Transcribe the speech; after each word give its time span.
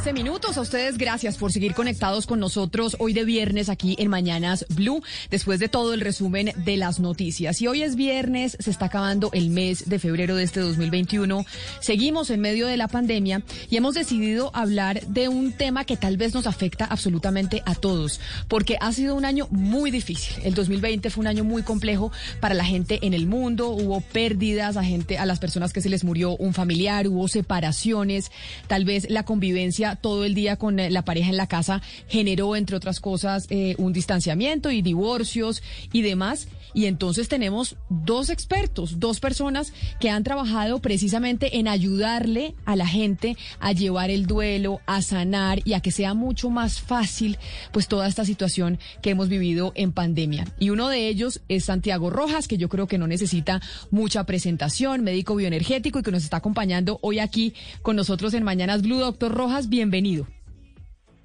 11 0.00 0.14
minutos. 0.14 0.56
A 0.56 0.62
ustedes 0.62 0.96
gracias 0.96 1.36
por 1.36 1.52
seguir 1.52 1.74
conectados 1.74 2.26
con 2.26 2.40
nosotros 2.40 2.96
hoy 3.00 3.12
de 3.12 3.26
viernes 3.26 3.68
aquí 3.68 3.96
en 3.98 4.08
Mañanas 4.08 4.64
Blue, 4.70 5.02
después 5.28 5.60
de 5.60 5.68
todo 5.68 5.92
el 5.92 6.00
resumen 6.00 6.52
de 6.56 6.78
las 6.78 7.00
noticias. 7.00 7.60
Y 7.60 7.66
hoy 7.66 7.82
es 7.82 7.96
viernes, 7.96 8.56
se 8.58 8.70
está 8.70 8.86
acabando 8.86 9.28
el 9.34 9.50
mes 9.50 9.90
de 9.90 9.98
febrero 9.98 10.36
de 10.36 10.44
este 10.44 10.60
2021. 10.60 11.44
Seguimos 11.80 12.30
en 12.30 12.40
medio 12.40 12.66
de 12.66 12.78
la 12.78 12.88
pandemia 12.88 13.42
y 13.68 13.76
hemos 13.76 13.94
decidido 13.94 14.50
hablar 14.54 15.06
de 15.06 15.28
un 15.28 15.52
tema 15.52 15.84
que 15.84 15.98
tal 15.98 16.16
vez 16.16 16.32
nos 16.32 16.46
afecta 16.46 16.86
absolutamente 16.86 17.62
a 17.66 17.74
todos, 17.74 18.20
porque 18.48 18.78
ha 18.80 18.92
sido 18.92 19.14
un 19.14 19.26
año 19.26 19.48
muy 19.50 19.90
difícil. 19.90 20.42
El 20.44 20.54
2020 20.54 21.10
fue 21.10 21.20
un 21.20 21.26
año 21.26 21.44
muy 21.44 21.62
complejo 21.62 22.10
para 22.40 22.54
la 22.54 22.64
gente 22.64 23.00
en 23.02 23.12
el 23.12 23.26
mundo. 23.26 23.68
Hubo 23.68 24.00
pérdidas 24.00 24.78
a 24.78 24.82
gente, 24.82 25.18
a 25.18 25.26
las 25.26 25.40
personas 25.40 25.74
que 25.74 25.82
se 25.82 25.90
les 25.90 26.04
murió 26.04 26.36
un 26.36 26.54
familiar, 26.54 27.06
hubo 27.06 27.28
separaciones, 27.28 28.32
tal 28.66 28.86
vez 28.86 29.10
la 29.10 29.24
convivencia 29.24 29.89
todo 29.96 30.24
el 30.24 30.34
día 30.34 30.56
con 30.56 30.80
eh, 30.80 30.90
la 30.90 31.02
pareja 31.02 31.30
en 31.30 31.36
la 31.36 31.46
casa 31.46 31.82
generó, 32.08 32.56
entre 32.56 32.76
otras 32.76 33.00
cosas, 33.00 33.46
eh, 33.50 33.74
un 33.78 33.92
distanciamiento 33.92 34.70
y 34.70 34.82
divorcios 34.82 35.62
y 35.92 36.02
demás. 36.02 36.48
Y 36.74 36.86
entonces 36.86 37.28
tenemos 37.28 37.76
dos 37.88 38.30
expertos, 38.30 38.98
dos 38.98 39.20
personas 39.20 39.72
que 39.98 40.10
han 40.10 40.24
trabajado 40.24 40.80
precisamente 40.80 41.58
en 41.58 41.68
ayudarle 41.68 42.54
a 42.64 42.76
la 42.76 42.86
gente 42.86 43.36
a 43.58 43.72
llevar 43.72 44.10
el 44.10 44.26
duelo, 44.26 44.80
a 44.86 45.02
sanar 45.02 45.60
y 45.64 45.74
a 45.74 45.80
que 45.80 45.90
sea 45.90 46.14
mucho 46.14 46.50
más 46.50 46.80
fácil 46.80 47.38
pues 47.72 47.88
toda 47.88 48.06
esta 48.06 48.24
situación 48.24 48.78
que 49.02 49.10
hemos 49.10 49.28
vivido 49.28 49.72
en 49.74 49.92
pandemia. 49.92 50.46
Y 50.58 50.70
uno 50.70 50.88
de 50.88 51.08
ellos 51.08 51.40
es 51.48 51.64
Santiago 51.64 52.10
Rojas, 52.10 52.48
que 52.48 52.58
yo 52.58 52.68
creo 52.68 52.86
que 52.86 52.98
no 52.98 53.06
necesita 53.06 53.60
mucha 53.90 54.24
presentación, 54.24 55.02
médico 55.02 55.34
bioenergético 55.36 55.98
y 55.98 56.02
que 56.02 56.12
nos 56.12 56.24
está 56.24 56.38
acompañando 56.38 56.98
hoy 57.02 57.18
aquí 57.18 57.54
con 57.82 57.96
nosotros 57.96 58.34
en 58.34 58.44
Mañanas 58.44 58.82
Blue. 58.82 58.98
Doctor 58.98 59.32
Rojas, 59.32 59.68
bienvenido. 59.68 60.26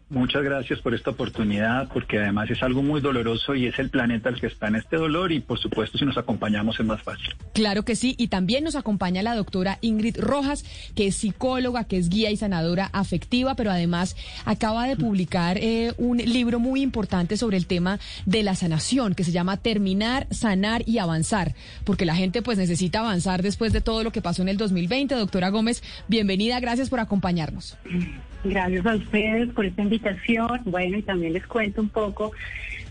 Muchas 0.07 0.43
gracias 0.43 0.81
por 0.81 0.93
esta 0.93 1.09
oportunidad, 1.09 1.87
porque 1.91 2.19
además 2.19 2.51
es 2.51 2.61
algo 2.61 2.83
muy 2.83 3.01
doloroso 3.01 3.55
y 3.55 3.65
es 3.65 3.79
el 3.79 3.89
planeta 3.89 4.29
el 4.29 4.39
que 4.39 4.45
está 4.45 4.67
en 4.67 4.75
este 4.75 4.97
dolor 4.97 5.31
y 5.31 5.39
por 5.39 5.57
supuesto 5.57 5.97
si 5.97 6.05
nos 6.05 6.15
acompañamos 6.15 6.79
es 6.79 6.85
más 6.85 7.01
fácil. 7.01 7.33
Claro 7.53 7.83
que 7.83 7.95
sí, 7.95 8.13
y 8.19 8.27
también 8.27 8.63
nos 8.63 8.75
acompaña 8.75 9.23
la 9.23 9.35
doctora 9.35 9.79
Ingrid 9.81 10.19
Rojas, 10.19 10.63
que 10.93 11.07
es 11.07 11.15
psicóloga, 11.15 11.85
que 11.85 11.97
es 11.97 12.09
guía 12.09 12.29
y 12.29 12.37
sanadora 12.37 12.91
afectiva, 12.93 13.55
pero 13.55 13.71
además 13.71 14.15
acaba 14.45 14.87
de 14.87 14.95
publicar 14.95 15.57
eh, 15.57 15.93
un 15.97 16.17
libro 16.17 16.59
muy 16.59 16.83
importante 16.83 17.35
sobre 17.35 17.57
el 17.57 17.65
tema 17.65 17.99
de 18.27 18.43
la 18.43 18.53
sanación, 18.53 19.15
que 19.15 19.23
se 19.23 19.31
llama 19.31 19.57
Terminar, 19.57 20.27
Sanar 20.29 20.83
y 20.85 20.99
Avanzar, 20.99 21.55
porque 21.83 22.05
la 22.05 22.15
gente 22.15 22.43
pues 22.43 22.59
necesita 22.59 22.99
avanzar 22.99 23.41
después 23.41 23.73
de 23.73 23.81
todo 23.81 24.03
lo 24.03 24.11
que 24.11 24.21
pasó 24.21 24.43
en 24.43 24.49
el 24.49 24.57
2020. 24.57 25.15
Doctora 25.15 25.49
Gómez, 25.49 25.81
bienvenida, 26.07 26.59
gracias 26.59 26.91
por 26.91 26.99
acompañarnos. 26.99 27.75
Gracias 28.45 28.85
a 28.85 28.95
ustedes 28.95 29.51
por 29.53 29.65
esta 29.65 29.81
invitación. 29.81 30.61
Bueno, 30.65 30.97
y 30.97 31.01
también 31.01 31.33
les 31.33 31.47
cuento 31.47 31.81
un 31.81 31.89
poco, 31.89 32.31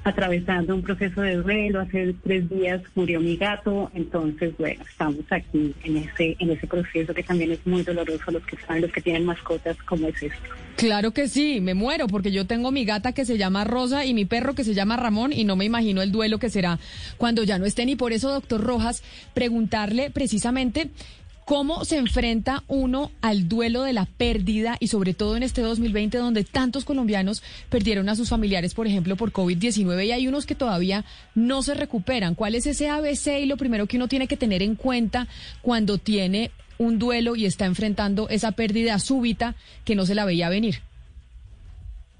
atravesando 0.03 0.75
un 0.75 0.82
proceso 0.82 1.20
de 1.20 1.37
duelo. 1.37 1.81
Hace 1.81 2.12
tres 2.25 2.50
días 2.50 2.82
murió 2.97 3.20
mi 3.20 3.37
gato, 3.37 3.88
entonces, 3.94 4.53
bueno, 4.59 4.82
estamos 4.91 5.25
aquí 5.31 5.72
en 5.84 5.98
ese, 5.98 6.37
en 6.41 6.50
ese 6.50 6.66
proceso 6.66 7.15
que 7.15 7.22
también 7.22 7.53
es 7.53 7.65
muy 7.66 7.84
doloroso 7.84 8.32
los 8.32 8.44
que 8.44 8.56
saben, 8.66 8.82
los 8.82 8.91
que 8.91 9.00
tienen 9.00 9.25
mascotas, 9.25 9.76
como 9.84 10.09
es 10.09 10.20
esto. 10.25 10.48
Claro 10.76 11.12
que 11.12 11.28
sí, 11.28 11.60
me 11.60 11.75
muero 11.75 12.09
porque 12.09 12.32
yo 12.32 12.48
tengo 12.48 12.72
mi 12.72 12.84
gata 12.84 13.12
que 13.12 13.25
se 13.25 13.38
llama 13.38 13.62
Rosa 13.62 14.04
y 14.04 14.12
mi 14.12 14.25
perro 14.25 14.54
que 14.54 14.65
se 14.65 14.75
llama 14.75 14.97
Ramón 14.97 15.32
y 15.32 15.44
no 15.44 15.54
me 15.54 15.65
imagino 15.65 16.03
el 16.03 16.10
duelo 16.10 16.41
que 16.41 16.50
será 16.50 16.81
cuando 17.16 17.44
ya 17.44 17.60
no 17.60 17.65
estén. 17.65 17.88
Y 17.88 17.94
por 17.94 18.12
eso, 18.12 18.32
doctor 18.32 18.60
Rojas, 18.60 19.04
preguntarle 19.34 20.10
precisamente 20.10 20.91
¿Cómo 21.44 21.84
se 21.84 21.99
enfrenta 21.99 22.62
uno 22.69 23.10
al 23.21 23.49
duelo 23.49 23.82
de 23.82 23.93
la 23.93 24.06
pérdida 24.06 24.78
y 24.81 24.88
sobre 24.88 25.12
todo 25.12 25.37
en 25.37 25.43
este 25.43 25.60
2020 25.60 26.16
donde 26.16 26.43
tantos 26.43 26.87
colombianos 26.87 27.43
perdieron 27.69 28.09
a 28.09 28.16
sus 28.16 28.31
familiares, 28.31 28.72
por 28.72 28.87
ejemplo, 28.87 29.16
por 29.16 29.31
COVID-19 29.31 30.06
y 30.06 30.12
hay 30.12 30.27
unos 30.27 30.47
que 30.47 30.54
todavía 30.54 31.04
no 31.34 31.62
se 31.62 31.75
recuperan? 31.75 32.34
¿Cuál 32.34 32.54
es 32.54 32.66
ese 32.66 32.88
ABC 32.88 33.41
y 33.43 33.47
lo 33.47 33.59
primero 33.59 33.87
que 33.87 33.99
uno 33.99 34.09
tiene 34.09 34.27
que 34.27 34.38
tener 34.38 34.62
en 34.62 34.75
cuenta 34.75 35.28
cuando 35.60 35.99
tiene 35.99 36.50
un 36.78 36.99
duelo 36.99 37.37
y 37.37 37.44
está 37.44 37.66
enfrentando 37.66 38.27
esa 38.31 38.53
pérdida 38.53 38.99
súbita 38.99 39.54
que 39.84 39.97
no 39.97 40.06
se 40.06 40.15
la 40.15 40.25
veía 40.25 40.49
venir? 40.49 40.77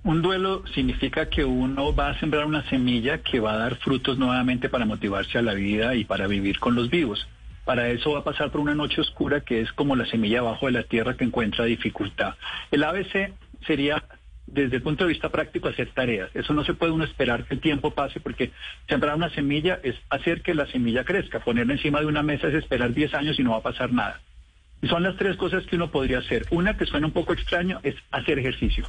Un 0.03 0.21
duelo 0.21 0.65
significa 0.75 1.31
que 1.31 1.47
uno 1.47 1.95
va 1.95 2.11
a 2.11 2.21
sembrar 2.21 2.45
una 2.45 2.69
semilla 2.69 3.23
que 3.23 3.41
va 3.41 3.55
a 3.55 3.57
dar 3.57 3.77
frutos 3.77 4.19
nuevamente 4.19 4.69
para 4.69 4.85
motivarse 4.85 5.39
a 5.39 5.43
la 5.43 5.55
vida 5.55 5.95
y 5.95 6.05
para 6.05 6.27
vivir 6.27 6.59
con 6.59 6.75
los 6.75 6.91
vivos. 6.91 7.27
Para 7.65 7.89
eso 7.89 8.13
va 8.13 8.21
a 8.21 8.25
pasar 8.25 8.51
por 8.51 8.61
una 8.61 8.75
noche 8.75 9.01
oscura 9.01 9.41
que 9.41 9.61
es 9.61 9.73
como 9.73 9.97
la 9.97 10.07
semilla 10.07 10.41
abajo 10.41 10.67
de 10.67 10.73
la 10.73 10.83
tierra 10.83 11.17
que 11.17 11.25
encuentra 11.25 11.65
dificultad. 11.65 12.35
El 12.71 12.85
ABC 12.85 13.33
sería 13.67 14.05
desde 14.47 14.77
el 14.77 14.83
punto 14.83 15.05
de 15.05 15.09
vista 15.09 15.31
práctico 15.31 15.69
hacer 15.69 15.91
tareas. 15.95 16.31
Eso 16.35 16.53
no 16.53 16.65
se 16.65 16.75
puede 16.75 16.93
uno 16.93 17.05
esperar 17.05 17.45
que 17.45 17.55
el 17.55 17.61
tiempo 17.61 17.93
pase 17.93 18.21
porque 18.21 18.53
sembrar 18.89 19.17
una 19.17 19.31
semilla 19.31 19.81
es 19.83 19.97
hacer 20.11 20.43
que 20.43 20.55
la 20.55 20.67
semilla 20.67 21.05
crezca. 21.05 21.41
Ponerla 21.41 21.73
encima 21.73 22.01
de 22.01 22.07
una 22.07 22.23
mesa 22.23 22.49
es 22.49 22.55
esperar 22.55 22.93
10 22.93 23.15
años 23.15 23.39
y 23.39 23.43
no 23.43 23.53
va 23.53 23.59
a 23.59 23.63
pasar 23.63 23.93
nada. 23.93 24.21
Y 24.83 24.89
son 24.89 25.03
las 25.03 25.17
tres 25.17 25.37
cosas 25.37 25.65
que 25.67 25.77
uno 25.77 25.91
podría 25.91 26.19
hacer. 26.19 26.45
Una 26.51 26.77
que 26.77 26.85
suena 26.85 27.07
un 27.07 27.13
poco 27.13 27.33
extraño 27.33 27.81
es 27.83 27.95
hacer 28.11 28.39
ejercicio. 28.39 28.87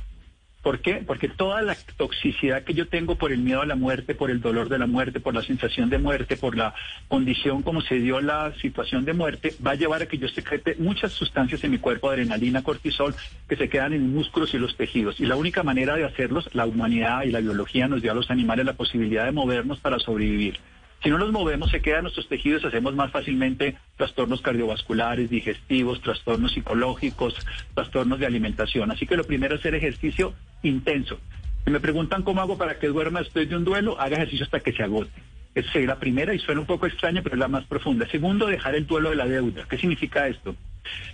¿Por 0.65 0.79
qué? 0.79 1.03
Porque 1.05 1.29
toda 1.29 1.61
la 1.61 1.77
toxicidad 1.95 2.63
que 2.63 2.73
yo 2.73 2.87
tengo 2.87 3.17
por 3.17 3.31
el 3.31 3.37
miedo 3.37 3.61
a 3.61 3.67
la 3.67 3.75
muerte, 3.75 4.15
por 4.15 4.31
el 4.31 4.41
dolor 4.41 4.67
de 4.67 4.79
la 4.79 4.87
muerte, 4.87 5.19
por 5.19 5.35
la 5.35 5.43
sensación 5.43 5.91
de 5.91 5.99
muerte, 5.99 6.37
por 6.37 6.57
la 6.57 6.73
condición 7.07 7.61
como 7.61 7.81
se 7.81 7.99
dio 7.99 8.19
la 8.19 8.51
situación 8.59 9.05
de 9.05 9.13
muerte, 9.13 9.53
va 9.63 9.71
a 9.71 9.75
llevar 9.75 10.01
a 10.01 10.07
que 10.07 10.17
yo 10.17 10.27
secrete 10.27 10.75
muchas 10.79 11.11
sustancias 11.11 11.63
en 11.63 11.69
mi 11.69 11.77
cuerpo, 11.77 12.09
adrenalina, 12.09 12.63
cortisol, 12.63 13.13
que 13.47 13.57
se 13.57 13.69
quedan 13.69 13.93
en 13.93 14.11
músculos 14.11 14.55
y 14.55 14.57
los 14.57 14.75
tejidos. 14.75 15.19
Y 15.19 15.27
la 15.27 15.35
única 15.35 15.61
manera 15.61 15.97
de 15.97 16.03
hacerlos, 16.03 16.49
la 16.55 16.65
humanidad 16.65 17.25
y 17.25 17.29
la 17.29 17.41
biología 17.41 17.87
nos 17.87 18.01
dio 18.01 18.11
a 18.11 18.15
los 18.15 18.31
animales 18.31 18.65
la 18.65 18.73
posibilidad 18.73 19.25
de 19.25 19.33
movernos 19.33 19.79
para 19.79 19.99
sobrevivir. 19.99 20.57
Si 21.05 21.11
no 21.11 21.19
nos 21.19 21.31
movemos, 21.31 21.69
se 21.69 21.81
quedan 21.81 22.01
nuestros 22.01 22.27
tejidos, 22.27 22.65
hacemos 22.65 22.95
más 22.95 23.11
fácilmente 23.11 23.77
trastornos 23.95 24.41
cardiovasculares, 24.41 25.29
digestivos, 25.29 26.01
trastornos 26.01 26.53
psicológicos, 26.53 27.35
trastornos 27.75 28.17
de 28.17 28.25
alimentación. 28.25 28.89
Así 28.89 29.05
que 29.05 29.15
lo 29.15 29.23
primero 29.23 29.53
es 29.53 29.61
hacer 29.61 29.75
ejercicio 29.75 30.33
intenso. 30.67 31.19
Si 31.63 31.71
me 31.71 31.79
preguntan 31.79 32.23
cómo 32.23 32.41
hago 32.41 32.57
para 32.57 32.79
que 32.79 32.87
duerma 32.87 33.19
después 33.19 33.49
de 33.49 33.55
un 33.55 33.63
duelo, 33.63 33.99
haga 33.99 34.17
ejercicio 34.17 34.45
hasta 34.45 34.59
que 34.59 34.73
se 34.73 34.83
agote. 34.83 35.11
Esa 35.55 35.79
es 35.79 35.85
la 35.85 35.99
primera 35.99 36.33
y 36.33 36.39
suena 36.39 36.61
un 36.61 36.67
poco 36.67 36.85
extraña, 36.85 37.21
pero 37.21 37.35
es 37.35 37.39
la 37.39 37.47
más 37.47 37.65
profunda. 37.65 38.07
Segundo, 38.09 38.47
dejar 38.47 38.75
el 38.75 38.85
duelo 38.85 39.09
de 39.09 39.15
la 39.15 39.25
deuda. 39.25 39.65
¿Qué 39.69 39.77
significa 39.77 40.27
esto? 40.27 40.55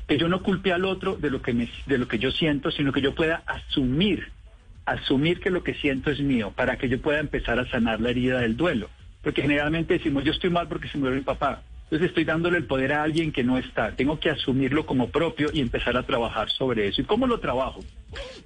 Que 0.08 0.18
yo 0.18 0.28
no 0.28 0.42
culpe 0.42 0.74
al 0.74 0.84
otro 0.86 1.16
de 1.16 1.30
lo 1.30 1.42
que, 1.42 1.54
me, 1.54 1.70
de 1.86 1.98
lo 1.98 2.08
que 2.08 2.18
yo 2.18 2.32
siento, 2.32 2.72
sino 2.72 2.92
que 2.92 3.02
yo 3.02 3.14
pueda 3.14 3.44
asumir, 3.46 4.32
asumir 4.86 5.40
que 5.40 5.52
lo 5.52 5.64
que 5.64 5.76
siento 5.76 6.10
es 6.10 6.20
mío, 6.20 6.52
para 6.56 6.78
que 6.78 6.90
yo 6.90 7.00
pueda 7.00 7.20
empezar 7.20 7.60
a 7.60 7.70
sanar 7.70 8.02
la 8.02 8.10
herida 8.10 8.40
del 8.40 8.58
duelo 8.58 8.90
porque 9.22 9.42
generalmente 9.42 9.96
decimos, 9.96 10.24
yo 10.24 10.32
estoy 10.32 10.50
mal 10.50 10.68
porque 10.68 10.88
se 10.88 10.98
murió 10.98 11.16
mi 11.16 11.22
papá. 11.22 11.62
Entonces 11.92 12.08
estoy 12.08 12.24
dándole 12.24 12.58
el 12.58 12.64
poder 12.64 12.94
a 12.94 13.04
alguien 13.04 13.34
que 13.34 13.44
no 13.44 13.58
está. 13.58 13.92
Tengo 13.98 14.18
que 14.18 14.30
asumirlo 14.30 14.86
como 14.86 15.10
propio 15.10 15.50
y 15.52 15.60
empezar 15.60 15.98
a 15.98 16.04
trabajar 16.04 16.50
sobre 16.50 16.88
eso. 16.88 17.02
¿Y 17.02 17.04
cómo 17.04 17.28
lo 17.28 17.42
trabajo? 17.42 17.82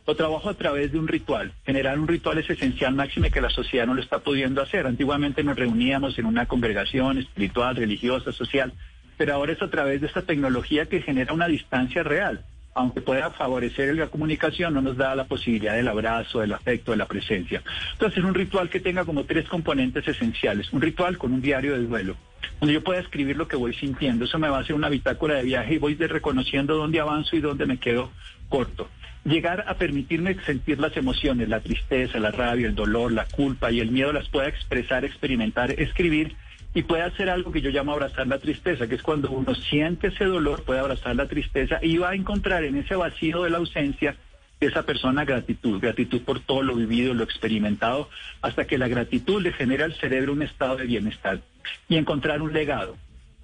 Lo 0.08 0.16
trabajo 0.16 0.50
a 0.50 0.56
través 0.56 0.92
de 0.92 0.98
un 0.98 1.08
ritual. 1.08 1.54
Generar 1.64 2.00
un 2.00 2.08
ritual 2.08 2.40
es 2.40 2.50
esencial, 2.50 2.96
máxime 2.96 3.30
que 3.30 3.42
la 3.42 3.52
sociedad 3.52 3.86
no 3.86 3.94
lo 3.94 4.02
está 4.02 4.18
pudiendo 4.18 4.64
hacer. 4.64 4.88
Antiguamente 4.88 5.44
nos 5.44 5.58
reuníamos 5.58 6.18
en 6.18 6.26
una 6.26 6.48
congregación 6.48 7.20
espiritual, 7.20 7.76
religiosa, 7.76 8.32
social, 8.32 8.74
pero 9.16 9.36
ahora 9.36 9.54
es 9.54 9.62
a 9.62 9.70
través 9.70 10.02
de 10.02 10.08
esta 10.08 10.24
tecnología 10.24 10.88
que 10.88 11.04
genera 11.04 11.32
una 11.32 11.48
distancia 11.48 12.02
real 12.02 12.44
aunque 12.76 13.00
pueda 13.00 13.32
favorecer 13.32 13.96
la 13.96 14.08
comunicación, 14.08 14.74
no 14.74 14.82
nos 14.82 14.98
da 14.98 15.16
la 15.16 15.24
posibilidad 15.24 15.76
del 15.76 15.88
abrazo, 15.88 16.42
del 16.42 16.52
afecto, 16.52 16.92
de 16.92 16.98
la 16.98 17.06
presencia. 17.06 17.64
Entonces, 17.94 18.22
un 18.22 18.34
ritual 18.34 18.70
que 18.70 18.82
tenga 18.82 19.06
como 19.06 19.24
tres 19.24 19.48
componentes 19.48 20.06
esenciales. 20.06 20.72
Un 20.74 20.82
ritual 20.82 21.18
con 21.18 21.32
un 21.32 21.42
diario 21.42 21.74
de 21.74 21.86
duelo, 21.88 22.18
donde 22.60 22.74
yo 22.74 22.84
pueda 22.84 23.00
escribir 23.00 23.38
lo 23.38 23.48
que 23.48 23.56
voy 23.56 23.74
sintiendo. 23.74 24.26
Eso 24.26 24.40
me 24.40 24.50
va 24.50 24.58
a 24.58 24.62
hacer 24.62 24.76
una 24.76 24.90
bitácora 24.90 25.36
de 25.36 25.44
viaje 25.44 25.76
y 25.76 25.78
voy 25.78 25.96
reconociendo 25.96 26.76
dónde 26.76 27.00
avanzo 27.00 27.38
y 27.38 27.40
dónde 27.40 27.66
me 27.66 27.78
quedo 27.78 28.12
corto. 28.50 28.90
Llegar 29.24 29.64
a 29.68 29.76
permitirme 29.76 30.36
sentir 30.46 30.78
las 30.78 30.98
emociones, 30.98 31.48
la 31.48 31.62
tristeza, 31.62 32.20
la 32.20 32.32
rabia, 32.32 32.68
el 32.68 32.76
dolor, 32.76 33.14
la 33.14 33.26
culpa 33.26 33.72
y 33.72 33.80
el 33.80 33.90
miedo 33.90 34.12
las 34.12 34.28
pueda 34.28 34.50
expresar, 34.50 35.06
experimentar, 35.06 35.72
escribir 35.72 36.36
y 36.76 36.84
puede 36.84 37.04
hacer 37.04 37.30
algo 37.30 37.54
que 37.54 37.62
yo 37.62 37.72
llamo 37.72 37.94
abrazar 37.94 38.28
la 38.28 38.38
tristeza, 38.38 38.86
que 38.86 38.96
es 38.96 39.02
cuando 39.02 39.32
uno 39.32 39.56
siente 39.56 40.08
ese 40.08 40.26
dolor, 40.26 40.64
puede 40.64 40.82
abrazar 40.82 41.16
la 41.16 41.26
tristeza 41.26 41.80
y 41.82 41.98
va 41.98 42.10
a 42.10 42.16
encontrar 42.16 42.66
en 42.66 42.76
ese 42.76 42.96
vacío 42.96 43.44
de 43.44 43.50
la 43.50 43.60
ausencia 43.60 44.18
de 44.60 44.68
esa 44.68 44.84
persona 44.84 45.24
gratitud, 45.24 45.80
gratitud 45.80 46.22
por 46.22 46.42
todo 46.42 46.64
lo 46.64 46.76
vivido, 46.76 47.14
lo 47.14 47.24
experimentado, 47.24 48.10
hasta 48.42 48.68
que 48.68 48.78
la 48.78 48.90
gratitud 48.90 49.42
le 49.42 49.54
genera 49.54 49.86
al 49.86 49.94
cerebro 49.94 50.34
un 50.34 50.42
estado 50.42 50.76
de 50.76 50.86
bienestar 50.86 51.40
y 51.88 51.96
encontrar 51.96 52.42
un 52.42 52.52
legado, 52.52 52.98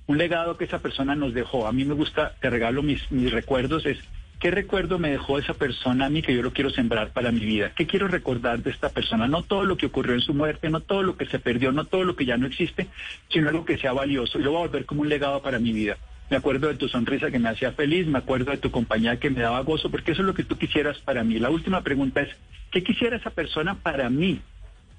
un 0.07 0.17
legado 0.17 0.57
que 0.57 0.65
esa 0.65 0.79
persona 0.79 1.15
nos 1.15 1.33
dejó. 1.33 1.67
A 1.67 1.71
mí 1.71 1.85
me 1.85 1.93
gusta, 1.93 2.35
te 2.41 2.49
regalo 2.49 2.83
mis, 2.83 3.09
mis 3.13 3.31
recuerdos, 3.31 3.85
es 3.85 3.99
¿Qué 4.41 4.49
recuerdo 4.49 4.97
me 4.97 5.11
dejó 5.11 5.37
esa 5.37 5.53
persona 5.53 6.07
a 6.07 6.09
mí 6.09 6.23
que 6.23 6.33
yo 6.33 6.41
lo 6.41 6.51
quiero 6.51 6.71
sembrar 6.71 7.11
para 7.11 7.31
mi 7.31 7.41
vida? 7.41 7.73
¿Qué 7.75 7.85
quiero 7.85 8.07
recordar 8.07 8.63
de 8.63 8.71
esta 8.71 8.89
persona? 8.89 9.27
No 9.27 9.43
todo 9.43 9.65
lo 9.65 9.77
que 9.77 9.85
ocurrió 9.85 10.15
en 10.15 10.21
su 10.21 10.33
muerte, 10.33 10.67
no 10.71 10.79
todo 10.79 11.03
lo 11.03 11.15
que 11.15 11.27
se 11.27 11.37
perdió, 11.37 11.71
no 11.71 11.85
todo 11.85 12.05
lo 12.05 12.15
que 12.15 12.25
ya 12.25 12.37
no 12.37 12.47
existe, 12.47 12.87
sino 13.29 13.49
algo 13.49 13.65
que 13.65 13.77
sea 13.77 13.93
valioso 13.93 14.39
y 14.39 14.41
lo 14.41 14.53
voy 14.53 14.63
a 14.63 14.67
volver 14.67 14.85
como 14.87 15.01
un 15.01 15.09
legado 15.09 15.43
para 15.43 15.59
mi 15.59 15.71
vida. 15.71 15.95
Me 16.31 16.37
acuerdo 16.37 16.69
de 16.69 16.73
tu 16.73 16.87
sonrisa 16.87 17.29
que 17.29 17.37
me 17.37 17.49
hacía 17.49 17.73
feliz, 17.73 18.07
me 18.07 18.17
acuerdo 18.17 18.49
de 18.49 18.57
tu 18.57 18.71
compañía 18.71 19.19
que 19.19 19.29
me 19.29 19.41
daba 19.41 19.61
gozo, 19.61 19.91
porque 19.91 20.13
eso 20.13 20.23
es 20.23 20.27
lo 20.27 20.33
que 20.33 20.43
tú 20.43 20.57
quisieras 20.57 20.97
para 20.97 21.23
mí. 21.23 21.37
La 21.37 21.51
última 21.51 21.83
pregunta 21.83 22.21
es, 22.21 22.35
¿qué 22.71 22.81
quisiera 22.81 23.17
esa 23.17 23.29
persona 23.29 23.75
para 23.75 24.09
mí 24.09 24.41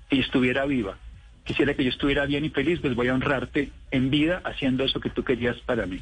si 0.09 0.21
estuviera 0.21 0.67
viva? 0.67 0.99
Quisiera 1.43 1.75
que 1.75 1.83
yo 1.83 1.91
estuviera 1.91 2.27
bien 2.27 2.45
y 2.45 2.51
feliz, 2.51 2.79
pues 2.79 2.95
voy 2.95 3.09
a 3.09 3.15
honrarte 3.15 3.73
en 3.91 4.09
vida 4.09 4.41
haciendo 4.45 4.85
eso 4.85 5.01
que 5.01 5.11
tú 5.11 5.25
querías 5.25 5.57
para 5.63 5.85
mí. 5.87 6.01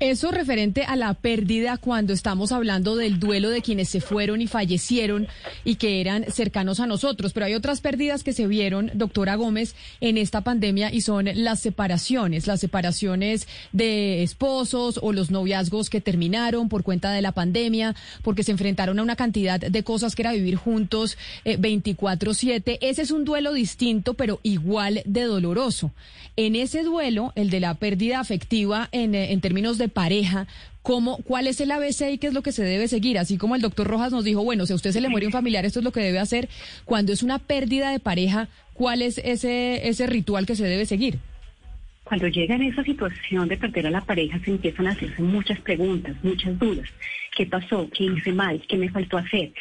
Eso 0.00 0.30
referente 0.30 0.84
a 0.84 0.96
la 0.96 1.12
pérdida 1.12 1.76
cuando 1.76 2.14
estamos 2.14 2.52
hablando 2.52 2.96
del 2.96 3.20
duelo 3.20 3.50
de 3.50 3.60
quienes 3.60 3.90
se 3.90 4.00
fueron 4.00 4.40
y 4.40 4.46
fallecieron 4.46 5.28
y 5.62 5.74
que 5.74 6.00
eran 6.00 6.24
cercanos 6.32 6.80
a 6.80 6.86
nosotros. 6.86 7.34
Pero 7.34 7.44
hay 7.44 7.54
otras 7.54 7.82
pérdidas 7.82 8.24
que 8.24 8.32
se 8.32 8.46
vieron, 8.46 8.90
doctora 8.94 9.34
Gómez, 9.34 9.74
en 10.00 10.16
esta 10.16 10.40
pandemia 10.40 10.90
y 10.90 11.02
son 11.02 11.28
las 11.34 11.60
separaciones, 11.60 12.46
las 12.46 12.60
separaciones 12.60 13.46
de 13.72 14.22
esposos 14.22 14.98
o 15.02 15.12
los 15.12 15.30
noviazgos 15.30 15.90
que 15.90 16.00
terminaron 16.00 16.70
por 16.70 16.82
cuenta 16.82 17.12
de 17.12 17.20
la 17.20 17.32
pandemia, 17.32 17.94
porque 18.22 18.42
se 18.42 18.52
enfrentaron 18.52 18.98
a 19.00 19.02
una 19.02 19.16
cantidad 19.16 19.60
de 19.60 19.82
cosas 19.82 20.16
que 20.16 20.22
era 20.22 20.32
vivir 20.32 20.56
juntos 20.56 21.18
24/7. 21.44 22.72
Eh, 22.72 22.78
Ese 22.88 23.02
es 23.02 23.10
un 23.10 23.26
duelo 23.26 23.52
distinto, 23.52 24.14
pero 24.14 24.40
igual 24.44 25.02
de 25.04 25.24
doloroso. 25.24 25.92
En 26.36 26.56
ese 26.56 26.84
duelo, 26.84 27.34
el 27.34 27.50
de 27.50 27.60
la 27.60 27.74
pérdida 27.74 28.18
afectiva 28.18 28.88
en, 28.92 29.14
eh, 29.14 29.32
en 29.32 29.42
términos 29.42 29.76
de 29.76 29.89
pareja, 29.90 30.46
¿cómo, 30.82 31.18
¿cuál 31.18 31.46
es 31.46 31.60
el 31.60 31.70
ABC 31.70 32.12
y 32.12 32.18
qué 32.18 32.28
es 32.28 32.34
lo 32.34 32.42
que 32.42 32.52
se 32.52 32.64
debe 32.64 32.88
seguir? 32.88 33.18
Así 33.18 33.36
como 33.36 33.54
el 33.54 33.62
doctor 33.62 33.86
Rojas 33.86 34.12
nos 34.12 34.24
dijo, 34.24 34.42
bueno, 34.42 34.66
si 34.66 34.72
a 34.72 34.76
usted 34.76 34.92
se 34.92 35.00
le 35.00 35.08
muere 35.08 35.26
un 35.26 35.32
familiar, 35.32 35.64
esto 35.64 35.80
es 35.80 35.84
lo 35.84 35.92
que 35.92 36.00
debe 36.00 36.18
hacer. 36.18 36.48
Cuando 36.84 37.12
es 37.12 37.22
una 37.22 37.38
pérdida 37.38 37.90
de 37.90 38.00
pareja, 38.00 38.48
¿cuál 38.74 39.02
es 39.02 39.18
ese, 39.18 39.88
ese 39.88 40.06
ritual 40.06 40.46
que 40.46 40.56
se 40.56 40.64
debe 40.64 40.86
seguir? 40.86 41.18
Cuando 42.04 42.26
llega 42.26 42.56
en 42.56 42.62
esa 42.62 42.82
situación 42.82 43.46
de 43.46 43.56
perder 43.56 43.86
a 43.86 43.90
la 43.90 44.00
pareja, 44.00 44.40
se 44.44 44.50
empiezan 44.50 44.88
a 44.88 44.90
hacerse 44.90 45.22
muchas 45.22 45.60
preguntas, 45.60 46.16
muchas 46.24 46.58
dudas. 46.58 46.88
¿Qué 47.36 47.46
pasó? 47.46 47.88
¿Qué 47.96 48.04
hice 48.04 48.32
mal? 48.32 48.60
¿Qué 48.68 48.76
me 48.76 48.88
faltó 48.88 49.16
hacer? 49.16 49.52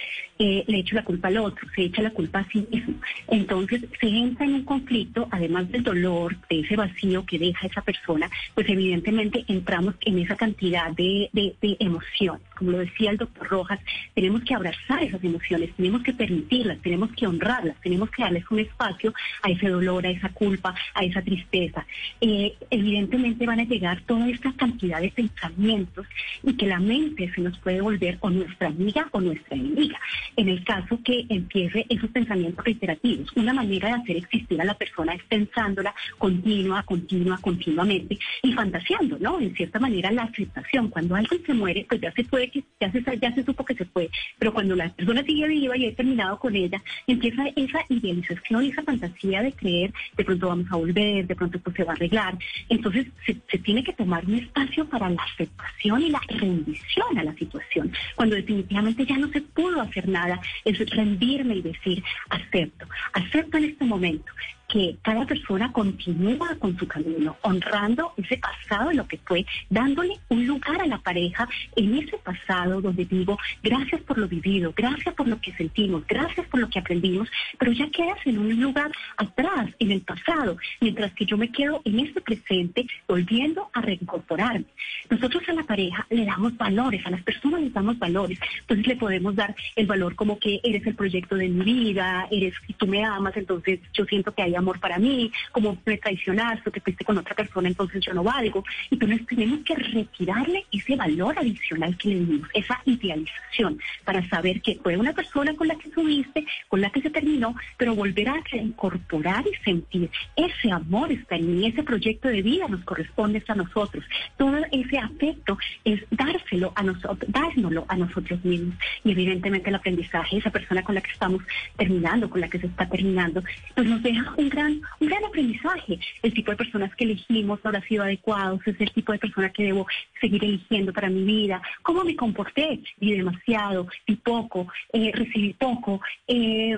Eh, 0.41 0.63
le 0.68 0.80
echo 0.80 0.95
la 0.95 1.03
culpa 1.03 1.27
al 1.27 1.38
otro, 1.39 1.68
se 1.75 1.81
echa 1.81 2.01
la 2.01 2.12
culpa 2.12 2.39
a 2.39 2.47
sí 2.47 2.65
mismo. 2.71 2.95
Entonces 3.27 3.83
se 4.00 4.07
entra 4.07 4.45
en 4.45 4.53
un 4.53 4.63
conflicto, 4.63 5.27
además 5.31 5.69
del 5.69 5.83
dolor, 5.83 6.38
de 6.50 6.62
ese 6.62 6.77
vacío 6.77 7.25
que 7.25 7.38
deja 7.38 7.68
esa 7.68 7.81
persona, 7.81 8.30
pues 8.56 8.69
evidentemente 8.69 9.44
entramos 9.50 9.95
en 10.00 10.18
esa 10.18 10.38
cantidad 10.38 10.91
de, 10.91 11.30
de, 11.33 11.57
de 11.62 11.75
emociones. 11.81 12.41
Como 12.57 12.71
lo 12.71 12.77
decía 12.77 13.12
el 13.12 13.18
doctor 13.18 13.50
Rojas, 13.50 13.81
tenemos 14.15 14.41
que 14.44 14.56
abrazar 14.56 15.03
esas 15.03 15.21
emociones, 15.21 15.75
tenemos 15.75 16.03
que 16.03 16.13
permitirlas, 16.13 16.80
tenemos 16.80 17.12
que 17.12 17.27
honrarlas, 17.27 17.75
tenemos 17.81 18.09
que 18.09 18.24
darles 18.24 18.50
un 18.50 18.59
espacio 18.59 19.13
a 19.44 19.50
ese 19.50 19.68
dolor, 19.68 20.06
a 20.06 20.09
esa 20.09 20.30
culpa, 20.30 20.74
a 20.94 21.03
esa 21.03 21.21
tristeza. 21.21 21.85
Eh, 22.21 22.56
evidentemente 22.69 23.45
van 23.45 23.59
a 23.59 23.65
llegar 23.65 24.03
toda 24.06 24.30
esta 24.30 24.53
cantidad 24.53 25.01
de 25.01 25.12
pensamientos 25.12 26.07
y 26.44 26.53
que 26.53 26.65
la 26.65 26.80
mente 26.80 27.30
se 27.35 27.42
nos 27.42 27.57
puede 27.57 27.81
volver 27.81 28.18
o 28.21 28.30
nuestra 28.30 28.69
amiga 28.69 29.09
o 29.12 29.19
nuestra 29.19 29.57
enemiga 29.57 30.00
en 30.35 30.49
el 30.49 30.63
caso 30.63 30.99
que 31.03 31.25
empiece 31.29 31.85
esos 31.89 32.09
pensamientos 32.09 32.63
reiterativos. 32.63 33.29
Una 33.35 33.53
manera 33.53 33.89
de 33.89 33.93
hacer 33.95 34.17
existir 34.17 34.61
a 34.61 34.65
la 34.65 34.73
persona 34.73 35.13
es 35.13 35.23
pensándola 35.23 35.93
continua, 36.17 36.83
continua, 36.83 37.37
continuamente 37.41 38.17
y 38.43 38.53
fantaseando, 38.53 39.17
¿no? 39.19 39.39
En 39.39 39.55
cierta 39.55 39.79
manera 39.79 40.11
la 40.11 40.23
aceptación. 40.23 40.89
Cuando 40.89 41.15
alguien 41.15 41.41
se 41.45 41.53
muere, 41.53 41.85
pues 41.87 42.01
ya 42.01 42.11
se 42.11 42.23
puede, 42.23 42.51
ya 42.79 42.91
se, 42.91 43.03
ya 43.19 43.33
se 43.33 43.43
supo 43.43 43.65
que 43.65 43.75
se 43.75 43.85
fue, 43.85 44.09
pero 44.37 44.53
cuando 44.53 44.75
la 44.75 44.89
persona 44.89 45.23
sigue 45.23 45.47
viva 45.47 45.77
y 45.77 45.85
he 45.85 45.91
terminado 45.91 46.39
con 46.39 46.55
ella, 46.55 46.81
empieza 47.07 47.47
esa 47.55 47.79
idealización 47.89 48.63
y 48.63 48.69
esa 48.69 48.83
fantasía 48.83 49.41
de 49.41 49.53
creer, 49.53 49.93
de 50.15 50.25
pronto 50.25 50.47
vamos 50.47 50.67
a 50.71 50.75
volver, 50.75 51.27
de 51.27 51.35
pronto 51.35 51.57
esto 51.57 51.71
se 51.75 51.83
va 51.83 51.93
a 51.93 51.95
arreglar. 51.95 52.37
Entonces 52.69 53.07
se 53.25 53.57
tiene 53.59 53.83
que 53.83 53.93
tomar 53.93 54.25
un 54.25 54.35
espacio 54.35 54.87
para 54.87 55.09
la 55.09 55.21
aceptación 55.23 56.01
y 56.01 56.09
la 56.09 56.21
rendición 56.27 57.17
a 57.17 57.23
la 57.23 57.33
situación, 57.35 57.91
cuando 58.15 58.35
definitivamente 58.35 59.05
ya 59.05 59.17
no 59.17 59.27
se 59.29 59.41
pudo 59.41 59.81
hacer 59.81 60.07
nada 60.07 60.19
es 60.66 60.89
rendirme 60.89 61.56
y 61.56 61.62
decir, 61.62 62.04
acepto, 62.30 62.88
acepto 63.13 63.57
en 63.57 63.66
este 63.66 63.86
momento 63.86 64.31
que 64.69 64.98
cada 65.01 65.25
persona 65.25 65.71
continúa 65.74 66.56
con 66.60 66.77
su 66.77 66.88
camino, 66.88 67.36
honrando 67.42 68.13
ese 68.18 68.38
pasado, 68.38 68.92
lo 68.94 69.07
que 69.07 69.18
fue, 69.18 69.45
dándole 69.69 70.13
un 70.30 70.45
lugar 70.45 70.81
a 70.81 70.86
la 70.86 71.00
pareja 71.00 71.50
en 71.75 71.98
ese 71.98 72.18
pasado 72.19 72.80
donde 72.80 73.06
digo, 73.06 73.38
gracias 73.63 74.01
por 74.01 74.19
lo 74.19 74.27
vivido, 74.27 74.71
gracias 74.75 75.13
por 75.16 75.27
lo 75.27 75.42
que 75.42 75.51
sentimos, 75.54 76.06
gracias 76.07 76.45
por 76.48 76.60
lo 76.60 76.69
que 76.69 76.80
aprendimos, 76.80 77.27
pero 77.57 77.71
ya 77.71 77.89
quedas 77.89 78.19
en 78.25 78.38
un 78.38 78.62
lugar 78.62 78.92
atrás, 79.18 79.71
en 79.80 79.92
el 79.92 80.01
pasado, 80.01 80.57
mientras 80.80 81.12
que 81.13 81.25
yo 81.25 81.36
me 81.36 81.51
quedo 81.51 81.81
en 81.83 82.00
este 82.00 82.21
presente, 82.21 82.86
volviendo 83.07 83.69
a 83.74 83.81
reincorporarme. 83.81 84.66
Nosotros 85.10 85.44
a 85.50 85.54
la 85.54 85.63
pareja 85.63 86.06
le 86.12 86.25
damos 86.25 86.56
valores, 86.57 87.04
a 87.06 87.10
las 87.10 87.24
personas 87.24 87.62
les 87.62 87.74
damos 87.74 87.98
valores, 87.98 88.39
entonces 88.62 88.86
le 88.86 88.95
podemos 88.95 89.36
dar 89.36 89.56
el 89.75 89.88
valor 89.88 90.16
como 90.16 90.38
que 90.38 90.60
eres 90.63 90.86
el 90.86 90.95
proyecto 90.95 91.36
de 91.36 91.50
mi 91.50 91.66
vida, 91.66 92.27
eres, 92.30 92.54
y 92.68 92.74
tú 92.74 92.86
me 92.86 93.04
amas, 93.04 93.36
entonces 93.36 93.80
yo 93.94 94.06
siento 94.06 94.33
que 94.33 94.44
hay 94.44 94.58
amor 94.59 94.79
para 94.79 95.00
mí, 95.00 95.31
como 95.51 95.77
me 95.85 95.97
traicionaste 95.97 96.71
te 96.71 96.81
fuiste 96.81 97.03
con 97.06 97.17
otra 97.17 97.35
persona, 97.35 97.67
entonces 97.67 98.03
yo 98.06 98.13
no 98.13 98.23
valgo. 98.23 98.63
Entonces 98.91 99.25
tenemos 99.25 99.59
que 99.61 99.75
retirarle 99.75 100.65
ese 100.71 100.95
valor 100.95 101.38
adicional 101.38 101.97
que 101.97 102.09
le 102.09 102.19
dimos, 102.19 102.50
esa 102.53 102.79
idealización, 102.85 103.79
para 104.03 104.27
saber 104.29 104.61
que 104.61 104.79
fue 104.83 104.97
una 104.97 105.13
persona 105.13 105.56
con 105.56 105.67
la 105.67 105.75
que 105.75 105.89
subiste, 105.89 106.45
con 106.67 106.81
la 106.81 106.89
que 106.89 107.01
se 107.01 107.09
terminó, 107.09 107.56
pero 107.77 107.95
volver 107.95 108.29
a 108.29 108.39
incorporar 108.53 109.45
y 109.47 109.63
sentir 109.63 110.09
ese 110.35 110.71
amor 110.71 111.11
está 111.11 111.35
en 111.35 111.56
mí, 111.56 111.67
ese 111.67 111.83
proyecto 111.83 112.27
de 112.27 112.41
vida 112.41 112.67
nos 112.67 112.83
corresponde 112.83 113.39
a 113.47 113.56
nosotros. 113.56 114.03
Todo 114.38 114.57
ese 114.71 114.97
afecto 114.97 115.57
es 115.83 116.01
dárselo 116.11 116.71
a 116.75 116.83
nosotros, 116.83 117.31
dárnoslo 117.31 117.85
a 117.87 117.95
nosotros 117.95 118.44
mismos. 118.44 118.75
Y 119.04 119.11
evidentemente 119.11 119.69
el 119.69 119.75
aprendizaje, 119.75 120.37
esa 120.37 120.49
persona 120.49 120.83
con 120.83 120.95
la 120.95 121.01
que 121.01 121.11
estamos 121.11 121.42
terminando, 121.78 122.30
con 122.30 122.42
la 122.42 122.49
que 122.49 122.59
se 122.59 122.68
está 122.68 122.87
terminando, 122.87 123.44
pues 123.75 123.87
nos 123.87 124.04
deja 124.04 124.33
un 124.37 124.48
gran, 124.49 124.81
un 124.99 125.07
gran 125.07 125.23
aprendizaje. 125.25 125.99
El 126.21 126.33
tipo 126.33 126.51
de 126.51 126.57
personas 126.57 126.94
que 126.95 127.06
elegimos 127.06 127.59
habrá 127.63 127.81
sido 127.81 128.03
adecuados, 128.03 128.59
es 128.65 128.79
el 128.79 128.91
tipo 128.91 129.11
de 129.11 129.19
persona 129.19 129.49
que 129.51 129.63
debo 129.63 129.87
seguir 130.19 130.44
eligiendo 130.44 130.94
para 130.94 131.09
mi 131.09 131.23
vida, 131.23 131.61
cómo 131.81 132.03
me 132.03 132.15
comporté, 132.15 132.79
di 132.97 133.13
demasiado, 133.13 133.87
di 134.07 134.15
poco, 134.15 134.68
eh, 134.94 135.11
recibí 135.13 135.53
poco, 135.53 136.01
eh, 136.27 136.77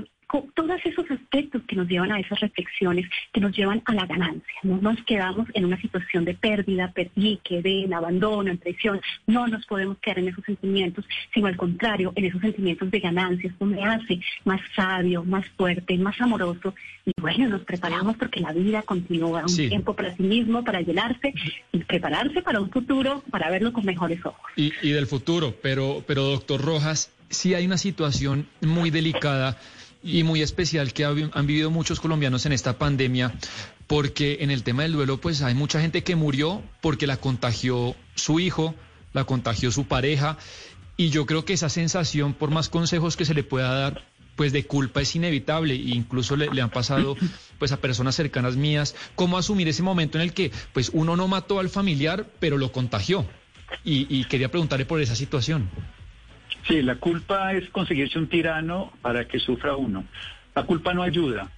todos 0.55 0.79
esos 0.85 1.09
aspectos 1.11 1.61
que 1.67 1.75
nos 1.75 1.87
llevan 1.87 2.11
a 2.11 2.19
esas 2.19 2.39
reflexiones, 2.39 3.05
que 3.33 3.41
nos 3.41 3.55
llevan 3.55 3.81
a 3.85 3.93
la 3.93 4.05
ganancia. 4.05 4.53
No 4.63 4.77
nos 4.81 5.03
quedamos 5.03 5.47
en 5.53 5.65
una 5.65 5.79
situación 5.79 6.25
de 6.25 6.33
pérdida, 6.33 6.91
perdique, 6.91 7.61
de 7.61 7.89
abandono, 7.93 8.51
en 8.51 8.57
traición. 8.57 9.01
No 9.27 9.47
nos 9.47 9.65
podemos 9.65 9.97
quedar 9.99 10.19
en 10.19 10.29
esos 10.29 10.43
sentimientos, 10.45 11.05
sino 11.33 11.47
al 11.47 11.57
contrario, 11.57 12.13
en 12.15 12.25
esos 12.25 12.41
sentimientos 12.41 12.89
de 12.91 12.99
ganancia. 12.99 13.49
Esto 13.49 13.65
me 13.65 13.83
hace 13.83 14.21
más 14.45 14.61
sabio, 14.75 15.23
más 15.23 15.45
fuerte, 15.57 15.97
más 15.97 16.19
amoroso. 16.21 16.73
Y 17.05 17.11
bueno, 17.19 17.49
nos 17.49 17.61
preparamos 17.61 18.15
porque 18.17 18.39
la 18.39 18.53
vida 18.53 18.81
continúa. 18.83 19.43
Un 19.45 19.55
tiempo 19.55 19.95
para 19.95 20.15
sí 20.15 20.23
mismo, 20.23 20.63
para 20.63 20.81
llenarse 20.81 21.33
y 21.71 21.79
prepararse 21.79 22.41
para 22.41 22.61
un 22.61 22.69
futuro, 22.69 23.23
para 23.31 23.49
verlo 23.49 23.73
con 23.73 23.85
mejores 23.85 24.25
ojos. 24.25 24.51
Y, 24.55 24.71
y 24.81 24.91
del 24.91 25.07
futuro, 25.07 25.55
pero, 25.61 26.03
pero 26.07 26.23
doctor 26.23 26.61
Rojas, 26.61 27.11
sí 27.29 27.53
hay 27.53 27.65
una 27.65 27.77
situación 27.77 28.47
muy 28.61 28.91
delicada 28.91 29.57
y 30.03 30.23
muy 30.23 30.41
especial 30.41 30.93
que 30.93 31.05
han 31.05 31.47
vivido 31.47 31.69
muchos 31.69 31.99
colombianos 31.99 32.45
en 32.45 32.53
esta 32.53 32.77
pandemia, 32.77 33.33
porque 33.87 34.37
en 34.41 34.51
el 34.51 34.63
tema 34.63 34.83
del 34.83 34.93
duelo, 34.93 35.19
pues 35.19 35.41
hay 35.41 35.53
mucha 35.53 35.81
gente 35.81 36.03
que 36.03 36.15
murió 36.15 36.61
porque 36.81 37.07
la 37.07 37.17
contagió 37.17 37.95
su 38.15 38.39
hijo, 38.39 38.73
la 39.13 39.25
contagió 39.25 39.71
su 39.71 39.85
pareja, 39.85 40.37
y 40.97 41.09
yo 41.09 41.25
creo 41.25 41.45
que 41.45 41.53
esa 41.53 41.69
sensación, 41.69 42.33
por 42.33 42.51
más 42.51 42.69
consejos 42.69 43.17
que 43.17 43.25
se 43.25 43.33
le 43.33 43.43
pueda 43.43 43.73
dar, 43.73 44.05
pues 44.35 44.53
de 44.53 44.65
culpa 44.65 45.01
es 45.01 45.15
inevitable, 45.15 45.73
e 45.73 45.77
incluso 45.77 46.35
le, 46.35 46.61
han 46.61 46.69
pasado 46.69 47.15
pues 47.59 47.71
a 47.71 47.77
personas 47.77 48.15
cercanas 48.15 48.55
mías, 48.55 48.95
cómo 49.15 49.37
asumir 49.37 49.67
ese 49.67 49.83
momento 49.83 50.17
en 50.17 50.23
el 50.23 50.33
que 50.33 50.51
pues 50.73 50.89
uno 50.93 51.15
no 51.15 51.27
mató 51.27 51.59
al 51.59 51.69
familiar, 51.69 52.27
pero 52.39 52.57
lo 52.57 52.71
contagió. 52.71 53.25
Y, 53.83 54.05
y 54.09 54.25
quería 54.25 54.51
preguntarle 54.51 54.85
por 54.85 54.99
esa 54.99 55.15
situación. 55.15 55.69
Sí, 56.67 56.81
la 56.81 56.95
culpa 56.95 57.53
es 57.53 57.69
conseguirse 57.69 58.19
un 58.19 58.27
tirano 58.27 58.91
para 59.01 59.27
que 59.27 59.39
sufra 59.39 59.75
uno. 59.75 60.05
La 60.53 60.63
culpa 60.63 60.93
no 60.93 61.03
ayuda. 61.03 61.49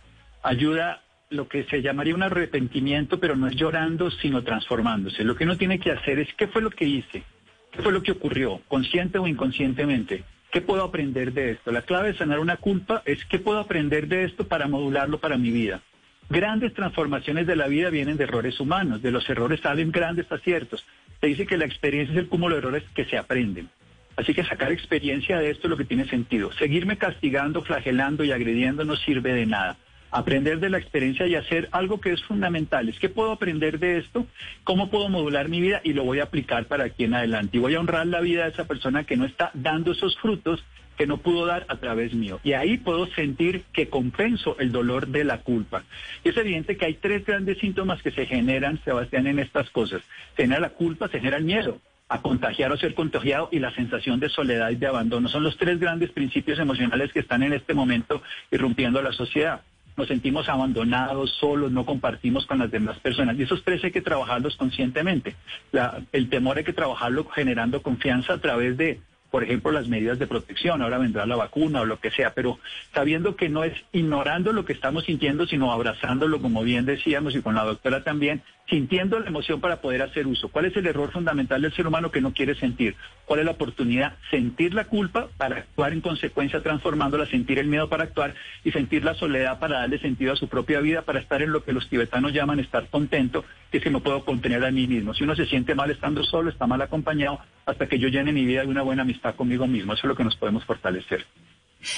Ayuda 0.41 1.01
lo 1.29 1.47
que 1.47 1.63
se 1.65 1.81
llamaría 1.81 2.15
un 2.15 2.23
arrepentimiento, 2.23 3.19
pero 3.19 3.35
no 3.35 3.47
es 3.47 3.55
llorando, 3.55 4.11
sino 4.11 4.43
transformándose. 4.43 5.23
Lo 5.23 5.35
que 5.35 5.45
uno 5.45 5.57
tiene 5.57 5.79
que 5.79 5.91
hacer 5.91 6.19
es 6.19 6.33
qué 6.35 6.47
fue 6.47 6.61
lo 6.61 6.69
que 6.69 6.85
hice, 6.85 7.23
qué 7.71 7.81
fue 7.81 7.91
lo 7.91 8.03
que 8.03 8.11
ocurrió, 8.11 8.61
consciente 8.67 9.17
o 9.17 9.27
inconscientemente. 9.27 10.23
¿Qué 10.51 10.61
puedo 10.61 10.83
aprender 10.83 11.33
de 11.33 11.51
esto? 11.51 11.71
La 11.71 11.81
clave 11.81 12.11
de 12.11 12.17
sanar 12.17 12.39
una 12.39 12.57
culpa 12.57 13.01
es 13.05 13.25
qué 13.25 13.39
puedo 13.39 13.57
aprender 13.59 14.07
de 14.07 14.25
esto 14.25 14.47
para 14.47 14.67
modularlo 14.67 15.19
para 15.19 15.37
mi 15.37 15.49
vida. 15.49 15.81
Grandes 16.29 16.73
transformaciones 16.73 17.47
de 17.47 17.55
la 17.55 17.67
vida 17.67 17.89
vienen 17.89 18.17
de 18.17 18.25
errores 18.25 18.59
humanos, 18.59 19.01
de 19.01 19.11
los 19.11 19.27
errores 19.29 19.59
salen 19.61 19.91
grandes 19.91 20.31
aciertos. 20.31 20.85
Se 21.19 21.27
dice 21.27 21.47
que 21.47 21.57
la 21.57 21.65
experiencia 21.65 22.13
es 22.13 22.19
el 22.19 22.27
cúmulo 22.27 22.55
de 22.55 22.59
errores 22.59 22.83
que 22.93 23.05
se 23.05 23.17
aprenden. 23.17 23.69
Así 24.15 24.33
que 24.33 24.43
sacar 24.43 24.71
experiencia 24.71 25.39
de 25.39 25.49
esto 25.49 25.67
es 25.67 25.71
lo 25.71 25.77
que 25.77 25.85
tiene 25.85 26.07
sentido. 26.07 26.51
Seguirme 26.53 26.97
castigando, 26.97 27.63
flagelando 27.63 28.23
y 28.23 28.31
agrediendo 28.31 28.85
no 28.85 28.95
sirve 28.95 29.33
de 29.33 29.45
nada. 29.45 29.77
Aprender 30.11 30.59
de 30.59 30.69
la 30.69 30.77
experiencia 30.77 31.25
y 31.25 31.33
hacer 31.33 31.69
algo 31.71 31.99
que 31.99 32.13
es 32.13 32.23
fundamental. 32.23 32.87
Es 32.87 32.99
que 32.99 33.09
puedo 33.09 33.31
aprender 33.31 33.79
de 33.79 33.97
esto, 33.97 34.27
cómo 34.63 34.91
puedo 34.91 35.09
modular 35.09 35.49
mi 35.49 35.59
vida 35.59 35.81
y 35.83 35.93
lo 35.93 36.03
voy 36.03 36.19
a 36.19 36.25
aplicar 36.25 36.65
para 36.65 36.83
aquí 36.85 37.05
en 37.05 37.15
adelante. 37.15 37.57
Y 37.57 37.59
voy 37.59 37.73
a 37.73 37.79
honrar 37.79 38.05
la 38.05 38.21
vida 38.21 38.43
de 38.43 38.51
esa 38.51 38.65
persona 38.65 39.05
que 39.05 39.17
no 39.17 39.25
está 39.25 39.49
dando 39.55 39.93
esos 39.93 40.15
frutos 40.17 40.63
que 40.95 41.07
no 41.07 41.17
pudo 41.17 41.47
dar 41.47 41.65
a 41.69 41.77
través 41.77 42.13
mío. 42.13 42.39
Y 42.43 42.53
ahí 42.53 42.77
puedo 42.77 43.07
sentir 43.07 43.63
que 43.73 43.89
compenso 43.89 44.55
el 44.59 44.71
dolor 44.71 45.07
de 45.07 45.23
la 45.23 45.39
culpa. 45.39 45.83
Y 46.23 46.29
es 46.29 46.37
evidente 46.37 46.77
que 46.77 46.85
hay 46.85 46.93
tres 46.93 47.25
grandes 47.25 47.57
síntomas 47.57 48.03
que 48.03 48.11
se 48.11 48.27
generan, 48.27 48.79
Sebastián, 48.83 49.25
en 49.25 49.39
estas 49.39 49.71
cosas. 49.71 50.03
Se 50.35 50.43
genera 50.43 50.61
la 50.61 50.69
culpa, 50.69 51.07
se 51.07 51.17
genera 51.17 51.37
el 51.37 51.45
miedo 51.45 51.79
a 52.09 52.21
contagiar 52.21 52.71
o 52.71 52.77
ser 52.77 52.93
contagiado 52.93 53.49
y 53.51 53.59
la 53.59 53.73
sensación 53.73 54.19
de 54.19 54.29
soledad 54.29 54.69
y 54.69 54.75
de 54.75 54.87
abandono. 54.87 55.27
Son 55.29 55.43
los 55.43 55.57
tres 55.57 55.79
grandes 55.79 56.11
principios 56.11 56.59
emocionales 56.59 57.11
que 57.11 57.19
están 57.19 57.43
en 57.43 57.53
este 57.53 57.73
momento 57.73 58.21
irrumpiendo 58.51 59.01
la 59.01 59.11
sociedad. 59.11 59.61
Nos 59.95 60.07
sentimos 60.07 60.49
abandonados, 60.49 61.31
solos, 61.39 61.71
no 61.71 61.85
compartimos 61.85 62.45
con 62.45 62.59
las 62.59 62.71
demás 62.71 62.99
personas. 62.99 63.37
Y 63.37 63.43
esos 63.43 63.63
tres 63.63 63.83
hay 63.83 63.91
que 63.91 64.01
trabajarlos 64.01 64.55
conscientemente. 64.57 65.35
el 66.11 66.29
temor 66.29 66.57
hay 66.57 66.63
que 66.63 66.73
trabajarlo 66.73 67.25
generando 67.25 67.81
confianza 67.81 68.33
a 68.33 68.37
través 68.39 68.75
de 68.77 68.99
por 69.33 69.43
ejemplo, 69.43 69.71
las 69.71 69.87
medidas 69.87 70.19
de 70.19 70.27
protección, 70.27 70.83
ahora 70.83 70.99
vendrá 70.99 71.25
la 71.25 71.35
vacuna 71.35 71.81
o 71.81 71.85
lo 71.85 71.99
que 71.99 72.11
sea, 72.11 72.35
pero 72.35 72.59
sabiendo 72.93 73.35
que 73.35 73.49
no 73.49 73.63
es 73.63 73.73
ignorando 73.91 74.53
lo 74.53 74.63
que 74.63 74.73
estamos 74.73 75.05
sintiendo, 75.05 75.47
sino 75.47 75.71
abrazándolo, 75.71 76.39
como 76.39 76.61
bien 76.61 76.85
decíamos, 76.85 77.35
y 77.35 77.41
con 77.41 77.55
la 77.55 77.63
doctora 77.63 78.03
también, 78.03 78.43
sintiendo 78.69 79.19
la 79.19 79.27
emoción 79.27 79.59
para 79.59 79.81
poder 79.81 80.03
hacer 80.03 80.27
uso. 80.27 80.49
¿Cuál 80.49 80.65
es 80.65 80.77
el 80.77 80.85
error 80.85 81.11
fundamental 81.11 81.63
del 81.63 81.73
ser 81.73 81.87
humano 81.87 82.11
que 82.11 82.21
no 82.21 82.31
quiere 82.31 82.53
sentir? 82.53 82.95
¿Cuál 83.25 83.39
es 83.39 83.45
la 83.45 83.53
oportunidad? 83.53 84.13
Sentir 84.29 84.75
la 84.75 84.85
culpa 84.85 85.29
para 85.35 85.57
actuar 85.57 85.93
en 85.93 86.01
consecuencia, 86.01 86.61
transformándola, 86.61 87.25
sentir 87.25 87.57
el 87.57 87.67
miedo 87.67 87.89
para 87.89 88.03
actuar 88.03 88.35
y 88.63 88.71
sentir 88.71 89.03
la 89.03 89.15
soledad 89.15 89.57
para 89.57 89.79
darle 89.79 89.97
sentido 89.97 90.33
a 90.33 90.35
su 90.35 90.47
propia 90.47 90.79
vida, 90.79 91.01
para 91.01 91.19
estar 91.19 91.41
en 91.41 91.51
lo 91.51 91.63
que 91.63 91.73
los 91.73 91.89
tibetanos 91.89 92.33
llaman 92.33 92.59
estar 92.59 92.87
contento, 92.87 93.43
que 93.71 93.77
es 93.77 93.83
que 93.83 93.89
no 93.89 94.01
puedo 94.01 94.23
contener 94.25 94.63
a 94.63 94.69
mí 94.69 94.85
mismo. 94.85 95.15
Si 95.15 95.23
uno 95.23 95.35
se 95.35 95.47
siente 95.47 95.73
mal 95.73 95.89
estando 95.89 96.23
solo, 96.23 96.51
está 96.51 96.67
mal 96.67 96.81
acompañado, 96.83 97.39
hasta 97.65 97.87
que 97.87 97.97
yo 97.97 98.09
llene 98.09 98.31
mi 98.31 98.45
vida 98.45 98.61
de 98.61 98.67
una 98.67 98.83
buena 98.83 99.01
amistad 99.01 99.22
conmigo 99.31 99.65
mismo. 99.65 99.93
Eso 99.93 100.01
es 100.03 100.09
lo 100.09 100.15
que 100.15 100.25
nos 100.25 100.35
podemos 100.35 100.65
fortalecer. 100.65 101.25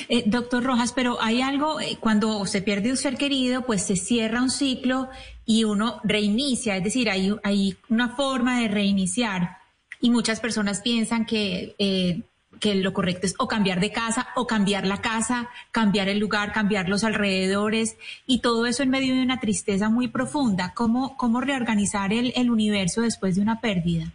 Eh, 0.09 0.23
doctor 0.25 0.63
Rojas, 0.63 0.93
pero 0.93 1.21
hay 1.21 1.41
algo, 1.41 1.79
eh, 1.79 1.97
cuando 1.99 2.45
se 2.45 2.61
pierde 2.61 2.91
un 2.91 2.97
ser 2.97 3.17
querido, 3.17 3.65
pues 3.65 3.83
se 3.83 3.95
cierra 3.95 4.41
un 4.41 4.49
ciclo 4.49 5.09
y 5.45 5.63
uno 5.63 6.01
reinicia, 6.03 6.75
es 6.75 6.83
decir, 6.83 7.09
hay, 7.09 7.35
hay 7.43 7.77
una 7.89 8.09
forma 8.09 8.61
de 8.61 8.67
reiniciar 8.67 9.57
y 10.01 10.09
muchas 10.09 10.39
personas 10.39 10.81
piensan 10.81 11.25
que, 11.25 11.75
eh, 11.77 12.21
que 12.59 12.75
lo 12.75 12.93
correcto 12.93 13.27
es 13.27 13.35
o 13.37 13.47
cambiar 13.47 13.79
de 13.79 13.91
casa 13.91 14.29
o 14.35 14.47
cambiar 14.47 14.87
la 14.87 15.01
casa, 15.01 15.49
cambiar 15.71 16.09
el 16.09 16.17
lugar, 16.17 16.51
cambiar 16.51 16.89
los 16.89 17.03
alrededores 17.03 17.97
y 18.25 18.39
todo 18.39 18.65
eso 18.65 18.81
en 18.81 18.89
medio 18.89 19.13
de 19.13 19.21
una 19.21 19.39
tristeza 19.39 19.89
muy 19.89 20.07
profunda. 20.07 20.73
¿Cómo, 20.73 21.15
cómo 21.15 21.41
reorganizar 21.41 22.11
el, 22.11 22.33
el 22.35 22.49
universo 22.49 23.01
después 23.01 23.35
de 23.35 23.41
una 23.41 23.61
pérdida? 23.61 24.11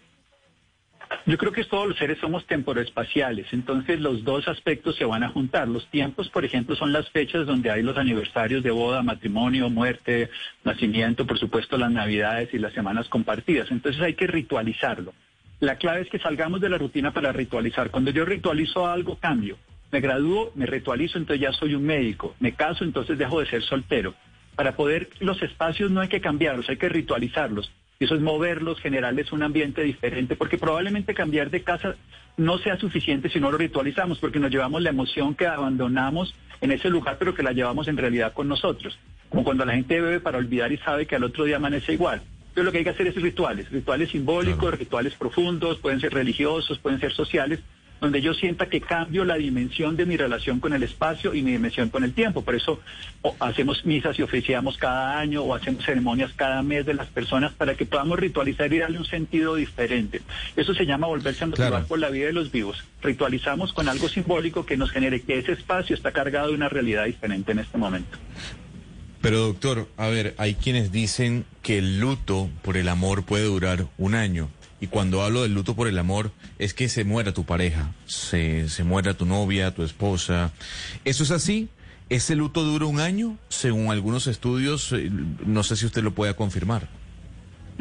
Yo 1.26 1.37
creo 1.38 1.52
que 1.52 1.64
todos 1.64 1.88
los 1.88 1.99
seres 1.99 2.19
somos 2.19 2.47
temporoespaciales, 2.47 3.52
entonces 3.52 4.00
los 4.00 4.25
dos 4.25 4.49
aspectos 4.49 4.97
se 4.97 5.05
van 5.05 5.23
a 5.23 5.29
juntar. 5.29 5.69
Los 5.69 5.87
tiempos, 5.88 6.29
por 6.29 6.45
ejemplo, 6.45 6.76
son 6.76 6.93
las 6.93 7.11
fechas 7.11 7.47
donde 7.47 7.71
hay 7.71 7.83
los 7.83 7.97
aniversarios 7.97 8.62
de 8.62 8.71
boda, 8.71 9.02
matrimonio, 9.02 9.69
muerte, 9.71 10.31
nacimiento, 10.64 11.26
por 11.26 11.38
supuesto 11.38 11.76
las 11.76 11.90
navidades 11.90 12.55
y 12.55 12.59
las 12.59 12.73
semanas 12.73 13.09
compartidas. 13.09 13.71
Entonces 13.71 14.00
hay 14.02 14.14
que 14.14 14.26
ritualizarlo. 14.26 15.12
La 15.61 15.76
clave 15.76 16.02
es 16.02 16.09
que 16.09 16.19
salgamos 16.19 16.61
de 16.61 16.71
la 16.71 16.79
rutina 16.79 17.12
para 17.12 17.33
ritualizar. 17.33 17.90
Cuando 17.90 18.11
yo 18.11 18.25
ritualizo 18.25 18.87
algo, 18.87 19.17
cambio. 19.17 19.59
Me 19.93 20.00
gradúo, 20.00 20.52
me 20.55 20.67
ritualizo, 20.67 21.19
entonces 21.19 21.43
ya 21.43 21.52
soy 21.52 21.75
un 21.75 21.85
médico. 21.85 22.35
Me 22.40 22.55
caso, 22.55 22.85
entonces 22.85 23.19
dejo 23.19 23.40
de 23.40 23.47
ser 23.47 23.62
soltero. 23.62 24.14
Para 24.55 24.76
poder, 24.76 25.11
los 25.21 25.43
espacios 25.43 25.90
no 25.90 26.00
hay 26.00 26.09
que 26.09 26.21
cambiarlos, 26.21 26.69
hay 26.69 26.76
que 26.76 26.88
ritualizarlos. 26.88 27.71
Y 28.02 28.07
eso 28.07 28.14
es 28.14 28.23
moverlos, 28.23 28.80
generarles 28.80 29.30
un 29.30 29.42
ambiente 29.42 29.83
diferente, 29.83 30.35
porque 30.35 30.57
probablemente 30.57 31.12
cambiar 31.12 31.50
de 31.50 31.62
casa 31.62 31.97
no 32.38 32.57
sea 32.57 32.78
suficiente 32.78 33.28
si 33.28 33.38
no 33.40 33.50
lo 33.50 33.59
ritualizamos, 33.59 34.19
porque 34.19 34.38
nos 34.38 34.50
llevamos 34.50 34.80
la 34.80 34.88
emoción 34.88 35.35
que 35.35 35.47
abandonamos 35.47 36.35
en 36.62 36.73
ese 36.73 36.88
lugar, 36.88 37.16
pero 37.19 37.35
que 37.35 37.42
la 37.42 37.52
llevamos 37.52 37.88
en 37.88 37.99
realidad 37.99 38.33
con 38.33 38.49
nosotros. 38.49 38.99
Como 39.28 39.45
cuando 39.45 39.66
la 39.66 39.75
gente 39.75 40.00
bebe 40.00 40.19
para 40.19 40.38
olvidar 40.38 40.73
y 40.73 40.78
sabe 40.78 41.04
que 41.04 41.16
al 41.16 41.25
otro 41.25 41.45
día 41.45 41.57
amanece 41.57 41.92
igual. 41.92 42.23
Entonces 42.38 42.64
lo 42.64 42.73
que 42.73 42.78
hay 42.78 42.85
que 42.85 42.90
hacer 42.90 43.07
es 43.07 43.16
rituales, 43.16 43.71
rituales 43.71 44.09
simbólicos, 44.09 44.78
rituales 44.78 45.14
profundos, 45.14 45.78
pueden 45.78 46.00
ser 46.00 46.14
religiosos, 46.14 46.78
pueden 46.78 47.00
ser 47.00 47.12
sociales, 47.12 47.61
donde 48.00 48.23
yo 48.23 48.35
sienta 48.35 48.66
que 48.66 48.80
cambio 48.80 49.25
la 49.25 49.37
dimensión 49.37 49.97
de 49.97 50.07
mi 50.07 50.16
relación 50.16 50.61
con 50.61 50.73
el 50.73 50.83
espacio 50.83 51.35
y 51.35 51.42
mi 51.42 51.52
dimensión 51.52 51.90
con 51.90 52.04
el 52.04 52.14
tiempo. 52.14 52.42
Por 52.42 52.54
eso 52.54 52.80
hacemos 53.38 53.85
misas 53.85 54.19
y 54.19 54.23
oficiamos 54.23 54.78
cada 54.78 55.19
año 55.19 55.42
o 55.42 55.54
hacemos 55.54 55.85
ceremonias 55.85 56.33
cada 56.35 56.62
mes 56.62 56.87
de 56.87 56.95
las 56.95 57.09
personas 57.09 57.52
para 57.52 57.75
que 57.75 57.87
podamos 57.87 58.19
ritualizar 58.19 58.73
y 58.73 58.78
darle 58.78 58.99
un 58.99 59.04
sentido 59.04 59.54
diferente. 59.54 60.23
Eso 60.57 60.75
se 60.75 60.87
llama 60.87 61.07
volverse 61.07 61.45
a 61.45 61.49
motivar 61.49 61.85
por 61.87 61.99
la 61.99 62.11
vida 62.11 62.26
de 62.26 62.33
los 62.33 62.50
vivos. 62.50 62.83
Ritualizamos 63.02 63.73
con 63.73 63.88
algo 63.88 64.09
simbólico 64.09 64.64
que 64.64 64.76
nos 64.76 64.90
genere 64.90 65.23
que 65.23 65.38
ese 65.38 65.52
espacio 65.52 65.95
está 65.95 66.12
cargado 66.12 66.49
de 66.49 66.54
una 66.54 66.69
realidad 66.69 67.04
diferente 67.04 67.52
en 67.52 67.59
este 67.59 67.78
momento. 67.78 68.19
Pero 69.21 69.40
doctor, 69.40 69.87
a 69.99 70.09
ver, 70.09 70.35
hay 70.38 70.54
quienes 70.54 70.92
dicen 70.92 71.45
que 71.62 71.78
el 71.78 72.00
luto 72.00 72.49
por 72.62 72.78
el 72.78 72.88
amor 72.88 73.25
puede 73.25 73.45
durar 73.45 73.87
un 73.99 74.14
año. 74.14 74.49
Y 74.81 74.87
cuando 74.87 75.23
hablo 75.23 75.43
del 75.43 75.55
luto 75.55 75.77
por 75.77 75.89
el 75.89 75.99
amor, 75.99 76.33
es 76.59 76.73
que 76.73 76.89
se 76.89 77.05
muera 77.05 77.33
tu 77.33 77.45
pareja, 77.45 77.93
se, 78.07 78.69
se 78.69 78.83
muera 78.83 79.15
tu 79.15 79.27
novia, 79.27 79.75
tu 79.75 79.83
esposa. 79.83 80.53
¿Eso 81.05 81.23
es 81.23 81.31
así? 81.31 81.69
¿Ese 82.09 82.35
luto 82.35 82.65
dura 82.65 82.87
un 82.87 82.99
año? 82.99 83.37
Según 83.51 83.91
algunos 83.91 84.27
estudios, 84.27 84.93
eh, 84.93 85.11
no 85.45 85.63
sé 85.63 85.77
si 85.77 85.87
usted 85.87 86.03
lo 86.03 86.13
pueda 86.13 86.35
confirmar. 86.35 86.89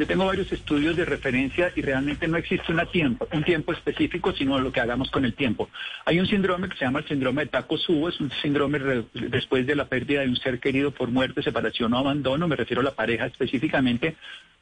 Yo 0.00 0.06
tengo 0.06 0.24
varios 0.24 0.50
estudios 0.50 0.96
de 0.96 1.04
referencia 1.04 1.70
y 1.76 1.82
realmente 1.82 2.26
no 2.26 2.38
existe 2.38 2.72
una 2.72 2.86
tiempo, 2.86 3.28
un 3.34 3.44
tiempo 3.44 3.74
específico, 3.74 4.32
sino 4.32 4.58
lo 4.58 4.72
que 4.72 4.80
hagamos 4.80 5.10
con 5.10 5.26
el 5.26 5.34
tiempo. 5.34 5.68
Hay 6.06 6.18
un 6.18 6.26
síndrome 6.26 6.70
que 6.70 6.78
se 6.78 6.86
llama 6.86 7.00
el 7.00 7.06
síndrome 7.06 7.44
de 7.44 7.50
taco 7.50 7.76
subo, 7.76 8.08
es 8.08 8.18
un 8.18 8.30
síndrome 8.40 8.78
después 9.12 9.66
de 9.66 9.74
la 9.74 9.88
pérdida 9.88 10.22
de 10.22 10.28
un 10.28 10.36
ser 10.36 10.58
querido 10.58 10.90
por 10.90 11.10
muerte, 11.10 11.42
separación 11.42 11.92
o 11.92 11.98
abandono, 11.98 12.48
me 12.48 12.56
refiero 12.56 12.80
a 12.80 12.84
la 12.84 12.94
pareja 12.94 13.26
específicamente, 13.26 14.16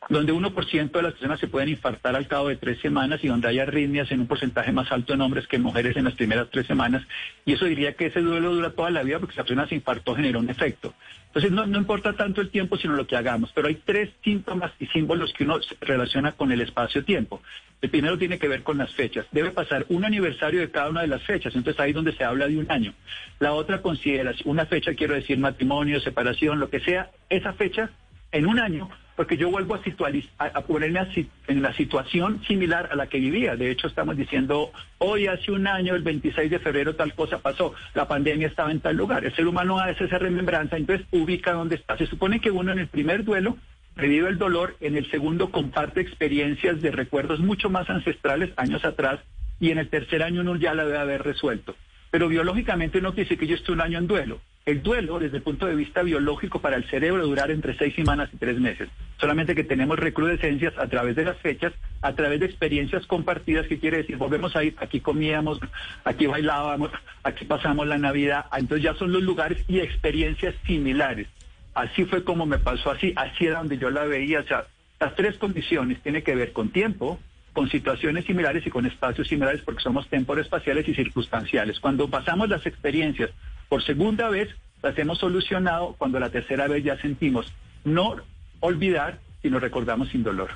donde 0.09 0.33
1% 0.33 0.91
de 0.91 1.03
las 1.03 1.13
personas 1.13 1.39
se 1.39 1.47
pueden 1.47 1.69
infartar 1.69 2.17
al 2.17 2.27
cabo 2.27 2.49
de 2.49 2.57
tres 2.57 2.81
semanas 2.81 3.21
y 3.23 3.29
donde 3.29 3.47
hay 3.47 3.61
arritmias 3.61 4.11
en 4.11 4.21
un 4.21 4.27
porcentaje 4.27 4.73
más 4.73 4.91
alto 4.91 5.15
en 5.15 5.21
hombres 5.21 5.47
que 5.47 5.55
en 5.55 5.63
mujeres 5.63 5.97
en 5.97 6.05
las 6.05 6.15
primeras 6.15 6.49
tres 6.51 6.67
semanas. 6.67 7.07
Y 7.45 7.53
eso 7.53 7.65
diría 7.67 7.93
que 7.93 8.07
ese 8.07 8.23
duelo 8.23 8.55
dura 8.55 8.71
toda 8.71 8.91
la 8.91 9.05
vida 9.05 9.21
porque 9.21 9.35
si 9.35 9.39
la 9.39 9.45
persona 9.45 9.69
se 9.69 9.77
infartó 9.77 10.17
generó 10.17 10.41
un 10.41 10.51
efecto. 10.51 10.95
Entonces 11.29 11.53
no, 11.53 11.67
no 11.67 11.79
importa 11.79 12.15
tanto 12.15 12.41
el 12.41 12.51
tiempo, 12.51 12.77
sino 12.77 12.95
lo 12.95 13.07
que 13.07 13.17
hagamos. 13.17 13.53
Pero 13.55 13.69
hay 13.69 13.77
tres 13.77 14.11
síntomas 14.25 14.73
y 14.81 14.87
símbolos 14.87 15.33
que 15.33 15.45
uno 15.45 15.61
relaciona 15.81 16.33
con 16.33 16.51
el 16.53 16.61
espacio-tiempo. 16.61 17.41
El 17.81 17.91
primero 17.91 18.19
tiene 18.19 18.39
que 18.39 18.49
ver 18.49 18.63
con 18.63 18.79
las 18.79 18.93
fechas. 18.95 19.27
Debe 19.31 19.51
pasar 19.51 19.87
un 19.89 20.05
aniversario 20.05 20.61
de 20.61 20.71
cada 20.71 20.91
una 20.91 21.03
de 21.03 21.07
las 21.09 21.23
fechas. 21.23 21.55
Entonces 21.55 21.79
ahí 21.81 21.91
es 21.91 21.95
donde 21.95 22.13
se 22.13 22.25
habla 22.25 22.49
de 22.49 22.57
un 22.57 22.71
año. 22.71 22.95
La 23.39 23.53
otra 23.53 23.83
considera 23.83 24.35
una 24.45 24.67
fecha, 24.67 24.95
quiero 24.95 25.15
decir 25.15 25.39
matrimonio, 25.39 26.01
separación, 26.01 26.59
lo 26.59 26.71
que 26.71 26.81
sea, 26.81 27.11
esa 27.29 27.53
fecha 27.53 27.91
en 28.33 28.47
un 28.47 28.59
año 28.59 28.89
porque 29.19 29.37
yo 29.37 29.51
vuelvo 29.51 29.75
a, 29.75 30.61
ponerme 30.61 31.01
en 31.49 31.61
la 31.61 31.73
situación 31.73 32.41
similar 32.47 32.89
a 32.93 32.95
la 32.95 33.09
que 33.09 33.19
vivía. 33.19 33.57
De 33.57 33.69
hecho, 33.69 33.89
estamos 33.89 34.17
diciendo, 34.17 34.71
hoy 34.99 35.27
hace 35.27 35.51
un 35.51 35.67
año, 35.67 35.97
el 35.97 36.05
26 36.05 36.49
de 36.49 36.61
febrero, 36.61 36.95
tal 36.95 37.13
cosa 37.15 37.39
pasó, 37.39 37.75
la 37.95 38.07
pandemia 38.07 38.47
estaba 38.47 38.71
en 38.71 38.79
tal 38.79 38.97
lugar. 38.97 39.25
El 39.25 39.35
ser 39.35 39.49
humano 39.49 39.81
hace 39.81 40.05
esa 40.05 40.19
remembranza, 40.19 40.77
entonces 40.77 41.05
ubica 41.11 41.53
dónde 41.53 41.75
está. 41.75 41.99
Se 41.99 42.07
supone 42.07 42.39
que 42.39 42.53
uno 42.53 42.71
en 42.71 42.79
el 42.79 42.87
primer 42.87 43.25
duelo 43.25 43.57
revive 43.97 44.29
el 44.29 44.39
dolor, 44.39 44.77
en 44.81 44.97
el 44.97 45.11
segundo 45.11 45.51
comparte 45.51 46.01
experiencias 46.01 46.81
de 46.81 46.93
recuerdos 46.93 47.41
mucho 47.41 47.71
más 47.71 47.91
ancestrales, 47.91 48.53
años 48.57 48.85
atrás, 48.85 49.19
y 49.59 49.73
en 49.73 49.79
el 49.79 49.89
tercer 49.89 50.23
año 50.23 50.43
uno 50.43 50.55
ya 50.55 50.75
la 50.75 50.85
debe 50.85 50.99
haber 50.99 51.25
resuelto. 51.25 51.75
Pero 52.11 52.29
biológicamente 52.29 53.01
no 53.01 53.13
quiere 53.13 53.25
decir 53.25 53.39
que 53.39 53.47
yo 53.47 53.57
esté 53.57 53.73
un 53.73 53.81
año 53.81 53.99
en 53.99 54.07
duelo. 54.07 54.41
El 54.65 54.83
duelo, 54.83 55.19
desde 55.19 55.39
el 55.39 55.43
punto 55.43 55.67
de 55.67 55.75
vista 55.75 56.03
biológico, 56.03 56.61
para 56.61 56.77
el 56.77 56.85
cerebro 56.91 57.27
durar 57.27 57.51
entre 57.51 57.77
seis 57.79 57.95
semanas 57.95 58.29
y 58.35 58.37
tres 58.37 58.59
meses. 58.61 58.91
Solamente 59.19 59.55
que 59.55 59.65
tenemos 59.65 59.99
recrudescencias 59.99 60.77
a 60.77 60.87
través 60.89 61.17
de 61.17 61.25
las 61.25 61.39
fechas, 61.39 61.73
a 62.03 62.13
través 62.13 62.41
de 62.41 62.47
experiencias 62.47 63.07
compartidas, 63.07 63.67
que 63.67 63.79
quiere 63.79 63.99
decir, 63.99 64.17
volvemos 64.19 64.55
a 64.57 64.65
ir, 64.65 64.75
aquí 64.79 65.01
comíamos, 65.01 65.59
aquí 66.05 66.27
bailábamos, 66.27 66.91
aquí 67.23 67.47
pasamos 67.47 67.87
la 67.87 67.97
Navidad. 67.97 68.45
Entonces 68.53 68.85
ya 68.85 68.95
son 68.95 69.11
los 69.11 69.23
lugares 69.23 69.65
y 69.69 69.81
experiencias 69.81 70.55
similares. 70.67 71.29
así 71.75 72.05
fue 72.05 72.23
como 72.25 72.45
me 72.45 72.59
pasó 72.59 72.91
así, 72.91 73.15
así 73.17 73.47
era 73.47 73.61
donde 73.61 73.79
yo 73.79 73.89
la 73.89 74.05
veía. 74.05 74.41
O 74.41 74.45
sea, 74.45 74.67
las 75.01 75.15
tres 75.15 75.39
condiciones 75.39 76.03
tienen 76.03 76.23
que 76.23 76.35
ver 76.35 76.53
con 76.53 76.71
tiempo, 76.71 77.19
con 77.59 77.69
situaciones 77.69 78.25
similares 78.25 78.65
y 78.65 78.71
con 78.71 78.87
espacios 78.87 79.27
similares 79.27 79.63
porque 79.63 79.83
somos 79.83 80.07
espaciales 80.39 80.87
y 80.87 80.95
circunstanciales. 80.95 81.81
Cuando 81.81 82.09
pasamos 82.09 82.49
las 82.49 82.65
experiencias 82.67 83.31
por 83.69 83.83
segunda 83.83 84.29
vez, 84.29 84.49
las 84.81 84.97
hemos 84.97 85.19
solucionado, 85.19 85.97
cuando 85.99 86.21
la 86.21 86.31
tercera 86.31 86.69
vez 86.69 86.85
ya 86.85 86.97
sentimos 87.01 87.53
no 87.83 88.15
olvidar 88.61 89.19
nos 89.51 89.61
recordamos 89.61 90.09
sin 90.11 90.23
dolor. 90.23 90.51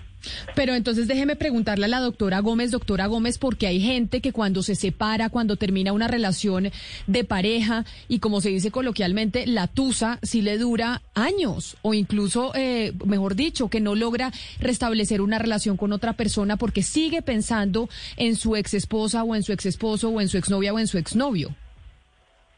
Pero 0.54 0.74
entonces 0.74 1.08
déjeme 1.08 1.36
preguntarle 1.36 1.86
a 1.86 1.88
la 1.88 2.00
doctora 2.00 2.40
Gómez, 2.40 2.70
doctora 2.70 3.06
Gómez, 3.06 3.38
porque 3.38 3.66
hay 3.66 3.80
gente 3.80 4.20
que 4.20 4.32
cuando 4.32 4.62
se 4.62 4.74
separa, 4.74 5.28
cuando 5.28 5.56
termina 5.56 5.92
una 5.92 6.08
relación 6.08 6.70
de 7.06 7.24
pareja 7.24 7.84
y 8.08 8.18
como 8.18 8.40
se 8.40 8.50
dice 8.50 8.70
coloquialmente, 8.70 9.46
la 9.46 9.66
tusa 9.66 10.18
sí 10.22 10.42
le 10.42 10.58
dura 10.58 11.02
años 11.14 11.76
o 11.82 11.94
incluso, 11.94 12.52
eh, 12.54 12.92
mejor 13.06 13.34
dicho, 13.34 13.68
que 13.68 13.80
no 13.80 13.94
logra 13.94 14.32
restablecer 14.60 15.20
una 15.20 15.38
relación 15.38 15.76
con 15.76 15.92
otra 15.92 16.12
persona 16.14 16.56
porque 16.56 16.82
sigue 16.82 17.22
pensando 17.22 17.88
en 18.16 18.36
su 18.36 18.56
ex 18.56 18.74
esposa 18.74 19.24
o 19.24 19.34
en 19.34 19.42
su 19.42 19.52
ex 19.52 19.66
esposo 19.66 20.08
o 20.10 20.20
en 20.20 20.28
su 20.28 20.38
exnovia 20.38 20.72
o 20.72 20.78
en 20.78 20.86
su 20.86 20.98
exnovio. 20.98 21.54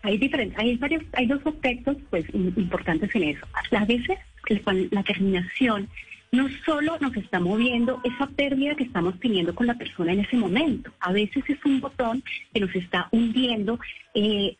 Hay 0.02 0.18
diferentes, 0.18 0.58
hay 0.58 0.76
varios, 0.76 1.02
hay 1.14 1.26
dos 1.26 1.40
aspectos 1.46 1.96
pues 2.10 2.26
importantes 2.34 3.14
en 3.14 3.22
eso. 3.24 3.46
A 3.70 3.84
veces 3.86 4.18
la 4.90 5.02
terminación 5.02 5.88
no 6.34 6.48
solo 6.64 6.98
nos 7.00 7.16
está 7.16 7.40
moviendo 7.40 8.00
esa 8.04 8.26
pérdida 8.26 8.74
que 8.74 8.84
estamos 8.84 9.18
teniendo 9.20 9.54
con 9.54 9.66
la 9.66 9.74
persona 9.74 10.12
en 10.12 10.20
ese 10.20 10.36
momento, 10.36 10.92
a 11.00 11.12
veces 11.12 11.44
es 11.48 11.64
un 11.64 11.80
botón 11.80 12.22
que 12.52 12.60
nos 12.60 12.74
está 12.74 13.08
hundiendo 13.12 13.78
eh, 14.14 14.56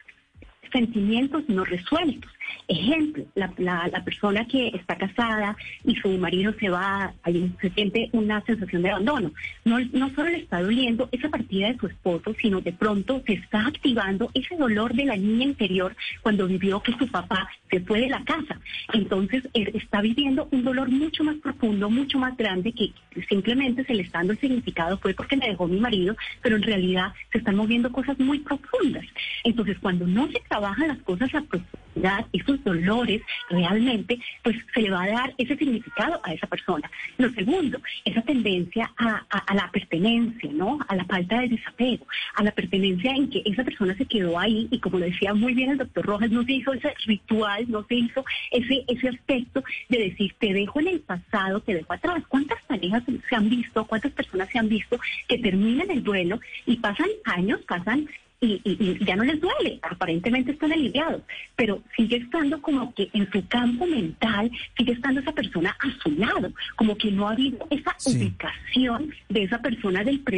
sentimientos 0.73 1.49
no 1.49 1.65
resueltos. 1.65 2.31
Ejemplo, 2.69 3.25
la, 3.35 3.53
la, 3.59 4.05
persona 4.05 4.47
que 4.47 4.69
está 4.69 4.97
casada 4.97 5.57
y 5.85 5.95
su 5.97 6.09
marido 6.19 6.55
se 6.59 6.69
va, 6.71 7.13
se 7.61 7.71
siente 7.71 8.09
una 8.13 8.41
sensación 8.43 8.83
de 8.83 8.91
abandono. 8.91 9.33
No, 9.65 9.79
no 9.93 10.15
solo 10.15 10.31
le 10.31 10.39
está 10.39 10.63
doliendo 10.63 11.09
esa 11.13 11.29
partida 11.29 11.69
de 11.69 11.79
su 11.79 11.87
esposo, 11.87 12.35
sino 12.41 12.61
de 12.61 12.73
pronto 12.73 13.23
se 13.27 13.35
está 13.35 13.67
activando 13.67 14.31
ese 14.35 14.57
dolor 14.57 14.95
de 14.95 15.05
la 15.05 15.17
niña 15.17 15.45
interior 15.45 15.95
cuando 16.23 16.47
vivió 16.47 16.81
que 16.81 16.97
su 16.97 17.07
papá 17.09 17.49
se 17.71 17.81
fue 17.81 18.01
de 18.01 18.09
la 18.09 18.25
casa. 18.25 18.59
Entonces, 18.93 19.47
él 19.53 19.71
está 19.75 20.01
viviendo 20.01 20.49
un 20.51 20.65
dolor 20.65 20.89
mucho 20.89 21.25
más 21.25 21.37
profundo, 21.37 21.91
mucho 21.91 22.19
más 22.19 22.37
grande, 22.37 22.73
que 22.73 22.93
simplemente 23.29 23.85
se 23.85 23.95
le 23.95 24.03
está 24.03 24.19
dando 24.19 24.33
el 24.33 24.41
significado, 24.41 24.99
fue 24.99 25.15
porque 25.15 25.37
me 25.37 25.49
dejó 25.49 25.67
mi 25.67 25.81
marido, 25.81 26.17
pero 26.43 26.57
en 26.57 26.63
realidad 26.63 27.13
se 27.33 27.39
están 27.39 27.57
moviendo 27.57 27.91
cosas 27.93 28.19
muy 28.19 28.39
profundas. 28.41 29.05
Entonces, 29.45 29.79
cuando 29.81 30.07
no 30.07 30.29
se 30.29 30.41
trabajan 30.49 30.89
las 30.89 30.99
cosas 30.99 31.35
a 31.35 31.41
profundidad, 31.43 31.84
esos 32.33 32.63
dolores 32.65 33.23
realmente, 33.51 34.19
pues 34.43 34.57
se 34.73 34.83
le 34.83 34.91
va 34.91 35.03
a 35.05 35.09
dar 35.09 35.35
ese 35.39 35.57
significado 35.57 36.21
a 36.23 36.33
esa 36.33 36.47
persona. 36.47 36.91
Lo 37.19 37.31
segundo, 37.31 37.81
esa 38.05 38.23
tendencia 38.23 38.93
a, 38.97 39.55
la 39.55 39.71
pertenencia, 39.71 40.51
¿no? 40.53 40.79
A 40.89 40.97
la 40.97 41.05
falta 41.05 41.41
de 41.41 41.49
desapego, 41.49 42.07
a 42.35 42.43
la 42.43 42.51
pertenencia 42.51 43.13
en 43.13 43.31
que 43.31 43.43
esa 43.45 43.65
persona 43.65 43.95
se 43.97 44.07
quedó 44.07 44.39
ahí 44.39 44.69
y 44.71 44.79
como 44.79 44.99
lo 44.99 45.07
decía 45.07 45.35
muy 45.35 45.55
bien 45.55 45.71
el 45.71 45.79
doctor 45.79 46.05
Rojas, 46.05 46.31
no 46.31 46.45
se 46.45 46.53
hizo 46.53 46.73
ese 46.73 46.93
ritual, 47.07 47.65
no 47.69 47.85
se 47.85 47.95
hizo 47.95 48.25
ese, 48.51 48.85
ese 48.89 49.09
aspecto 49.09 49.63
de 49.89 49.99
decir, 49.99 50.35
te 50.39 50.53
dejo 50.53 50.81
en 50.81 50.89
el 50.89 51.01
pasado, 51.01 51.61
te 51.61 51.75
dejo 51.75 51.93
atrás. 51.93 52.23
¿Cuántas 52.29 52.63
parejas 52.65 53.03
se 53.29 53.37
han 53.37 53.49
visto, 53.49 53.85
cuántas 53.87 54.13
personas 54.13 54.49
se 54.51 54.59
han 54.59 54.69
visto 54.69 54.99
que 55.29 55.39
terminan 55.39 55.91
el 55.91 56.03
duelo 56.03 56.41
y 56.67 56.77
pasan 56.77 57.09
años, 57.25 57.61
pasan 57.67 58.09
y, 58.45 59.05
ya 59.05 59.17
no 59.17 59.25
les 59.25 59.41
duele, 59.41 59.79
aparentemente 59.83 60.53
están 60.53 60.73
aliviados, 60.73 61.23
pero 61.57 61.83
sigue 61.97 62.17
estando 62.17 62.61
como 62.61 62.95
que 62.95 63.09
en 63.13 63.31
su 63.31 63.47
campo 63.49 63.87
mental, 63.87 64.51
sigue 64.77 64.93
estando 64.93 65.21
esa 65.21 65.33
persona 65.33 65.77
a 65.79 66.03
su 66.03 66.11
lado, 66.13 66.53
como 66.77 66.97
que 66.97 67.11
no 67.11 67.29
ha 67.29 67.33
habido 67.33 67.67
esa 67.71 67.97
ubicación 68.07 69.13
de 69.29 69.43
esa 69.45 69.61
persona 69.61 70.05
del 70.05 70.21
pre, 70.21 70.35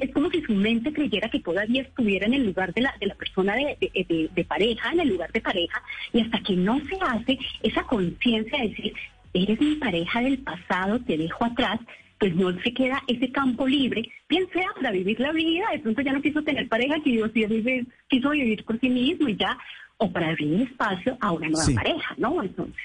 es 0.00 0.10
como 0.12 0.30
si 0.30 0.42
su 0.42 0.54
mente 0.54 0.92
creyera 0.92 1.28
que 1.28 1.40
todavía 1.40 1.82
estuviera 1.82 2.26
en 2.26 2.34
el 2.34 2.46
lugar 2.46 2.74
de 2.74 2.82
la, 2.82 2.94
de 3.00 3.06
la 3.06 3.14
persona 3.14 3.54
de, 3.54 4.30
de 4.34 4.44
pareja, 4.44 4.92
en 4.92 5.00
el 5.00 5.08
lugar 5.08 5.32
de 5.32 5.40
pareja, 5.40 5.82
y 6.12 6.20
hasta 6.20 6.40
que 6.40 6.54
no 6.54 6.80
se 6.84 6.96
hace 7.00 7.38
esa 7.62 7.82
conciencia 7.84 8.58
de 8.58 8.68
decir, 8.68 8.92
eres 9.34 9.60
mi 9.60 9.76
pareja 9.76 10.20
del 10.20 10.38
pasado, 10.38 11.00
te 11.00 11.16
dejo 11.16 11.44
atrás, 11.44 11.80
pues 12.22 12.36
no 12.36 12.52
se 12.62 12.72
queda 12.72 13.02
ese 13.08 13.32
campo 13.32 13.66
libre, 13.66 14.08
bien 14.28 14.46
sea 14.52 14.68
para 14.76 14.92
vivir 14.92 15.18
la 15.18 15.32
vida, 15.32 15.64
de 15.72 15.80
pronto 15.80 16.02
ya 16.02 16.12
no 16.12 16.22
quiso 16.22 16.40
tener 16.44 16.68
pareja, 16.68 16.94
quiso 17.02 17.28
vivir, 17.30 17.84
quiso 18.08 18.30
vivir 18.30 18.64
por 18.64 18.78
sí 18.78 18.90
mismo 18.90 19.28
y 19.28 19.36
ya, 19.36 19.58
o 19.96 20.08
para 20.12 20.28
abrir 20.28 20.62
espacio 20.62 21.18
a 21.20 21.32
una 21.32 21.48
nueva 21.48 21.74
pareja, 21.74 22.14
¿no? 22.18 22.40
Entonces. 22.40 22.80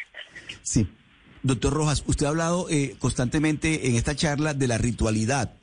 Sí. 0.63 0.87
Doctor 1.43 1.71
Rojas, 1.71 2.03
usted 2.07 2.25
ha 2.25 2.29
hablado 2.29 2.67
eh, 2.71 2.95
constantemente 2.97 3.87
en 3.87 3.95
esta 3.95 4.15
charla 4.15 4.55
de 4.55 4.67
la 4.67 4.79
ritualidad. 4.79 5.53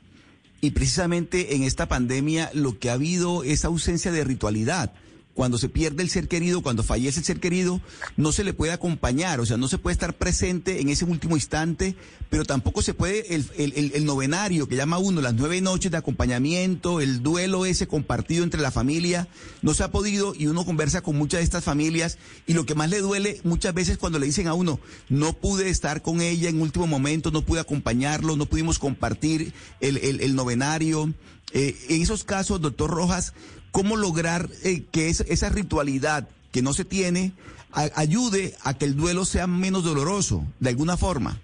Y 0.61 0.71
precisamente 0.71 1.57
en 1.57 1.63
esta 1.63 1.89
pandemia 1.89 2.51
lo 2.53 2.79
que 2.79 2.89
ha 2.89 2.93
habido 2.93 3.43
es 3.43 3.65
ausencia 3.65 4.13
de 4.13 4.23
ritualidad 4.23 4.93
cuando 5.35 5.57
se 5.57 5.69
pierde 5.69 6.01
el 6.01 6.09
ser 6.09 6.27
querido, 6.27 6.63
cuando 6.63 6.81
fallece 6.81 7.19
el 7.19 7.25
ser 7.25 7.39
querido, 7.39 7.81
no 8.15 8.31
se 8.31 8.43
le 8.43 8.53
puede 8.53 8.71
acompañar, 8.71 9.41
o 9.41 9.45
sea, 9.45 9.57
no 9.57 9.67
se 9.67 9.77
puede 9.77 9.93
estar 9.93 10.15
presente 10.15 10.79
en 10.79 10.89
ese 10.89 11.03
último 11.03 11.35
instante, 11.35 11.95
pero 12.29 12.45
tampoco 12.45 12.81
se 12.81 12.93
puede 12.93 13.35
el, 13.35 13.45
el, 13.57 14.05
novenario 14.05 14.67
que 14.67 14.77
llama 14.77 14.97
uno, 14.97 15.21
las 15.21 15.33
nueve 15.33 15.59
noches 15.59 15.91
de 15.91 15.97
acompañamiento, 15.97 17.01
el 17.01 17.21
duelo 17.21 17.65
ese 17.65 17.85
compartido 17.85 18.43
entre 18.43 18.61
la 18.61 18.71
familia, 18.71 19.27
no 19.61 19.73
se 19.73 19.83
ha 19.83 19.91
podido 19.91 20.33
y 20.33 20.47
uno 20.47 20.65
conversa 20.65 21.01
con 21.01 21.17
muchas 21.17 21.39
de 21.39 21.43
estas 21.43 21.65
familias 21.65 22.17
y 22.47 22.53
lo 22.53 22.65
que 22.65 22.75
más 22.75 22.89
le 22.89 23.01
duele 23.01 23.41
muchas 23.43 23.73
veces 23.73 23.97
cuando 23.97 24.19
le 24.19 24.27
dicen 24.27 24.47
a 24.47 24.53
uno, 24.53 24.79
no 25.09 25.33
pude 25.33 25.69
estar 25.69 26.01
con 26.01 26.21
ella 26.21 26.49
en 26.49 26.61
último 26.61 26.87
momento, 26.87 27.29
no 27.31 27.45
pude 27.45 27.59
acompañarlo, 27.59 28.37
no 28.37 28.45
pudimos 28.45 28.79
compartir 28.79 29.53
el, 29.81 30.35
novenario. 30.35 31.13
Eh, 31.53 31.77
en 31.89 32.01
esos 32.01 32.23
casos, 32.23 32.59
doctor 32.59 32.89
Rojas, 32.89 33.33
cómo 33.75 33.97
lograr 33.97 34.47
eh, 34.63 34.83
que 34.89 35.09
esa 35.09 35.49
ritualidad 35.49 36.29
que 36.53 36.61
no 36.61 36.71
se 36.71 36.85
tiene 36.85 37.33
ayude 37.73 38.53
a 38.63 38.73
que 38.73 38.85
el 38.85 38.95
duelo 38.95 39.25
sea 39.25 39.47
menos 39.47 39.83
doloroso, 39.83 40.45
de 40.61 40.69
alguna 40.69 40.95
forma. 40.95 41.35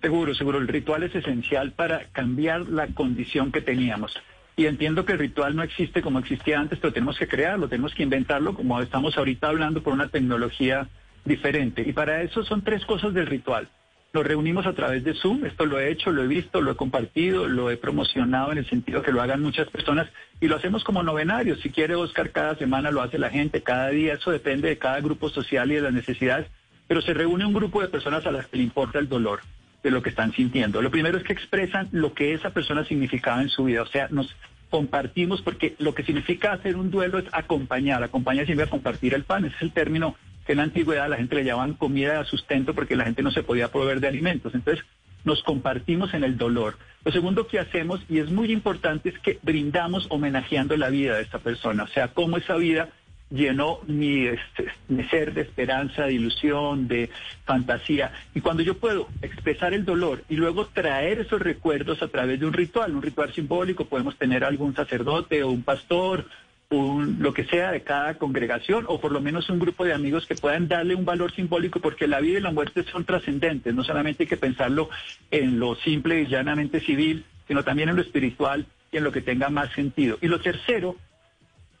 Seguro, 0.00 0.34
seguro. 0.34 0.56
El 0.56 0.66
ritual 0.66 1.02
es 1.02 1.14
esencial 1.14 1.72
para 1.72 2.06
cambiar 2.12 2.62
la 2.70 2.86
condición 2.86 3.52
que 3.52 3.60
teníamos. 3.60 4.14
Y 4.56 4.64
entiendo 4.64 5.04
que 5.04 5.12
el 5.12 5.18
ritual 5.18 5.54
no 5.54 5.62
existe 5.62 6.00
como 6.00 6.20
existía 6.20 6.58
antes, 6.58 6.78
pero 6.78 6.94
tenemos 6.94 7.18
que 7.18 7.28
crearlo, 7.28 7.68
tenemos 7.68 7.94
que 7.94 8.02
inventarlo, 8.02 8.54
como 8.54 8.80
estamos 8.80 9.18
ahorita 9.18 9.48
hablando, 9.48 9.82
por 9.82 9.92
una 9.92 10.08
tecnología 10.08 10.88
diferente. 11.26 11.84
Y 11.86 11.92
para 11.92 12.22
eso 12.22 12.44
son 12.44 12.62
tres 12.62 12.86
cosas 12.86 13.12
del 13.12 13.26
ritual. 13.26 13.68
Nos 14.12 14.26
reunimos 14.26 14.66
a 14.66 14.74
través 14.74 15.04
de 15.04 15.14
Zoom, 15.14 15.46
esto 15.46 15.64
lo 15.64 15.80
he 15.80 15.90
hecho, 15.90 16.12
lo 16.12 16.22
he 16.22 16.26
visto, 16.26 16.60
lo 16.60 16.72
he 16.72 16.76
compartido, 16.76 17.48
lo 17.48 17.70
he 17.70 17.78
promocionado 17.78 18.52
en 18.52 18.58
el 18.58 18.68
sentido 18.68 19.00
que 19.00 19.10
lo 19.10 19.22
hagan 19.22 19.40
muchas 19.40 19.70
personas 19.70 20.06
y 20.38 20.48
lo 20.48 20.56
hacemos 20.56 20.84
como 20.84 21.02
novenario. 21.02 21.56
Si 21.56 21.70
quiere 21.70 21.94
Oscar, 21.94 22.30
cada 22.30 22.54
semana 22.56 22.90
lo 22.90 23.00
hace 23.00 23.18
la 23.18 23.30
gente, 23.30 23.62
cada 23.62 23.88
día, 23.88 24.12
eso 24.12 24.30
depende 24.30 24.68
de 24.68 24.76
cada 24.76 25.00
grupo 25.00 25.30
social 25.30 25.72
y 25.72 25.76
de 25.76 25.80
las 25.80 25.94
necesidades, 25.94 26.46
pero 26.86 27.00
se 27.00 27.14
reúne 27.14 27.46
un 27.46 27.54
grupo 27.54 27.80
de 27.80 27.88
personas 27.88 28.26
a 28.26 28.32
las 28.32 28.46
que 28.48 28.58
le 28.58 28.64
importa 28.64 28.98
el 28.98 29.08
dolor 29.08 29.40
de 29.82 29.90
lo 29.90 30.02
que 30.02 30.10
están 30.10 30.32
sintiendo. 30.32 30.82
Lo 30.82 30.90
primero 30.90 31.16
es 31.16 31.24
que 31.24 31.32
expresan 31.32 31.88
lo 31.90 32.12
que 32.12 32.34
esa 32.34 32.50
persona 32.50 32.84
significaba 32.84 33.40
en 33.40 33.48
su 33.48 33.64
vida, 33.64 33.80
o 33.80 33.86
sea, 33.86 34.08
nos 34.10 34.36
compartimos 34.68 35.40
porque 35.40 35.74
lo 35.78 35.94
que 35.94 36.02
significa 36.02 36.52
hacer 36.52 36.76
un 36.76 36.90
duelo 36.90 37.18
es 37.18 37.24
acompañar, 37.32 38.02
acompañar 38.02 38.44
significa 38.44 38.70
compartir 38.70 39.14
el 39.14 39.24
pan, 39.24 39.46
ese 39.46 39.56
es 39.56 39.62
el 39.62 39.72
término 39.72 40.16
que 40.46 40.52
en 40.52 40.58
la 40.58 40.64
antigüedad 40.64 41.08
la 41.08 41.16
gente 41.16 41.36
le 41.36 41.44
llamaban 41.44 41.74
comida 41.74 42.18
de 42.18 42.24
sustento 42.24 42.74
porque 42.74 42.96
la 42.96 43.04
gente 43.04 43.22
no 43.22 43.30
se 43.30 43.42
podía 43.42 43.70
proveer 43.70 44.00
de 44.00 44.08
alimentos. 44.08 44.54
Entonces, 44.54 44.84
nos 45.24 45.42
compartimos 45.42 46.14
en 46.14 46.24
el 46.24 46.36
dolor. 46.36 46.76
Lo 47.04 47.12
segundo 47.12 47.46
que 47.46 47.58
hacemos, 47.58 48.00
y 48.08 48.18
es 48.18 48.30
muy 48.30 48.52
importante, 48.52 49.10
es 49.10 49.18
que 49.18 49.38
brindamos 49.42 50.06
homenajeando 50.10 50.76
la 50.76 50.90
vida 50.90 51.16
de 51.16 51.22
esta 51.22 51.38
persona, 51.38 51.84
o 51.84 51.88
sea, 51.88 52.08
cómo 52.08 52.36
esa 52.36 52.56
vida 52.56 52.88
llenó 53.32 53.80
mi, 53.86 54.26
este, 54.26 54.68
mi, 54.88 55.04
ser 55.04 55.32
de 55.32 55.40
esperanza, 55.40 56.04
de 56.04 56.14
ilusión, 56.14 56.86
de 56.86 57.08
fantasía. 57.44 58.12
Y 58.34 58.40
cuando 58.40 58.62
yo 58.62 58.76
puedo 58.76 59.08
expresar 59.22 59.72
el 59.72 59.84
dolor 59.84 60.22
y 60.28 60.36
luego 60.36 60.66
traer 60.66 61.20
esos 61.20 61.40
recuerdos 61.40 62.02
a 62.02 62.08
través 62.08 62.38
de 62.38 62.46
un 62.46 62.52
ritual, 62.52 62.94
un 62.94 63.02
ritual 63.02 63.32
simbólico, 63.32 63.86
podemos 63.86 64.16
tener 64.18 64.44
algún 64.44 64.74
sacerdote 64.74 65.42
o 65.42 65.50
un 65.50 65.62
pastor 65.62 66.26
lo 66.72 67.34
que 67.34 67.44
sea 67.44 67.70
de 67.70 67.82
cada 67.82 68.14
congregación 68.14 68.86
o 68.88 69.00
por 69.00 69.12
lo 69.12 69.20
menos 69.20 69.50
un 69.50 69.58
grupo 69.58 69.84
de 69.84 69.92
amigos 69.92 70.26
que 70.26 70.34
puedan 70.34 70.68
darle 70.68 70.94
un 70.94 71.04
valor 71.04 71.32
simbólico 71.32 71.80
porque 71.80 72.06
la 72.06 72.20
vida 72.20 72.38
y 72.38 72.42
la 72.42 72.50
muerte 72.50 72.84
son 72.84 73.04
trascendentes, 73.04 73.74
no 73.74 73.84
solamente 73.84 74.24
hay 74.24 74.28
que 74.28 74.36
pensarlo 74.36 74.88
en 75.30 75.58
lo 75.58 75.74
simple 75.76 76.22
y 76.22 76.26
llanamente 76.26 76.80
civil, 76.80 77.24
sino 77.46 77.62
también 77.62 77.90
en 77.90 77.96
lo 77.96 78.02
espiritual 78.02 78.66
y 78.90 78.96
en 78.96 79.04
lo 79.04 79.12
que 79.12 79.20
tenga 79.20 79.50
más 79.50 79.72
sentido. 79.72 80.18
Y 80.20 80.28
lo 80.28 80.40
tercero, 80.40 80.96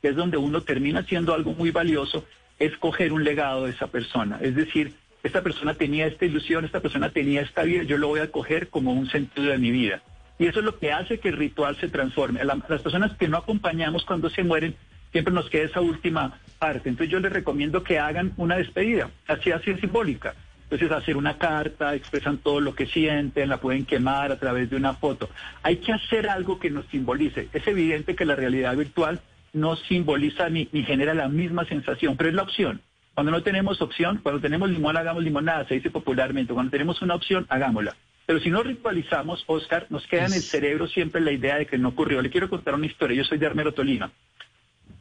que 0.00 0.08
es 0.08 0.16
donde 0.16 0.36
uno 0.36 0.62
termina 0.62 1.00
haciendo 1.00 1.34
algo 1.34 1.54
muy 1.54 1.70
valioso, 1.70 2.24
es 2.58 2.76
coger 2.76 3.12
un 3.12 3.24
legado 3.24 3.64
de 3.64 3.70
esa 3.70 3.86
persona, 3.86 4.38
es 4.40 4.54
decir, 4.54 4.94
esta 5.22 5.42
persona 5.42 5.74
tenía 5.74 6.06
esta 6.06 6.24
ilusión, 6.24 6.64
esta 6.64 6.80
persona 6.80 7.10
tenía 7.10 7.42
esta 7.42 7.62
vida, 7.62 7.84
yo 7.84 7.96
lo 7.96 8.08
voy 8.08 8.20
a 8.20 8.30
coger 8.30 8.68
como 8.68 8.92
un 8.92 9.08
sentido 9.08 9.50
de 9.50 9.58
mi 9.58 9.70
vida. 9.70 10.02
Y 10.38 10.46
eso 10.46 10.60
es 10.60 10.64
lo 10.64 10.78
que 10.78 10.92
hace 10.92 11.20
que 11.20 11.28
el 11.28 11.36
ritual 11.36 11.76
se 11.76 11.88
transforme. 11.88 12.44
las 12.44 12.82
personas 12.82 13.16
que 13.16 13.28
no 13.28 13.38
acompañamos 13.38 14.04
cuando 14.04 14.30
se 14.30 14.42
mueren, 14.42 14.74
siempre 15.12 15.32
nos 15.32 15.48
queda 15.50 15.64
esa 15.64 15.80
última 15.80 16.40
parte. 16.58 16.88
Entonces 16.88 17.12
yo 17.12 17.20
les 17.20 17.32
recomiendo 17.32 17.82
que 17.82 17.98
hagan 17.98 18.32
una 18.36 18.56
despedida, 18.56 19.10
así 19.28 19.52
así 19.52 19.74
simbólica. 19.74 20.34
Entonces 20.64 20.90
hacer 20.90 21.18
una 21.18 21.36
carta, 21.36 21.94
expresan 21.94 22.38
todo 22.38 22.60
lo 22.60 22.74
que 22.74 22.86
sienten, 22.86 23.50
la 23.50 23.58
pueden 23.58 23.84
quemar 23.84 24.32
a 24.32 24.38
través 24.38 24.70
de 24.70 24.76
una 24.76 24.94
foto. 24.94 25.28
Hay 25.62 25.76
que 25.76 25.92
hacer 25.92 26.28
algo 26.30 26.58
que 26.58 26.70
nos 26.70 26.86
simbolice. 26.86 27.48
Es 27.52 27.66
evidente 27.66 28.16
que 28.16 28.24
la 28.24 28.36
realidad 28.36 28.74
virtual 28.74 29.20
no 29.52 29.76
simboliza 29.76 30.48
ni, 30.48 30.70
ni 30.72 30.82
genera 30.82 31.12
la 31.12 31.28
misma 31.28 31.66
sensación, 31.66 32.16
pero 32.16 32.30
es 32.30 32.34
la 32.34 32.42
opción. 32.42 32.80
Cuando 33.14 33.30
no 33.30 33.42
tenemos 33.42 33.82
opción, 33.82 34.20
cuando 34.22 34.40
tenemos 34.40 34.70
limón, 34.70 34.96
hagamos 34.96 35.22
limonada, 35.22 35.66
se 35.68 35.74
dice 35.74 35.90
popularmente. 35.90 36.54
Cuando 36.54 36.70
tenemos 36.70 37.02
una 37.02 37.14
opción, 37.14 37.44
hagámosla. 37.50 37.94
Pero 38.32 38.44
si 38.44 38.48
no 38.48 38.62
ritualizamos, 38.62 39.44
Oscar, 39.46 39.88
nos 39.90 40.06
queda 40.06 40.24
en 40.24 40.32
el 40.32 40.40
cerebro 40.40 40.88
siempre 40.88 41.20
la 41.20 41.32
idea 41.32 41.58
de 41.58 41.66
que 41.66 41.76
no 41.76 41.90
ocurrió. 41.90 42.22
Le 42.22 42.30
quiero 42.30 42.48
contar 42.48 42.72
una 42.74 42.86
historia. 42.86 43.14
Yo 43.14 43.24
soy 43.24 43.36
de 43.36 43.44
Armero 43.44 43.74
Tolima. 43.74 44.10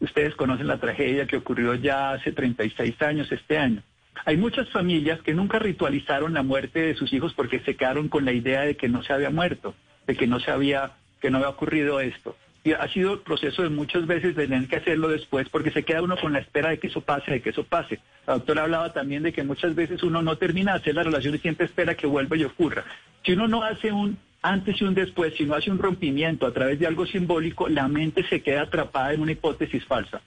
Ustedes 0.02 0.36
conocen 0.36 0.68
la 0.68 0.82
tragedia 0.82 1.26
que 1.26 1.38
ocurrió 1.38 1.74
ya 1.76 2.12
hace 2.12 2.34
36 2.34 3.02
años, 3.02 3.32
este 3.32 3.58
año. 3.58 3.84
Hay 4.26 4.36
muchas 4.36 4.70
familias 4.72 5.22
que 5.22 5.34
nunca 5.34 5.60
ritualizaron 5.60 6.34
la 6.34 6.44
muerte 6.44 6.82
de 6.82 6.96
sus 6.96 7.14
hijos 7.14 7.34
porque 7.34 7.62
se 7.62 7.78
quedaron 7.78 8.10
con 8.10 8.26
la 8.26 8.34
idea 8.34 8.64
de 8.64 8.76
que 8.76 8.90
no 8.90 9.02
se 9.02 9.14
había 9.14 9.30
muerto, 9.30 9.76
de 10.08 10.18
que 10.18 10.28
no 10.28 10.42
se 10.42 10.52
había, 10.52 10.92
que 11.22 11.32
no 11.32 11.38
había 11.38 11.52
ocurrido 11.52 12.02
esto. 12.02 12.36
Y 12.64 12.74
ha 12.74 12.88
sido 12.90 13.14
el 13.14 13.20
proceso 13.20 13.64
de 13.64 13.70
muchas 13.70 14.06
veces 14.06 14.36
de 14.36 14.48
tener 14.48 14.68
que 14.68 14.76
hacerlo 14.76 15.08
después 15.08 15.50
porque 15.50 15.72
se 15.72 15.84
queda 15.84 16.04
uno 16.04 16.16
con 16.16 16.34
la 16.34 16.40
espera 16.40 16.70
de 16.70 16.80
que 16.80 16.88
eso 16.88 17.02
pase, 17.02 17.32
de 17.32 17.42
que 17.42 17.50
eso 17.50 17.64
pase. 17.64 18.00
La 18.28 18.34
doctora 18.34 18.64
hablaba 18.64 18.94
también 18.94 19.24
de 19.24 19.34
que 19.34 19.44
muchas 19.44 19.74
veces 19.74 20.04
uno 20.04 20.22
no 20.22 20.38
termina 20.38 20.74
de 20.74 20.80
hacer 20.80 20.96
la 20.96 21.04
relación 21.04 21.34
y 21.34 21.40
siempre 21.40 21.66
espera 21.66 21.96
que 21.96 22.06
vuelva 22.06 22.38
y 22.38 22.44
ocurra. 22.44 22.84
Si 23.26 23.32
uno 23.32 23.48
no 23.48 23.64
hace 23.64 23.92
un 23.92 24.18
antes 24.44 24.82
y 24.82 24.84
un 24.84 24.94
después, 24.94 25.34
si 25.36 25.46
no 25.46 25.56
hace 25.56 25.72
un 25.72 25.80
rompimiento 25.80 26.46
a 26.46 26.54
través 26.54 26.80
de 26.80 26.88
algo 26.88 27.06
simbólico, 27.06 27.70
la 27.70 27.88
mente 27.88 28.28
se 28.28 28.42
queda 28.42 28.64
atrapada 28.64 29.14
en 29.14 29.22
una 29.22 29.32
hipótesis 29.32 29.86
falsa. 29.86 30.22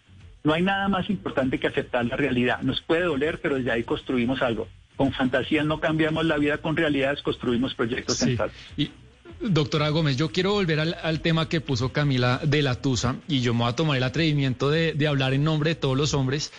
No 0.45 0.53
hay 0.53 0.63
nada 0.63 0.89
más 0.89 1.09
importante 1.11 1.59
que 1.59 1.67
aceptar 1.67 2.05
la 2.05 2.17
realidad. 2.17 2.61
Nos 2.63 2.81
puede 2.83 3.05
doler, 3.05 3.41
pero 3.41 3.57
desde 3.57 3.71
ahí 3.71 3.83
construimos 3.83 4.43
algo. 4.43 4.69
Con 4.97 5.13
fantasías 5.13 5.67
no 5.67 5.81
cambiamos 5.81 6.25
la 6.27 6.37
vida, 6.37 6.59
con 6.59 6.77
realidades 6.77 7.23
construimos 7.23 7.75
proyectos 7.75 8.19
sí. 8.19 8.37
Y, 8.77 8.91
doctora 9.51 9.91
Gómez, 9.91 10.17
yo 10.17 10.31
quiero 10.31 10.53
volver 10.53 10.81
al, 10.81 11.21
tema 11.21 11.49
que 11.49 11.61
puso 11.61 11.93
Camila 11.93 12.41
de 12.43 12.63
la 12.63 12.77
Tusa 12.77 13.17
y 13.29 13.41
yo 13.41 13.53
me 13.53 13.61
voy 13.61 13.69
a 13.69 13.77
tomar 13.77 13.97
el 13.97 14.03
atrevimiento 14.03 14.71
de, 14.71 15.07
hablar 15.07 15.35
en 15.35 15.45
nombre 15.45 15.71
de 15.71 15.75
todos 15.75 15.97
los 15.97 16.15
hombres 16.15 16.53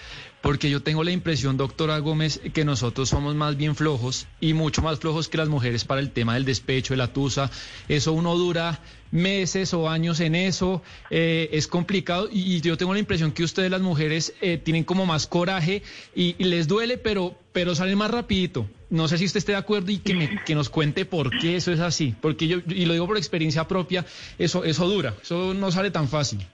porque 0.46 0.70
yo 0.70 0.84
tengo 0.84 1.04
la 1.04 1.10
impresión, 1.10 1.58
doctora 1.58 1.98
Gómez, 1.98 2.40
que 2.54 2.66
nosotros 2.66 3.10
somos 3.10 3.34
más 3.34 3.58
bien 3.58 3.76
flojos 3.76 4.28
y 4.40 4.54
mucho 4.54 4.84
más 4.84 5.00
flojos 5.00 5.28
que 5.28 5.38
las 5.38 5.50
mujeres 5.50 5.86
para 5.86 6.02
el 6.02 6.12
tema 6.12 6.36
del 6.36 6.46
despecho, 6.46 6.94
de 6.94 6.98
la 6.98 7.12
tusa. 7.12 7.50
Eso 7.88 8.14
uno 8.14 8.36
dura 8.36 8.80
meses 9.10 9.74
o 9.74 9.90
años 9.90 10.20
en 10.20 10.36
eso, 10.36 10.84
eh, 11.10 11.50
es 11.52 11.66
complicado 11.66 12.30
y, 12.32 12.62
yo 12.62 12.78
tengo 12.78 12.94
la 12.94 13.00
impresión 13.00 13.32
que 13.32 13.44
ustedes 13.44 13.72
las 13.72 13.82
mujeres 13.82 14.36
eh, 14.40 14.60
tienen 14.64 14.84
como 14.84 15.08
más 15.08 15.26
coraje 15.26 15.82
y, 16.14 16.36
les 16.44 16.68
duele, 16.68 17.00
pero, 17.00 17.36
pero 17.52 17.74
salen 17.74 17.98
más 17.98 18.12
rapidito. 18.12 18.70
No 18.92 19.08
sé 19.08 19.18
si 19.18 19.26
usted 19.26 19.40
esté 19.40 19.54
de 19.54 19.58
acuerdo 19.58 19.90
y 19.90 19.98
que, 19.98 20.14
me, 20.14 20.44
que 20.44 20.54
nos 20.54 20.70
cuente 20.70 21.06
por 21.06 21.32
qué 21.40 21.56
eso 21.56 21.72
es 21.72 21.80
así, 21.80 22.14
porque 22.22 22.48
yo, 22.48 22.60
y 22.68 22.86
lo 22.86 22.94
digo 22.94 23.08
por 23.08 23.18
experiencia 23.18 23.68
propia, 23.68 24.06
eso, 24.38 24.64
eso 24.64 24.88
dura, 24.88 25.16
eso 25.24 25.56
no 25.56 25.72
sale 25.72 25.90
tan 25.90 26.08
fácil. 26.08 26.46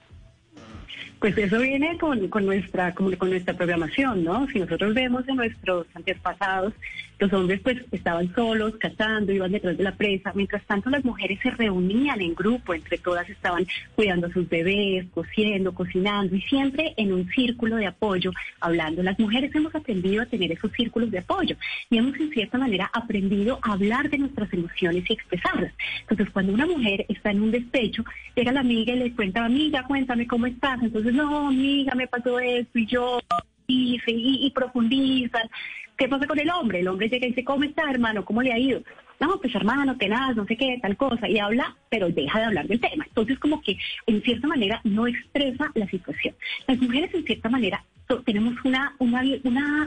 Pues 1.22 1.38
eso 1.38 1.60
viene 1.60 1.96
con, 1.98 2.26
con 2.26 2.44
nuestra 2.44 2.92
con, 2.94 3.14
con, 3.14 3.30
nuestra 3.30 3.54
programación, 3.54 4.24
¿no? 4.24 4.48
Si 4.48 4.58
nosotros 4.58 4.92
vemos 4.92 5.22
en 5.28 5.36
nuestros 5.36 5.86
antepasados, 5.94 6.72
los 7.18 7.32
hombres 7.32 7.60
pues 7.60 7.78
estaban 7.92 8.34
solos, 8.34 8.74
cazando, 8.78 9.32
iban 9.32 9.52
detrás 9.52 9.76
de 9.76 9.84
la 9.84 9.96
presa, 9.96 10.32
mientras 10.34 10.64
tanto 10.66 10.90
las 10.90 11.04
mujeres 11.04 11.38
se 11.42 11.50
reunían 11.50 12.20
en 12.20 12.34
grupo, 12.34 12.74
entre 12.74 12.98
todas 12.98 13.28
estaban 13.28 13.66
cuidando 13.94 14.26
a 14.26 14.32
sus 14.32 14.48
bebés, 14.48 15.06
cociendo, 15.12 15.72
cocinando 15.74 16.34
y 16.34 16.42
siempre 16.42 16.94
en 16.96 17.12
un 17.12 17.28
círculo 17.30 17.76
de 17.76 17.86
apoyo, 17.86 18.32
hablando. 18.60 19.02
Las 19.02 19.18
mujeres 19.18 19.54
hemos 19.54 19.74
aprendido 19.74 20.22
a 20.22 20.26
tener 20.26 20.52
esos 20.52 20.72
círculos 20.72 21.10
de 21.10 21.18
apoyo 21.18 21.56
y 21.90 21.98
hemos 21.98 22.16
en 22.18 22.30
cierta 22.30 22.58
manera 22.58 22.90
aprendido 22.92 23.58
a 23.62 23.72
hablar 23.72 24.10
de 24.10 24.18
nuestras 24.18 24.52
emociones 24.52 25.04
y 25.08 25.12
expresarlas. 25.12 25.72
Entonces 26.00 26.30
cuando 26.30 26.52
una 26.52 26.66
mujer 26.66 27.06
está 27.08 27.30
en 27.30 27.42
un 27.42 27.50
despecho, 27.50 28.04
llega 28.34 28.52
la 28.52 28.60
amiga 28.60 28.94
y 28.94 28.98
le 28.98 29.12
cuenta, 29.14 29.44
amiga, 29.44 29.84
cuéntame 29.86 30.26
cómo 30.26 30.46
estás. 30.46 30.82
Entonces, 30.82 31.12
no, 31.12 31.48
amiga, 31.48 31.94
me 31.94 32.06
pasó 32.06 32.38
esto 32.40 32.78
y 32.78 32.86
yo 32.86 33.20
y, 33.66 34.00
y 34.06 34.50
profundizan. 34.50 35.48
¿Qué 35.96 36.08
pasa 36.08 36.26
con 36.26 36.38
el 36.38 36.50
hombre? 36.50 36.80
El 36.80 36.88
hombre 36.88 37.08
llega 37.08 37.26
y 37.26 37.30
dice, 37.30 37.44
¿cómo 37.44 37.64
está, 37.64 37.90
hermano? 37.90 38.24
¿Cómo 38.24 38.42
le 38.42 38.52
ha 38.52 38.58
ido? 38.58 38.82
No, 39.20 39.38
pues 39.40 39.54
hermano, 39.54 39.96
tenaz, 39.96 40.34
no 40.34 40.44
sé 40.46 40.56
qué, 40.56 40.78
tal 40.82 40.96
cosa, 40.96 41.28
y 41.28 41.38
habla, 41.38 41.76
pero 41.88 42.08
deja 42.08 42.40
de 42.40 42.44
hablar 42.46 42.66
del 42.66 42.80
tema. 42.80 43.04
Entonces, 43.06 43.38
como 43.38 43.62
que 43.62 43.78
en 44.06 44.20
cierta 44.22 44.48
manera 44.48 44.80
no 44.82 45.06
expresa 45.06 45.70
la 45.74 45.86
situación. 45.88 46.34
Las 46.66 46.78
mujeres, 46.80 47.14
en 47.14 47.24
cierta 47.24 47.48
manera, 47.48 47.84
tenemos 48.24 48.54
una, 48.64 48.94
una, 48.98 49.22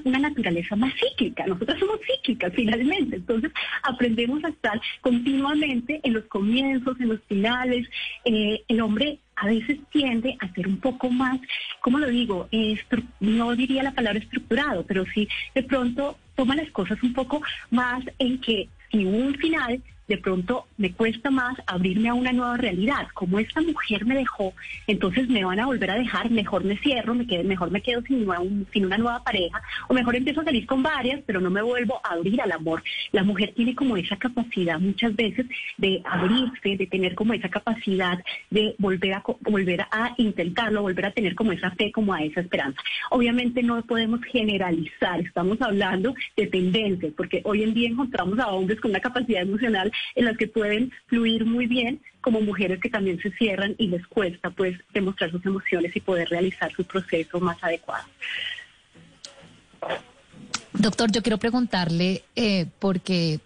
una, 0.06 0.20
naturaleza 0.20 0.76
más 0.76 0.94
cíclica. 0.96 1.46
Nosotras 1.46 1.80
somos 1.80 2.00
cíclicas 2.06 2.54
finalmente. 2.56 3.18
Entonces 3.18 3.52
aprendemos 3.84 4.44
a 4.44 4.50
estar 4.50 4.80
continuamente 5.02 6.00
en 6.04 6.14
los 6.14 6.26
comienzos, 6.26 7.00
en 7.00 7.10
los 7.10 7.22
finales. 7.28 7.88
Eh, 8.24 8.64
el 8.68 8.82
hombre 8.82 9.20
a 9.36 9.48
veces 9.48 9.80
tiende 9.92 10.38
a 10.40 10.54
ser 10.54 10.68
un 10.68 10.78
poco 10.78 11.10
más, 11.10 11.40
¿cómo 11.82 12.00
lo 12.00 12.08
digo? 12.08 12.48
no 13.20 13.56
diría 13.56 13.84
la 13.84 13.94
palabra 13.94 14.20
estructurado, 14.20 14.86
pero 14.86 15.06
sí 15.14 15.28
de 15.54 15.64
pronto 15.64 16.18
toma 16.36 16.56
las 16.56 16.70
cosas 16.72 17.02
un 17.04 17.14
poco 17.14 17.42
más 17.72 18.04
en 18.20 18.40
que 18.40 18.70
si 18.92 19.06
un 19.06 19.36
final, 19.36 19.82
de 20.08 20.18
pronto 20.18 20.68
me 20.78 20.92
cuesta 20.92 21.32
más 21.32 21.56
abrirme 21.66 22.10
a 22.10 22.14
una 22.14 22.32
nueva 22.32 22.58
realidad. 22.58 23.08
Como 23.14 23.40
esta 23.40 23.62
mujer 23.62 24.06
me 24.06 24.16
dejó, 24.16 24.54
entonces 24.88 25.28
me 25.30 25.44
van 25.44 25.60
a 25.60 25.66
volver 25.66 25.92
a 25.92 25.96
dejar, 25.96 26.30
mejor 26.30 26.64
me 26.64 26.78
cierro, 26.78 27.16
me 27.16 27.26
quedo, 27.26 27.44
mejor 27.44 27.72
me 27.72 27.82
quedo 27.82 28.02
sin, 28.04 28.28
sin 28.72 28.86
una 28.86 28.98
nueva 28.98 29.24
pareja, 29.24 29.62
o 29.88 29.94
mejor 29.94 30.16
empiezo 30.16 30.42
a 30.42 30.46
salir 30.46 30.66
con 30.66 30.84
varias, 30.84 31.22
pero 31.26 31.42
no 31.42 31.50
me 31.50 31.62
vuelvo 31.62 32.00
a 32.04 32.14
abrir 32.14 32.42
al 32.42 32.52
amor. 32.52 32.84
La 33.12 33.24
mujer 33.24 33.54
tiene 33.56 33.76
como 33.76 33.98
esa 33.98 34.18
capacidad 34.18 34.80
muchas 34.80 35.16
veces 35.16 35.48
de 35.78 36.02
abrirse, 36.06 36.78
de 36.78 36.88
tener 36.88 37.16
como 37.16 37.34
esa 37.34 37.50
capacidad 37.50 38.24
de 38.50 38.76
volver 38.78 39.14
a, 39.14 39.24
volver 39.42 39.82
a 39.82 40.14
intentarlo, 40.18 40.82
volver 40.82 41.08
a 41.08 41.12
tener 41.12 41.36
como 41.36 41.52
esa 41.52 41.72
fe, 41.72 41.92
como 41.92 42.14
a 42.14 42.24
esa 42.24 42.42
esperanza. 42.42 42.80
Obviamente 43.10 43.64
no 43.64 43.82
podemos 43.84 44.22
generalizar, 44.26 45.20
estamos 45.22 45.62
hablando 45.62 46.14
de 46.36 46.48
tendencias, 46.48 47.14
porque 47.16 47.42
hoy 47.44 47.64
en 47.64 47.74
día 47.74 47.90
encontramos 47.90 48.40
a 48.40 48.48
hombres 48.48 48.80
con 48.80 48.92
una 48.92 49.00
capacidad 49.00 49.42
emocional 49.42 49.92
en 50.16 50.26
las 50.26 50.38
que 50.38 50.48
pueden 50.48 50.92
fluir 51.08 51.46
muy 51.46 51.68
bien, 51.68 52.02
como 52.22 52.42
mujeres 52.42 52.80
que 52.80 52.90
también 52.90 53.20
se 53.20 53.32
cierran 53.32 53.76
y 53.78 53.88
les 53.88 54.06
cuesta 54.08 54.50
pues 54.50 54.78
demostrar 54.94 55.32
sus 55.32 55.46
emociones 55.46 55.96
y 55.96 56.00
poder 56.00 56.30
realizar 56.30 56.72
su 56.74 56.84
proceso 56.84 57.40
más 57.40 57.64
adecuado. 57.64 58.06
Doctor, 60.74 61.12
yo 61.12 61.22
quiero 61.22 61.38
preguntarle, 61.38 62.24
eh, 62.36 62.66
porque 62.80 63.40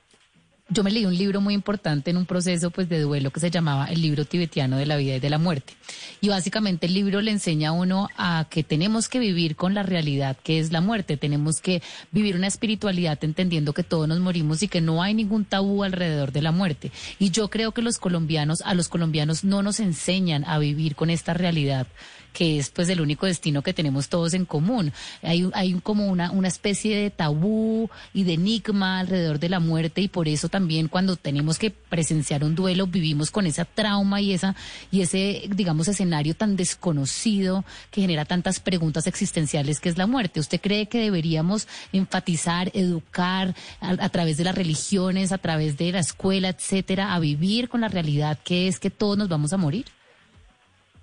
yo 0.69 0.83
me 0.83 0.91
leí 0.91 1.05
un 1.05 1.17
libro 1.17 1.41
muy 1.41 1.53
importante 1.53 2.11
en 2.11 2.17
un 2.17 2.25
proceso 2.25 2.69
pues 2.69 2.87
de 2.87 2.99
duelo 2.99 3.31
que 3.31 3.39
se 3.39 3.49
llamaba 3.49 3.85
el 3.85 4.01
libro 4.01 4.25
tibetiano 4.25 4.77
de 4.77 4.85
la 4.85 4.97
vida 4.97 5.15
y 5.15 5.19
de 5.19 5.29
la 5.29 5.39
muerte. 5.39 5.73
Y 6.21 6.29
básicamente 6.29 6.85
el 6.85 6.93
libro 6.93 7.21
le 7.21 7.31
enseña 7.31 7.69
a 7.69 7.71
uno 7.71 8.09
a 8.17 8.45
que 8.49 8.63
tenemos 8.63 9.09
que 9.09 9.19
vivir 9.19 9.55
con 9.55 9.73
la 9.73 9.83
realidad 9.83 10.37
que 10.43 10.59
es 10.59 10.71
la 10.71 10.81
muerte, 10.81 11.17
tenemos 11.17 11.59
que 11.59 11.81
vivir 12.11 12.35
una 12.35 12.47
espiritualidad 12.47 13.17
entendiendo 13.23 13.73
que 13.73 13.83
todos 13.83 14.07
nos 14.07 14.19
morimos 14.19 14.61
y 14.61 14.67
que 14.67 14.81
no 14.81 15.01
hay 15.01 15.13
ningún 15.13 15.45
tabú 15.45 15.83
alrededor 15.83 16.31
de 16.31 16.41
la 16.41 16.51
muerte. 16.51 16.91
Y 17.17 17.31
yo 17.31 17.49
creo 17.49 17.71
que 17.71 17.81
los 17.81 17.97
colombianos, 17.97 18.61
a 18.61 18.75
los 18.75 18.89
colombianos 18.89 19.43
no 19.43 19.63
nos 19.63 19.79
enseñan 19.79 20.45
a 20.45 20.59
vivir 20.59 20.95
con 20.95 21.09
esta 21.09 21.33
realidad 21.33 21.87
que 22.33 22.59
es 22.59 22.69
pues 22.69 22.89
el 22.89 23.01
único 23.01 23.25
destino 23.25 23.61
que 23.61 23.73
tenemos 23.73 24.09
todos 24.09 24.33
en 24.33 24.45
común. 24.45 24.93
Hay, 25.21 25.49
hay 25.53 25.73
como 25.81 26.07
una, 26.07 26.31
una 26.31 26.47
especie 26.47 26.97
de 26.97 27.09
tabú 27.09 27.89
y 28.13 28.23
de 28.23 28.33
enigma 28.33 28.99
alrededor 28.99 29.39
de 29.39 29.49
la 29.49 29.59
muerte 29.59 30.01
y 30.01 30.07
por 30.07 30.27
eso 30.27 30.49
también 30.49 30.87
cuando 30.87 31.15
tenemos 31.15 31.59
que 31.59 31.71
presenciar 31.71 32.43
un 32.43 32.55
duelo 32.55 32.87
vivimos 32.87 33.31
con 33.31 33.47
esa 33.47 33.65
trauma 33.65 34.21
y 34.21 34.33
esa 34.33 34.55
y 34.91 35.01
ese 35.01 35.43
digamos 35.55 35.87
escenario 35.87 36.35
tan 36.35 36.55
desconocido 36.55 37.65
que 37.91 38.01
genera 38.01 38.25
tantas 38.25 38.59
preguntas 38.59 39.07
existenciales 39.07 39.79
que 39.79 39.89
es 39.89 39.97
la 39.97 40.07
muerte. 40.07 40.39
¿Usted 40.39 40.61
cree 40.61 40.87
que 40.87 40.99
deberíamos 40.99 41.67
enfatizar, 41.91 42.71
educar 42.73 43.55
a, 43.81 43.89
a 43.91 44.09
través 44.09 44.37
de 44.37 44.43
las 44.43 44.55
religiones, 44.55 45.31
a 45.31 45.37
través 45.37 45.77
de 45.77 45.91
la 45.91 45.99
escuela, 45.99 46.49
etcétera, 46.49 47.13
a 47.13 47.19
vivir 47.19 47.69
con 47.69 47.81
la 47.81 47.87
realidad 47.87 48.39
que 48.43 48.67
es 48.67 48.79
que 48.79 48.89
todos 48.89 49.17
nos 49.17 49.29
vamos 49.29 49.53
a 49.53 49.57
morir? 49.57 49.85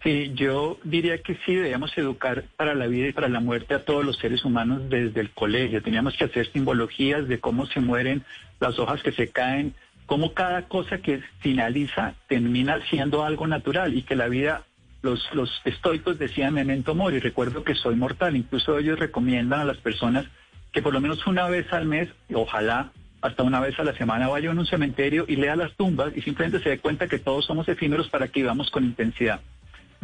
Sí, 0.06 0.30
yo 0.36 0.78
diría 0.84 1.18
que 1.18 1.36
sí, 1.44 1.56
debíamos 1.56 1.98
educar 1.98 2.44
para 2.56 2.76
la 2.76 2.86
vida 2.86 3.08
y 3.08 3.12
para 3.12 3.28
la 3.28 3.40
muerte 3.40 3.74
a 3.74 3.84
todos 3.84 4.04
los 4.04 4.16
seres 4.18 4.44
humanos 4.44 4.88
desde 4.88 5.20
el 5.20 5.30
colegio. 5.30 5.82
Teníamos 5.82 6.16
que 6.16 6.22
hacer 6.22 6.46
simbologías 6.52 7.26
de 7.26 7.40
cómo 7.40 7.66
se 7.66 7.80
mueren 7.80 8.24
las 8.60 8.78
hojas 8.78 9.02
que 9.02 9.10
se 9.10 9.26
caen, 9.26 9.74
cómo 10.06 10.32
cada 10.32 10.62
cosa 10.68 10.98
que 10.98 11.22
finaliza 11.40 12.14
termina 12.28 12.78
siendo 12.88 13.24
algo 13.24 13.48
natural 13.48 13.94
y 13.94 14.02
que 14.02 14.14
la 14.14 14.28
vida, 14.28 14.62
los, 15.02 15.28
los 15.34 15.60
estoicos 15.64 16.20
decían 16.20 16.54
memento 16.54 16.94
mori, 16.94 17.18
recuerdo 17.18 17.64
que 17.64 17.74
soy 17.74 17.96
mortal. 17.96 18.36
Incluso 18.36 18.78
ellos 18.78 19.00
recomiendan 19.00 19.58
a 19.58 19.64
las 19.64 19.78
personas 19.78 20.24
que 20.70 20.82
por 20.82 20.92
lo 20.92 21.00
menos 21.00 21.26
una 21.26 21.48
vez 21.48 21.72
al 21.72 21.84
mes, 21.84 22.08
ojalá 22.32 22.92
hasta 23.22 23.42
una 23.42 23.58
vez 23.58 23.76
a 23.80 23.82
la 23.82 23.96
semana 23.96 24.28
vaya 24.28 24.50
a 24.50 24.52
un 24.52 24.66
cementerio 24.66 25.24
y 25.26 25.34
lea 25.34 25.56
las 25.56 25.74
tumbas 25.74 26.16
y 26.16 26.22
simplemente 26.22 26.62
se 26.62 26.68
dé 26.68 26.78
cuenta 26.78 27.08
que 27.08 27.18
todos 27.18 27.44
somos 27.44 27.66
efímeros 27.68 28.08
para 28.08 28.28
que 28.28 28.42
vivamos 28.42 28.70
con 28.70 28.84
intensidad. 28.84 29.40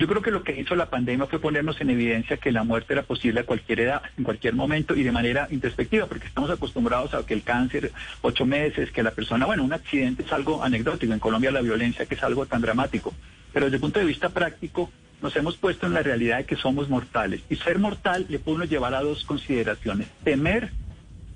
Yo 0.02 0.08
creo 0.08 0.20
que 0.20 0.32
lo 0.32 0.42
que 0.42 0.60
hizo 0.60 0.74
la 0.74 0.90
pandemia 0.90 1.26
fue 1.26 1.38
ponernos 1.38 1.80
en 1.80 1.88
evidencia 1.88 2.36
que 2.36 2.50
la 2.50 2.64
muerte 2.64 2.92
era 2.92 3.04
posible 3.04 3.38
a 3.38 3.46
cualquier 3.46 3.78
edad, 3.78 4.02
en 4.18 4.24
cualquier 4.24 4.52
momento 4.52 4.96
y 4.96 5.04
de 5.04 5.12
manera 5.12 5.46
introspectiva, 5.48 6.06
porque 6.06 6.26
estamos 6.26 6.50
acostumbrados 6.50 7.14
a 7.14 7.24
que 7.24 7.34
el 7.34 7.44
cáncer, 7.44 7.92
ocho 8.20 8.44
meses, 8.44 8.90
que 8.90 9.04
la 9.04 9.12
persona, 9.12 9.46
bueno, 9.46 9.62
un 9.62 9.72
accidente 9.72 10.24
es 10.24 10.32
algo 10.32 10.64
anecdótico, 10.64 11.12
en 11.12 11.20
Colombia 11.20 11.52
la 11.52 11.60
violencia 11.60 12.04
que 12.06 12.16
es 12.16 12.22
algo 12.24 12.46
tan 12.46 12.62
dramático, 12.62 13.14
pero 13.52 13.66
desde 13.66 13.76
el 13.76 13.80
punto 13.80 14.00
de 14.00 14.06
vista 14.06 14.30
práctico 14.30 14.90
nos 15.22 15.36
hemos 15.36 15.56
puesto 15.56 15.86
en 15.86 15.94
la 15.94 16.02
realidad 16.02 16.38
de 16.38 16.46
que 16.46 16.56
somos 16.56 16.88
mortales. 16.88 17.42
Y 17.48 17.54
ser 17.54 17.78
mortal 17.78 18.26
le 18.28 18.40
puede 18.40 18.66
llevar 18.66 18.96
a 18.96 19.02
dos 19.02 19.24
consideraciones, 19.24 20.08
temer 20.24 20.72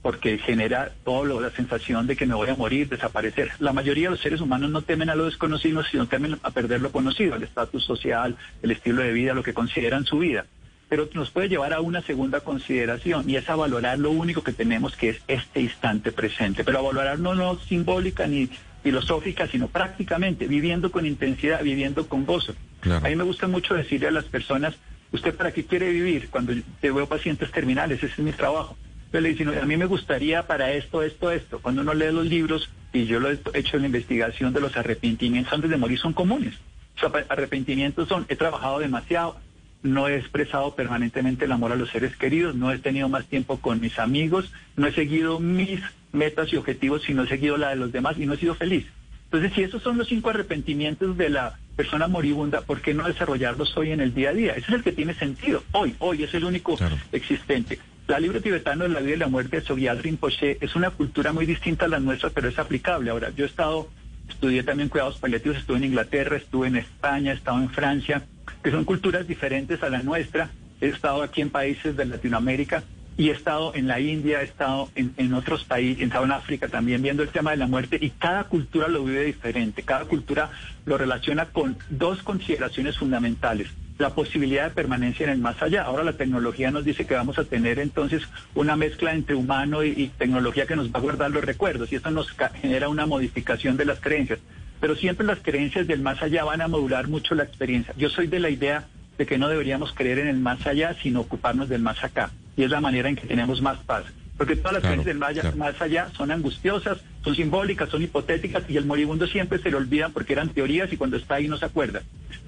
porque 0.06 0.38
genera 0.38 0.92
toda 1.02 1.40
la 1.40 1.50
sensación 1.50 2.06
de 2.06 2.14
que 2.14 2.26
me 2.26 2.34
voy 2.36 2.48
a 2.48 2.54
morir, 2.54 2.88
desaparecer. 2.88 3.50
La 3.58 3.72
mayoría 3.72 4.04
de 4.04 4.12
los 4.12 4.20
seres 4.20 4.40
humanos 4.40 4.70
no 4.70 4.82
temen 4.82 5.10
a 5.10 5.16
lo 5.16 5.24
desconocido, 5.24 5.82
sino 5.82 6.06
temen 6.06 6.38
a 6.44 6.52
perder 6.52 6.80
lo 6.80 6.92
conocido, 6.92 7.34
el 7.34 7.42
estatus 7.42 7.82
social, 7.82 8.36
el 8.62 8.70
estilo 8.70 9.02
de 9.02 9.10
vida, 9.10 9.34
lo 9.34 9.42
que 9.42 9.52
consideran 9.52 10.06
su 10.06 10.20
vida. 10.20 10.46
Pero 10.88 11.08
nos 11.14 11.32
puede 11.32 11.48
llevar 11.48 11.72
a 11.72 11.80
una 11.80 12.02
segunda 12.02 12.38
consideración 12.38 13.28
y 13.28 13.34
es 13.34 13.50
a 13.50 13.56
valorar 13.56 13.98
lo 13.98 14.12
único 14.12 14.44
que 14.44 14.52
tenemos, 14.52 14.94
que 14.94 15.08
es 15.08 15.20
este 15.26 15.60
instante 15.60 16.12
presente. 16.12 16.62
Pero 16.62 16.78
a 16.78 16.82
valorar 16.82 17.18
no, 17.18 17.34
no 17.34 17.58
simbólica 17.58 18.28
ni 18.28 18.48
filosófica, 18.84 19.48
sino 19.48 19.66
prácticamente, 19.66 20.46
viviendo 20.46 20.92
con 20.92 21.04
intensidad, 21.04 21.64
viviendo 21.64 22.06
con 22.06 22.24
gozo. 22.24 22.54
A 22.88 23.08
mí 23.08 23.16
me 23.16 23.24
gusta 23.24 23.48
mucho 23.48 23.74
decirle 23.74 24.06
a 24.06 24.12
las 24.12 24.26
personas, 24.26 24.76
¿usted 25.10 25.34
para 25.34 25.50
qué 25.50 25.64
quiere 25.64 25.90
vivir? 25.90 26.28
Cuando 26.30 26.52
te 26.80 26.92
veo 26.92 27.08
pacientes 27.08 27.50
terminales, 27.50 28.04
ese 28.04 28.12
es 28.12 28.18
mi 28.20 28.30
trabajo 28.30 28.76
le 29.12 29.28
dicen, 29.30 29.48
a 29.48 29.64
mí 29.64 29.76
me 29.76 29.86
gustaría 29.86 30.46
para 30.46 30.72
esto, 30.72 31.02
esto, 31.02 31.30
esto. 31.30 31.60
Cuando 31.60 31.82
uno 31.82 31.94
lee 31.94 32.12
los 32.12 32.26
libros, 32.26 32.68
y 32.92 33.06
yo 33.06 33.20
lo 33.20 33.30
he 33.30 33.38
hecho 33.54 33.76
en 33.76 33.82
la 33.82 33.86
investigación 33.86 34.52
de 34.52 34.60
los 34.60 34.76
arrepentimientos 34.76 35.52
antes 35.52 35.70
de 35.70 35.76
morir, 35.76 35.98
son 35.98 36.12
comunes. 36.12 36.54
Los 37.00 37.12
arrepentimientos 37.28 38.08
son, 38.08 38.26
he 38.28 38.36
trabajado 38.36 38.78
demasiado, 38.78 39.36
no 39.82 40.08
he 40.08 40.16
expresado 40.16 40.74
permanentemente 40.74 41.44
el 41.44 41.52
amor 41.52 41.72
a 41.72 41.76
los 41.76 41.90
seres 41.90 42.16
queridos, 42.16 42.54
no 42.54 42.72
he 42.72 42.78
tenido 42.78 43.08
más 43.08 43.26
tiempo 43.26 43.58
con 43.58 43.80
mis 43.80 43.98
amigos, 43.98 44.52
no 44.76 44.86
he 44.86 44.92
seguido 44.92 45.38
mis 45.40 45.80
metas 46.12 46.52
y 46.52 46.56
objetivos, 46.56 47.02
sino 47.02 47.24
he 47.24 47.28
seguido 47.28 47.56
la 47.56 47.70
de 47.70 47.76
los 47.76 47.92
demás 47.92 48.18
y 48.18 48.26
no 48.26 48.34
he 48.34 48.38
sido 48.38 48.54
feliz. 48.54 48.86
Entonces, 49.26 49.52
si 49.54 49.62
esos 49.62 49.82
son 49.82 49.98
los 49.98 50.08
cinco 50.08 50.30
arrepentimientos 50.30 51.16
de 51.16 51.30
la 51.30 51.58
persona 51.74 52.06
moribunda, 52.06 52.62
¿por 52.62 52.80
qué 52.80 52.94
no 52.94 53.06
desarrollarlos 53.06 53.76
hoy 53.76 53.90
en 53.90 54.00
el 54.00 54.14
día 54.14 54.30
a 54.30 54.32
día? 54.32 54.52
Ese 54.52 54.68
es 54.68 54.74
el 54.74 54.82
que 54.82 54.92
tiene 54.92 55.14
sentido. 55.14 55.62
Hoy, 55.72 55.94
hoy 55.98 56.22
es 56.22 56.32
el 56.34 56.44
único 56.44 56.78
existente. 57.12 57.78
La 58.06 58.20
libro 58.20 58.40
tibetano 58.40 58.84
de 58.84 58.90
la 58.90 59.00
vida 59.00 59.16
y 59.16 59.18
la 59.18 59.26
muerte 59.26 59.56
de 59.56 59.66
Sogyal 59.66 60.00
Rinpoche 60.00 60.58
es 60.60 60.76
una 60.76 60.90
cultura 60.90 61.32
muy 61.32 61.44
distinta 61.44 61.86
a 61.86 61.88
la 61.88 61.98
nuestra, 61.98 62.30
pero 62.30 62.48
es 62.48 62.56
aplicable. 62.56 63.10
Ahora, 63.10 63.30
yo 63.30 63.44
he 63.44 63.48
estado, 63.48 63.88
estudié 64.28 64.62
también 64.62 64.88
cuidados 64.88 65.18
paliativos, 65.18 65.58
estuve 65.58 65.78
en 65.78 65.84
Inglaterra, 65.86 66.36
estuve 66.36 66.68
en 66.68 66.76
España, 66.76 67.32
he 67.32 67.34
estado 67.34 67.58
en 67.58 67.68
Francia, 67.68 68.22
que 68.62 68.70
son 68.70 68.84
culturas 68.84 69.26
diferentes 69.26 69.82
a 69.82 69.90
la 69.90 70.04
nuestra. 70.04 70.50
He 70.80 70.86
estado 70.86 71.20
aquí 71.20 71.40
en 71.40 71.50
países 71.50 71.96
de 71.96 72.04
Latinoamérica 72.04 72.84
y 73.16 73.30
he 73.30 73.32
estado 73.32 73.74
en 73.74 73.88
la 73.88 73.98
India, 73.98 74.40
he 74.40 74.44
estado 74.44 74.88
en, 74.94 75.12
en 75.16 75.34
otros 75.34 75.64
países, 75.64 76.00
he 76.00 76.04
estado 76.04 76.26
en 76.26 76.32
África 76.32 76.68
también 76.68 77.02
viendo 77.02 77.24
el 77.24 77.30
tema 77.30 77.50
de 77.50 77.56
la 77.56 77.66
muerte 77.66 77.98
y 78.00 78.10
cada 78.10 78.44
cultura 78.44 78.86
lo 78.86 79.02
vive 79.02 79.24
diferente, 79.24 79.82
cada 79.82 80.04
cultura 80.04 80.50
lo 80.84 80.96
relaciona 80.96 81.46
con 81.46 81.76
dos 81.90 82.22
consideraciones 82.22 82.98
fundamentales 82.98 83.68
la 83.98 84.10
posibilidad 84.10 84.64
de 84.64 84.74
permanencia 84.74 85.24
en 85.24 85.30
el 85.30 85.38
más 85.38 85.60
allá. 85.62 85.82
Ahora 85.82 86.04
la 86.04 86.12
tecnología 86.12 86.70
nos 86.70 86.84
dice 86.84 87.06
que 87.06 87.14
vamos 87.14 87.38
a 87.38 87.44
tener 87.44 87.78
entonces 87.78 88.22
una 88.54 88.76
mezcla 88.76 89.14
entre 89.14 89.34
humano 89.34 89.84
y, 89.84 90.10
tecnología 90.18 90.66
que 90.66 90.76
nos 90.76 90.92
va 90.92 90.98
a 90.98 91.02
guardar 91.02 91.30
los 91.30 91.44
recuerdos 91.44 91.92
y 91.92 91.96
esto 91.96 92.10
nos 92.10 92.28
genera 92.60 92.88
una 92.88 93.06
modificación 93.06 93.76
de 93.76 93.84
las 93.84 94.00
creencias. 94.00 94.38
Pero 94.80 94.94
siempre 94.94 95.26
las 95.26 95.38
creencias 95.38 95.86
del 95.86 96.02
más 96.02 96.22
allá 96.22 96.44
van 96.44 96.60
a 96.60 96.68
modular 96.68 97.08
mucho 97.08 97.34
la 97.34 97.44
experiencia. 97.44 97.94
Yo 97.96 98.10
soy 98.10 98.26
de 98.26 98.40
la 98.40 98.50
idea 98.50 98.86
de 99.16 99.26
que 99.26 99.38
no 99.38 99.48
deberíamos 99.48 99.94
creer 99.94 100.18
en 100.18 100.28
el 100.28 100.38
más 100.38 100.66
allá, 100.66 100.94
sino 101.02 101.20
ocuparnos 101.20 101.68
del 101.68 101.80
más 101.80 102.04
acá. 102.04 102.30
Y 102.56 102.64
es 102.64 102.70
la 102.70 102.80
manera 102.80 103.08
en 103.08 103.16
que 103.16 103.26
tenemos 103.26 103.62
más 103.62 103.78
paz. 103.78 104.04
Porque 104.36 104.56
todas 104.56 104.74
las 104.74 104.82
creencias 104.82 105.06
del 105.06 105.18
más, 105.18 105.56
más 105.56 105.80
allá 105.80 106.08
son 106.16 106.30
angustiosas, 106.30 106.98
son 107.24 107.34
simbólicas, 107.34 107.88
son 107.88 108.02
hipotéticas 108.02 108.64
y 108.68 108.76
el 108.76 108.84
moribundo 108.84 109.26
siempre 109.26 109.58
se 109.58 109.70
le 109.70 109.76
olvidan 109.76 110.12
porque 110.12 110.34
eran 110.34 110.50
teorías 110.50 110.92
y 110.92 110.96
cuando 110.96 111.16
está 111.16 111.36
ahí 111.36 111.48
no 111.48 111.56
se 111.56 111.64
acuerda. 111.64 112.02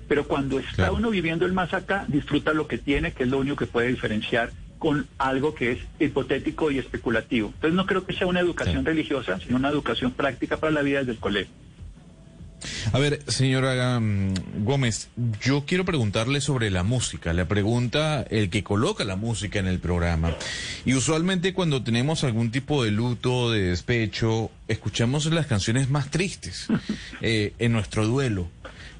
Pero 0.06 0.26
cuando 0.26 0.58
está 0.58 0.92
uno 0.92 1.10
viviendo 1.10 1.46
el 1.46 1.52
más 1.52 1.72
acá, 1.74 2.04
disfruta 2.08 2.52
lo 2.52 2.66
que 2.66 2.78
tiene, 2.78 3.12
que 3.12 3.24
es 3.24 3.28
lo 3.28 3.38
único 3.38 3.56
que 3.56 3.66
puede 3.66 3.88
diferenciar 3.88 4.50
con 4.78 5.06
algo 5.18 5.54
que 5.54 5.72
es 5.72 5.78
hipotético 5.98 6.70
y 6.70 6.78
especulativo. 6.78 7.48
Entonces 7.54 7.74
no 7.74 7.86
creo 7.86 8.06
que 8.06 8.12
sea 8.12 8.26
una 8.26 8.40
educación 8.40 8.84
religiosa, 8.84 9.38
sino 9.40 9.56
una 9.56 9.70
educación 9.70 10.12
práctica 10.12 10.56
para 10.56 10.72
la 10.72 10.82
vida 10.82 11.00
desde 11.00 11.12
el 11.12 11.18
colegio. 11.18 11.52
A 12.92 12.98
ver, 12.98 13.22
señora 13.28 13.98
um, 13.98 14.34
Gómez, 14.64 15.08
yo 15.40 15.64
quiero 15.66 15.84
preguntarle 15.84 16.40
sobre 16.40 16.70
la 16.70 16.82
música. 16.82 17.32
Le 17.32 17.46
pregunta 17.46 18.22
el 18.30 18.50
que 18.50 18.64
coloca 18.64 19.04
la 19.04 19.16
música 19.16 19.58
en 19.58 19.66
el 19.66 19.78
programa. 19.78 20.36
Y 20.84 20.94
usualmente 20.94 21.52
cuando 21.54 21.82
tenemos 21.82 22.24
algún 22.24 22.50
tipo 22.50 22.82
de 22.84 22.90
luto, 22.90 23.50
de 23.50 23.62
despecho, 23.62 24.50
escuchamos 24.68 25.26
las 25.26 25.46
canciones 25.46 25.90
más 25.90 26.10
tristes 26.10 26.66
eh, 27.20 27.52
en 27.58 27.72
nuestro 27.72 28.06
duelo. 28.06 28.48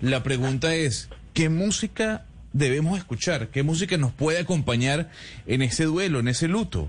La 0.01 0.23
pregunta 0.23 0.75
es, 0.75 1.09
¿qué 1.35 1.49
música 1.49 2.25
debemos 2.53 2.99
escuchar? 2.99 3.49
¿Qué 3.49 3.63
música 3.63 3.97
nos 3.97 4.13
puede 4.13 4.39
acompañar 4.39 5.11
en 5.47 5.63
ese 5.63 5.85
duelo, 5.85 6.21
en 6.21 6.29
ese 6.29 6.49
luto? 6.49 6.89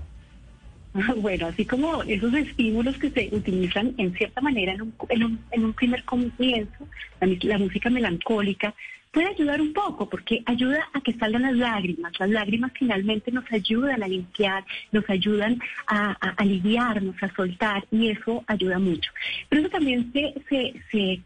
Bueno, 1.16 1.46
así 1.46 1.64
como 1.64 2.02
esos 2.02 2.34
estímulos 2.34 2.96
que 2.98 3.10
se 3.10 3.28
utilizan 3.32 3.94
en 3.98 4.12
cierta 4.14 4.40
manera 4.40 4.72
en 4.72 4.82
un, 4.82 4.94
en 5.08 5.24
un, 5.24 5.40
en 5.52 5.64
un 5.64 5.72
primer 5.72 6.04
comienzo, 6.04 6.88
la, 7.20 7.58
música 7.58 7.90
melancólica, 7.90 8.74
puede 9.12 9.28
ayudar 9.28 9.60
un 9.60 9.72
poco 9.72 10.08
porque 10.08 10.42
ayuda 10.46 10.88
a 10.92 11.00
que 11.00 11.12
salgan 11.14 11.42
las 11.42 11.56
lágrimas. 11.56 12.12
Las 12.18 12.30
lágrimas 12.30 12.72
finalmente 12.74 13.32
nos 13.32 13.44
ayudan 13.52 14.02
a 14.02 14.08
limpiar, 14.08 14.64
nos 14.92 15.08
ayudan 15.10 15.60
a, 15.86 16.12
aliviarnos, 16.36 17.20
a 17.22 17.34
soltar 17.34 17.86
y 17.90 18.08
eso 18.08 18.44
ayuda 18.46 18.78
mucho. 18.78 19.10
Pero 19.48 19.62
eso 19.62 19.70
también 19.70 20.12
se, 20.12 20.34
se, 20.48 20.74
se, 20.90 21.20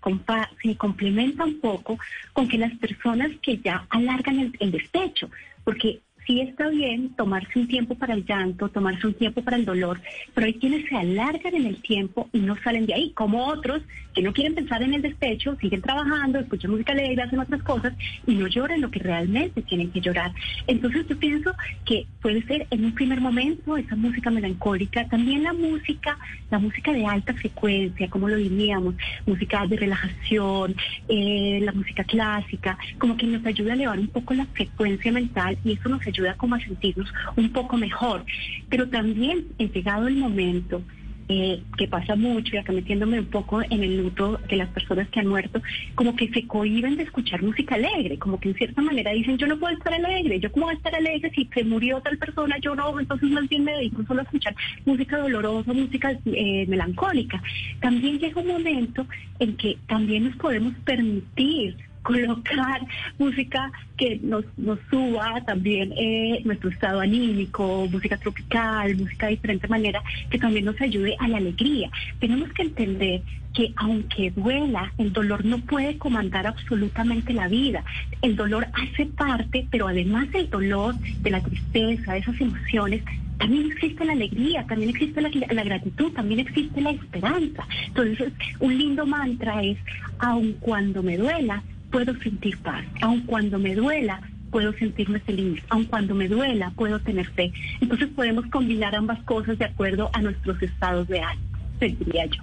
se 0.62 0.77
complementa 0.77 1.44
un 1.44 1.61
poco 1.61 1.98
con 2.33 2.48
que 2.48 2.59
las 2.59 2.74
personas 2.79 3.31
que 3.42 3.59
ya 3.59 3.87
alargan 3.90 4.38
el, 4.38 4.57
el 4.61 4.70
despecho, 4.70 5.31
porque 5.62 6.00
sí 6.27 6.41
está 6.41 6.69
bien 6.69 7.15
tomarse 7.17 7.59
un 7.59 7.69
tiempo 7.69 7.95
para 7.95 8.15
el 8.15 8.25
llanto, 8.25 8.69
tomarse 8.69 9.07
un 9.07 9.15
tiempo 9.15 9.43
para 9.43 9.57
el 9.57 9.65
dolor, 9.65 10.01
pero 10.35 10.47
hay 10.47 10.55
quienes 10.55 10.89
se 10.89 10.97
alargan 10.97 11.55
en 11.55 11.67
el 11.67 11.81
tiempo 11.83 12.29
y 12.33 12.41
no 12.41 12.57
salen 12.63 12.87
de 12.87 12.95
ahí, 12.95 13.11
como 13.13 13.47
otros 13.47 13.83
que 14.14 14.22
no 14.22 14.33
quieren 14.33 14.55
pensar 14.55 14.83
en 14.83 14.94
el 14.94 15.03
despecho, 15.03 15.57
siguen 15.61 15.83
trabajando, 15.83 16.38
escuchan 16.38 16.70
música 16.70 16.92
alegre, 16.92 17.22
hacen 17.22 17.40
otras 17.40 17.62
cosas 17.62 17.92
y 18.27 18.35
no 18.35 18.46
lloran 18.46 18.81
lo 18.81 18.90
que 18.90 19.00
realmente 19.00 19.62
tienen 19.62 19.90
que 19.90 20.00
llorar. 20.00 20.33
Entonces 20.66 21.07
yo 21.09 21.18
pienso 21.18 21.53
que 21.85 22.07
puede 22.22 22.42
ser 22.44 22.66
en 22.70 22.85
un 22.85 22.94
primer 22.94 23.20
momento 23.20 23.77
esa 23.77 23.96
música 23.96 24.31
melancólica, 24.31 25.07
también 25.09 25.42
la 25.42 25.53
música, 25.53 26.16
la 26.50 26.59
música 26.59 26.92
de 26.92 27.05
alta 27.05 27.35
frecuencia, 27.35 28.09
como 28.09 28.29
lo 28.29 28.37
diríamos, 28.37 28.94
música 29.27 29.66
de 29.66 29.77
relajación, 29.77 30.77
eh, 31.09 31.61
la 31.62 31.72
música 31.72 32.05
clásica, 32.05 32.79
como 32.98 33.16
que 33.16 33.27
nos 33.27 33.44
ayuda 33.44 33.72
a 33.72 33.74
elevar 33.74 33.98
un 33.98 34.09
poco 34.09 34.35
la 34.35 34.46
frecuencia 34.46 35.11
mental 35.12 35.59
y 35.64 35.72
eso 35.72 35.88
nos 35.88 36.07
ayuda 36.07 36.35
como 36.35 36.55
a 36.55 36.61
sentirnos 36.61 37.12
un 37.37 37.50
poco 37.50 37.77
mejor. 37.77 38.24
Pero 38.68 38.88
también 38.88 39.46
he 39.59 39.68
llegado 39.68 40.07
el 40.07 40.16
momento 40.16 40.83
eh, 41.29 41.63
que 41.77 41.89
pasa 41.89 42.17
mucho, 42.17 42.55
y 42.55 42.59
acá 42.59 42.73
metiéndome 42.73 43.21
un 43.21 43.27
poco 43.27 43.63
en 43.63 43.83
el 43.83 43.97
luto 43.97 44.39
de 44.49 44.57
las 44.57 44.69
personas 44.71 45.09
que 45.09 45.21
han 45.21 45.27
muerto, 45.27 45.63
como 45.95 46.15
que 46.17 46.29
se 46.29 46.47
cohiben 46.47 46.97
de 46.97 47.05
escuchar 47.05 47.43
música 47.43 47.77
alegre, 47.77 48.19
como 48.19 48.39
que 48.39 48.51
en 48.51 48.55
cierta 48.55 48.83
manera 48.83 49.13
dicen, 49.13 49.39
yo 49.39 49.47
no 49.47 49.59
puedo 49.59 49.75
estar 49.75 49.95
alegre, 49.95 50.41
yo 50.41 50.53
cómo 50.53 50.67
voy 50.67 50.75
a 50.75 50.79
estar 50.79 50.95
alegre 50.95 51.31
si 51.35 51.49
se 51.53 51.65
murió 51.65 52.01
tal 52.01 52.19
persona, 52.19 52.57
yo 52.59 52.75
no, 52.75 52.99
entonces 52.99 53.31
más 53.31 53.49
bien 53.49 53.65
me 53.65 53.73
dedico 53.73 54.05
solo 54.05 54.21
a 54.21 54.25
escuchar 54.25 54.55
música 54.85 55.19
dolorosa, 55.19 55.73
música 55.73 56.19
eh, 56.27 56.67
melancólica. 56.69 57.43
También 57.81 58.19
llega 58.19 58.41
un 58.41 58.49
momento 58.49 59.07
en 59.39 59.57
que 59.57 59.79
también 59.87 60.25
nos 60.25 60.37
podemos 60.37 60.75
permitir 60.85 61.77
colocar 62.05 62.87
música 63.19 63.73
que 63.97 64.21
nos, 64.23 64.45
nos 64.57 64.79
suba 64.90 65.43
también 65.47 65.93
eh, 65.97 66.43
nuestro 66.45 66.71
estado 66.71 67.01
anímico, 67.01 67.88
música 67.90 68.17
tropical, 68.19 68.95
música 68.97 69.27
de 69.27 69.33
diferente 69.33 69.67
manera, 69.67 70.03
que 70.31 70.38
también 70.38 70.67
nos 70.67 70.81
ayude 70.81 71.17
a 71.19 71.27
la 71.27 71.38
alegría. 71.38 71.90
Tenemos 72.21 72.53
que 72.53 72.62
entender 72.62 73.23
que 73.55 73.73
aunque 73.77 74.33
duela, 74.33 74.93
el 74.99 75.12
dolor 75.12 75.45
no 75.45 75.59
puede 75.59 75.97
comandar 75.97 76.47
absolutamente 76.47 77.33
la 77.33 77.49
vida. 77.49 77.85
El 78.21 78.37
dolor 78.37 78.67
hace 78.75 79.07
parte, 79.07 79.67
pero 79.71 79.88
además 79.88 80.31
del 80.33 80.51
dolor, 80.51 80.97
de 80.99 81.31
la 81.31 81.40
tristeza, 81.40 82.12
de 82.12 82.19
esas 82.19 82.40
emociones, 82.40 83.03
también 83.38 83.71
existe 83.73 84.05
la 84.05 84.12
alegría, 84.12 84.64
también 84.67 84.90
existe 84.90 85.21
la, 85.21 85.31
la, 85.51 85.64
gratitud, 85.64 86.12
también 86.12 86.40
existe 86.40 86.81
la 86.81 86.90
esperanza. 86.90 87.67
Entonces, 87.87 88.33
un 88.61 88.77
lindo 88.77 89.07
mantra 89.07 89.62
es, 89.62 89.79
aun 90.19 90.55
cuando 90.61 91.03
me 91.03 91.17
duela, 91.17 91.62
puedo 91.95 92.13
sentir 92.21 92.59
paz. 92.59 92.85
Aun 93.03 93.21
cuando 93.21 93.57
me 93.57 93.77
duela, 93.77 94.21
puedo 94.51 94.73
sentirme 94.73 95.21
feliz. 95.21 95.63
Aun 95.69 95.85
cuando 95.85 96.17
me 96.17 96.27
duela, 96.27 96.73
puedo 96.75 96.99
tener 96.99 97.31
fe. 97.31 97.53
Entonces 97.81 98.09
podemos 98.09 98.47
combinar 98.47 98.97
ambas 98.97 99.23
cosas 99.23 99.57
de 99.61 99.67
acuerdo 99.67 100.11
a 100.13 100.21
nuestros 100.21 100.61
estados 100.61 101.07
de 101.07 101.21
ánimo, 101.21 101.57
sentiría 101.79 102.27
yo. 102.27 102.43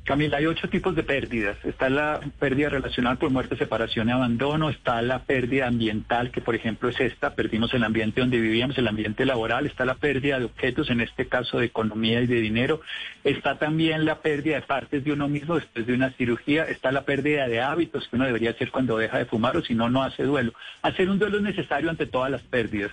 Camila, 0.04 0.38
hay 0.38 0.46
ocho 0.46 0.68
tipos 0.68 0.96
de 0.96 1.02
pérdidas. 1.02 1.56
Está 1.64 1.88
la 1.90 2.20
pérdida 2.38 2.70
relacional 2.70 3.18
por 3.18 3.30
muerte, 3.30 3.56
separación 3.56 4.08
y 4.08 4.12
abandono. 4.12 4.70
Está 4.70 5.00
la 5.02 5.20
pérdida 5.20 5.68
ambiental, 5.68 6.30
que 6.30 6.40
por 6.40 6.54
ejemplo 6.54 6.88
es 6.88 6.98
esta. 6.98 7.34
Perdimos 7.34 7.72
el 7.74 7.84
ambiente 7.84 8.20
donde 8.20 8.40
vivíamos, 8.40 8.76
el 8.78 8.88
ambiente 8.88 9.24
laboral. 9.24 9.66
Está 9.66 9.84
la 9.84 9.94
pérdida 9.94 10.38
de 10.38 10.46
objetos, 10.46 10.90
en 10.90 11.00
este 11.00 11.26
caso 11.26 11.58
de 11.58 11.66
economía 11.66 12.22
y 12.22 12.26
de 12.26 12.40
dinero. 12.40 12.80
Está 13.24 13.58
también 13.58 14.04
la 14.04 14.20
pérdida 14.20 14.56
de 14.56 14.62
partes 14.62 15.04
de 15.04 15.12
uno 15.12 15.28
mismo 15.28 15.54
después 15.56 15.86
de 15.86 15.94
una 15.94 16.10
cirugía. 16.12 16.64
Está 16.64 16.90
la 16.90 17.02
pérdida 17.02 17.46
de 17.46 17.60
hábitos 17.60 18.08
que 18.08 18.16
uno 18.16 18.24
debería 18.24 18.50
hacer 18.50 18.70
cuando 18.70 18.96
deja 18.96 19.18
de 19.18 19.26
fumar 19.26 19.56
o 19.58 19.62
si 19.62 19.74
no, 19.74 19.90
no 19.90 20.02
hace 20.02 20.24
duelo. 20.24 20.54
Hacer 20.82 21.08
un 21.10 21.18
duelo 21.18 21.36
es 21.36 21.42
necesario 21.42 21.90
ante 21.90 22.06
todas 22.06 22.30
las 22.30 22.42
pérdidas. 22.42 22.90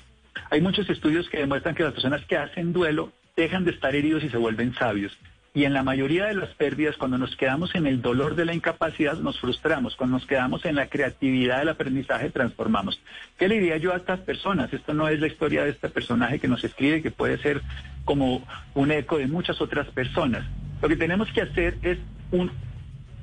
Hay 0.51 0.61
muchos 0.61 0.89
estudios 0.89 1.27
que 1.29 1.39
demuestran 1.39 1.73
que 1.73 1.83
las 1.83 1.93
personas 1.93 2.23
que 2.25 2.37
hacen 2.37 2.73
duelo 2.73 3.11
dejan 3.35 3.63
de 3.63 3.71
estar 3.71 3.95
heridos 3.95 4.23
y 4.23 4.29
se 4.29 4.37
vuelven 4.37 4.73
sabios. 4.75 5.17
Y 5.57 5.65
en 5.65 5.73
la 5.73 5.81
mayoría 5.81 6.27
de 6.27 6.35
las 6.35 6.53
pérdidas, 6.53 6.97
cuando 6.97 7.17
nos 7.17 7.35
quedamos 7.35 7.73
en 7.73 7.87
el 7.87 7.99
dolor 7.99 8.35
de 8.35 8.45
la 8.45 8.53
incapacidad, 8.53 9.17
nos 9.17 9.39
frustramos. 9.39 9.95
Cuando 9.95 10.17
nos 10.17 10.27
quedamos 10.27 10.63
en 10.65 10.75
la 10.75 10.85
creatividad 10.85 11.57
del 11.57 11.69
aprendizaje, 11.69 12.29
transformamos. 12.29 13.01
¿Qué 13.39 13.47
le 13.47 13.55
diría 13.55 13.77
yo 13.77 13.91
a 13.91 13.97
estas 13.97 14.19
personas? 14.19 14.71
Esto 14.71 14.93
no 14.93 15.07
es 15.07 15.19
la 15.19 15.25
historia 15.25 15.63
de 15.63 15.71
este 15.71 15.89
personaje 15.89 16.37
que 16.37 16.47
nos 16.47 16.63
escribe, 16.63 17.01
que 17.01 17.09
puede 17.09 17.39
ser 17.39 17.63
como 18.05 18.45
un 18.75 18.91
eco 18.91 19.17
de 19.17 19.25
muchas 19.25 19.59
otras 19.59 19.87
personas. 19.87 20.45
Lo 20.79 20.89
que 20.89 20.95
tenemos 20.95 21.27
que 21.31 21.41
hacer 21.41 21.79
es 21.81 21.97
un 22.29 22.51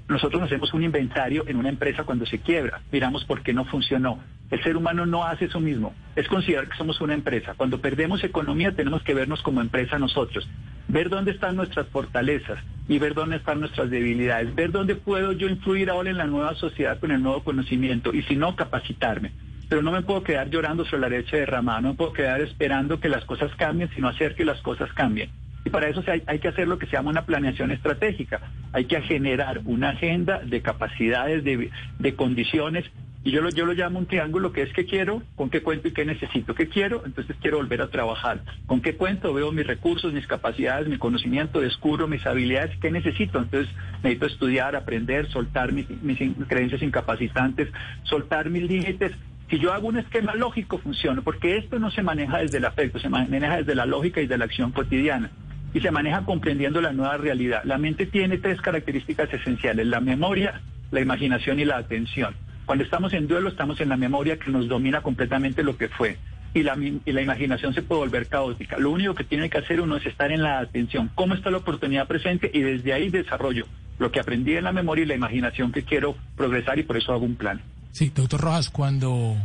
nosotros 0.09 0.43
hacemos 0.43 0.75
un 0.75 0.83
inventario 0.83 1.45
en 1.47 1.57
una 1.57 1.71
empresa 1.71 2.05
cuando 2.05 2.27
se 2.27 2.39
quiebra, 2.39 2.83
miramos 2.93 3.25
por 3.25 3.43
qué 3.43 3.55
no 3.55 3.65
funcionó. 3.65 4.19
El 4.51 4.63
ser 4.63 4.77
humano 4.77 5.07
no 5.07 5.25
hace 5.25 5.47
eso 5.47 5.61
mismo, 5.61 5.95
es 6.15 6.29
considerar 6.29 6.69
que 6.69 6.77
somos 6.77 7.01
una 7.01 7.15
empresa. 7.15 7.55
Cuando 7.57 7.81
perdemos 7.81 8.23
economía 8.23 8.73
tenemos 8.73 9.03
que 9.03 9.15
vernos 9.15 9.41
como 9.41 9.63
empresa 9.63 9.99
nosotros, 9.99 10.47
ver 10.89 11.09
dónde 11.09 11.33
están 11.33 11.57
nuestras 11.57 11.87
fortalezas 11.89 12.59
y 12.89 12.99
ver 12.99 13.15
dónde 13.15 13.37
están 13.37 13.61
nuestras 13.61 13.91
debilidades, 13.91 14.55
ver 14.55 14.71
dónde 14.71 14.95
puedo 14.97 15.33
yo 15.33 15.49
influir 15.49 15.91
ahora 15.91 16.11
en 16.11 16.19
la 16.19 16.27
nueva 16.27 16.55
sociedad 16.55 16.99
con 16.99 17.11
el 17.11 17.23
nuevo 17.23 17.43
conocimiento 17.43 18.13
y 18.13 18.23
si 18.23 18.37
no, 18.37 18.57
capacitarme. 18.57 19.33
Pero 19.69 19.83
no 19.83 19.93
me 19.93 20.03
puedo 20.03 20.23
quedar 20.23 20.51
llorando 20.51 20.85
sobre 20.85 21.01
la 21.01 21.09
leche 21.09 21.39
derramada, 21.39 21.81
no 21.81 21.89
me 21.91 21.95
puedo 21.95 22.13
quedar 22.13 22.41
esperando 22.41 23.01
que 23.01 23.09
las 23.09 23.25
cosas 23.25 23.51
cambien, 23.57 23.89
sino 23.95 24.09
hacer 24.09 24.35
que 24.35 24.45
las 24.45 24.61
cosas 24.61 24.93
cambien. 24.93 25.31
Y 25.65 25.71
para 25.71 25.89
eso 25.89 26.05
hay, 26.27 26.39
que 26.39 26.49
hacer 26.49 26.69
lo 26.69 26.79
que 26.79 26.87
se 26.87 26.93
llama 26.93 27.11
una 27.11 27.25
planeación 27.25 27.71
estratégica. 27.71 28.41
Hay 28.73 28.85
que 28.85 29.01
generar 29.01 29.63
una 29.65 29.91
agenda 29.91 30.41
de 30.41 30.61
capacidades, 30.61 31.43
de, 31.43 32.15
condiciones. 32.15 32.85
Y 33.25 33.31
yo 33.31 33.41
lo, 33.41 33.49
yo 33.49 33.65
lo 33.65 33.73
llamo 33.73 33.99
un 33.99 34.07
triángulo 34.07 34.53
que 34.53 34.61
es 34.63 34.73
qué 34.75 34.85
quiero, 34.85 35.23
con 35.35 35.49
qué 35.49 35.63
cuento 35.63 35.89
y 35.89 35.93
qué 35.93 36.05
necesito. 36.05 36.55
¿Qué 36.55 36.69
quiero? 36.69 37.03
Entonces 37.07 37.35
quiero 37.41 37.57
volver 37.57 37.81
a 37.81 37.89
trabajar. 37.89 38.43
¿Con 38.67 38.83
qué 38.83 38.97
cuento? 38.97 39.33
Veo 39.33 39.51
mis 39.51 39.67
recursos, 39.67 40.13
mis 40.13 40.27
capacidades, 40.27 40.89
mi 40.89 40.99
conocimiento, 40.99 41.61
descubro 41.61 42.07
mis 42.07 42.27
habilidades. 42.27 42.77
¿Qué 42.81 42.91
necesito? 42.91 43.39
Entonces 43.39 43.75
necesito 44.03 44.27
estudiar, 44.27 44.77
aprender, 44.77 45.27
soltar 45.31 45.73
mis, 45.73 45.89
mis 46.03 46.19
creencias 46.47 46.83
incapacitantes, 46.83 47.69
soltar 48.03 48.51
mis 48.51 48.65
límites 48.65 49.13
si 49.51 49.59
yo 49.59 49.73
hago 49.73 49.89
un 49.89 49.99
esquema 49.99 50.35
lógico, 50.35 50.79
funciona, 50.79 51.21
porque 51.21 51.59
esto 51.59 51.79
no 51.79 51.91
se 51.91 52.03
maneja 52.03 52.39
desde 52.39 52.59
el 52.59 52.65
afecto, 52.65 52.99
se 52.99 53.11
maneja 53.11 53.59
desde 53.59 53.75
la 53.75 53.85
lógica 53.85 54.21
y 54.23 54.27
de 54.27 54.39
la 54.39 54.47
acción 54.47 54.73
cotidiana 54.73 55.31
y 55.75 55.81
se 55.81 55.91
maneja 55.91 56.25
comprendiendo 56.25 56.81
la 56.81 56.93
nueva 56.93 57.19
realidad. 57.19 57.63
La 57.65 57.79
mente 57.79 58.07
tiene 58.07 58.39
tres 58.39 58.61
características 58.61 59.33
esenciales, 59.33 59.87
la 59.87 60.01
memoria, 60.01 60.61
la 60.91 61.01
imaginación 61.01 61.61
y 61.61 61.65
la 61.65 61.77
atención. 61.77 62.35
Cuando 62.67 62.85
estamos 62.85 63.13
en 63.13 63.27
duelo 63.27 63.49
estamos 63.49 63.81
en 63.81 63.89
la 63.89 63.97
memoria 63.97 64.39
que 64.39 64.51
nos 64.51 64.69
domina 64.69 65.03
completamente 65.03 65.63
lo 65.63 65.77
que 65.77 65.89
fue 65.89 66.19
y 66.55 66.63
la, 66.63 66.77
y 66.77 67.13
la 67.13 67.21
imaginación 67.21 67.75
se 67.75 67.83
puede 67.83 68.01
volver 68.01 68.29
caótica. 68.29 68.79
Lo 68.79 68.91
único 68.91 69.15
que 69.15 69.25
tiene 69.25 69.51
que 69.51 69.59
hacer 69.59 69.81
uno 69.81 69.97
es 69.97 70.07
estar 70.07 70.33
en 70.33 70.43
la 70.43 70.61
atención, 70.61 71.11
cómo 71.15 71.35
está 71.35 71.51
la 71.51 71.59
oportunidad 71.59 72.07
presente 72.07 72.51
y 72.53 72.61
desde 72.61 72.93
ahí 72.93 73.11
desarrollo 73.11 73.67
lo 73.99 74.11
que 74.11 74.21
aprendí 74.21 74.57
en 74.57 74.65
la 74.65 74.73
memoria 74.73 75.05
y 75.05 75.07
la 75.07 75.15
imaginación 75.15 75.73
que 75.73 75.83
quiero 75.83 76.17
progresar 76.37 76.79
y 76.79 76.83
por 76.83 76.97
eso 76.97 77.13
hago 77.13 77.25
un 77.25 77.37
plan. 77.37 77.61
Sí, 77.93 78.11
doctor 78.15 78.41
Rojas, 78.41 78.71
cuando 78.71 79.37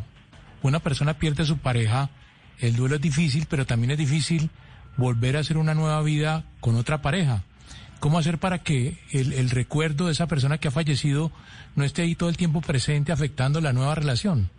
una 0.61 0.79
persona 0.79 1.15
pierde 1.15 1.43
a 1.43 1.45
su 1.45 1.57
pareja, 1.57 2.09
el 2.59 2.75
duelo 2.75 2.95
es 2.95 3.01
difícil, 3.01 3.45
pero 3.49 3.65
también 3.65 3.91
es 3.91 3.97
difícil 3.97 4.49
volver 4.97 5.37
a 5.37 5.39
hacer 5.39 5.57
una 5.57 5.75
nueva 5.75 6.01
vida 6.01 6.43
con 6.59 6.75
otra 6.75 7.01
pareja. 7.01 7.43
¿Cómo 7.99 8.17
hacer 8.17 8.37
para 8.37 8.59
que 8.59 8.97
el, 9.11 9.49
recuerdo 9.49 10.05
de 10.05 10.13
esa 10.13 10.27
persona 10.27 10.57
que 10.57 10.69
ha 10.69 10.71
fallecido 10.71 11.31
no 11.79 11.85
esté 11.85 12.03
ahí 12.03 12.13
todo 12.13 12.29
el 12.29 12.37
tiempo 12.37 12.61
presente 12.61 13.11
afectando 13.11 13.59
la 13.61 13.73
nueva 13.73 13.95
relación? 13.95 14.49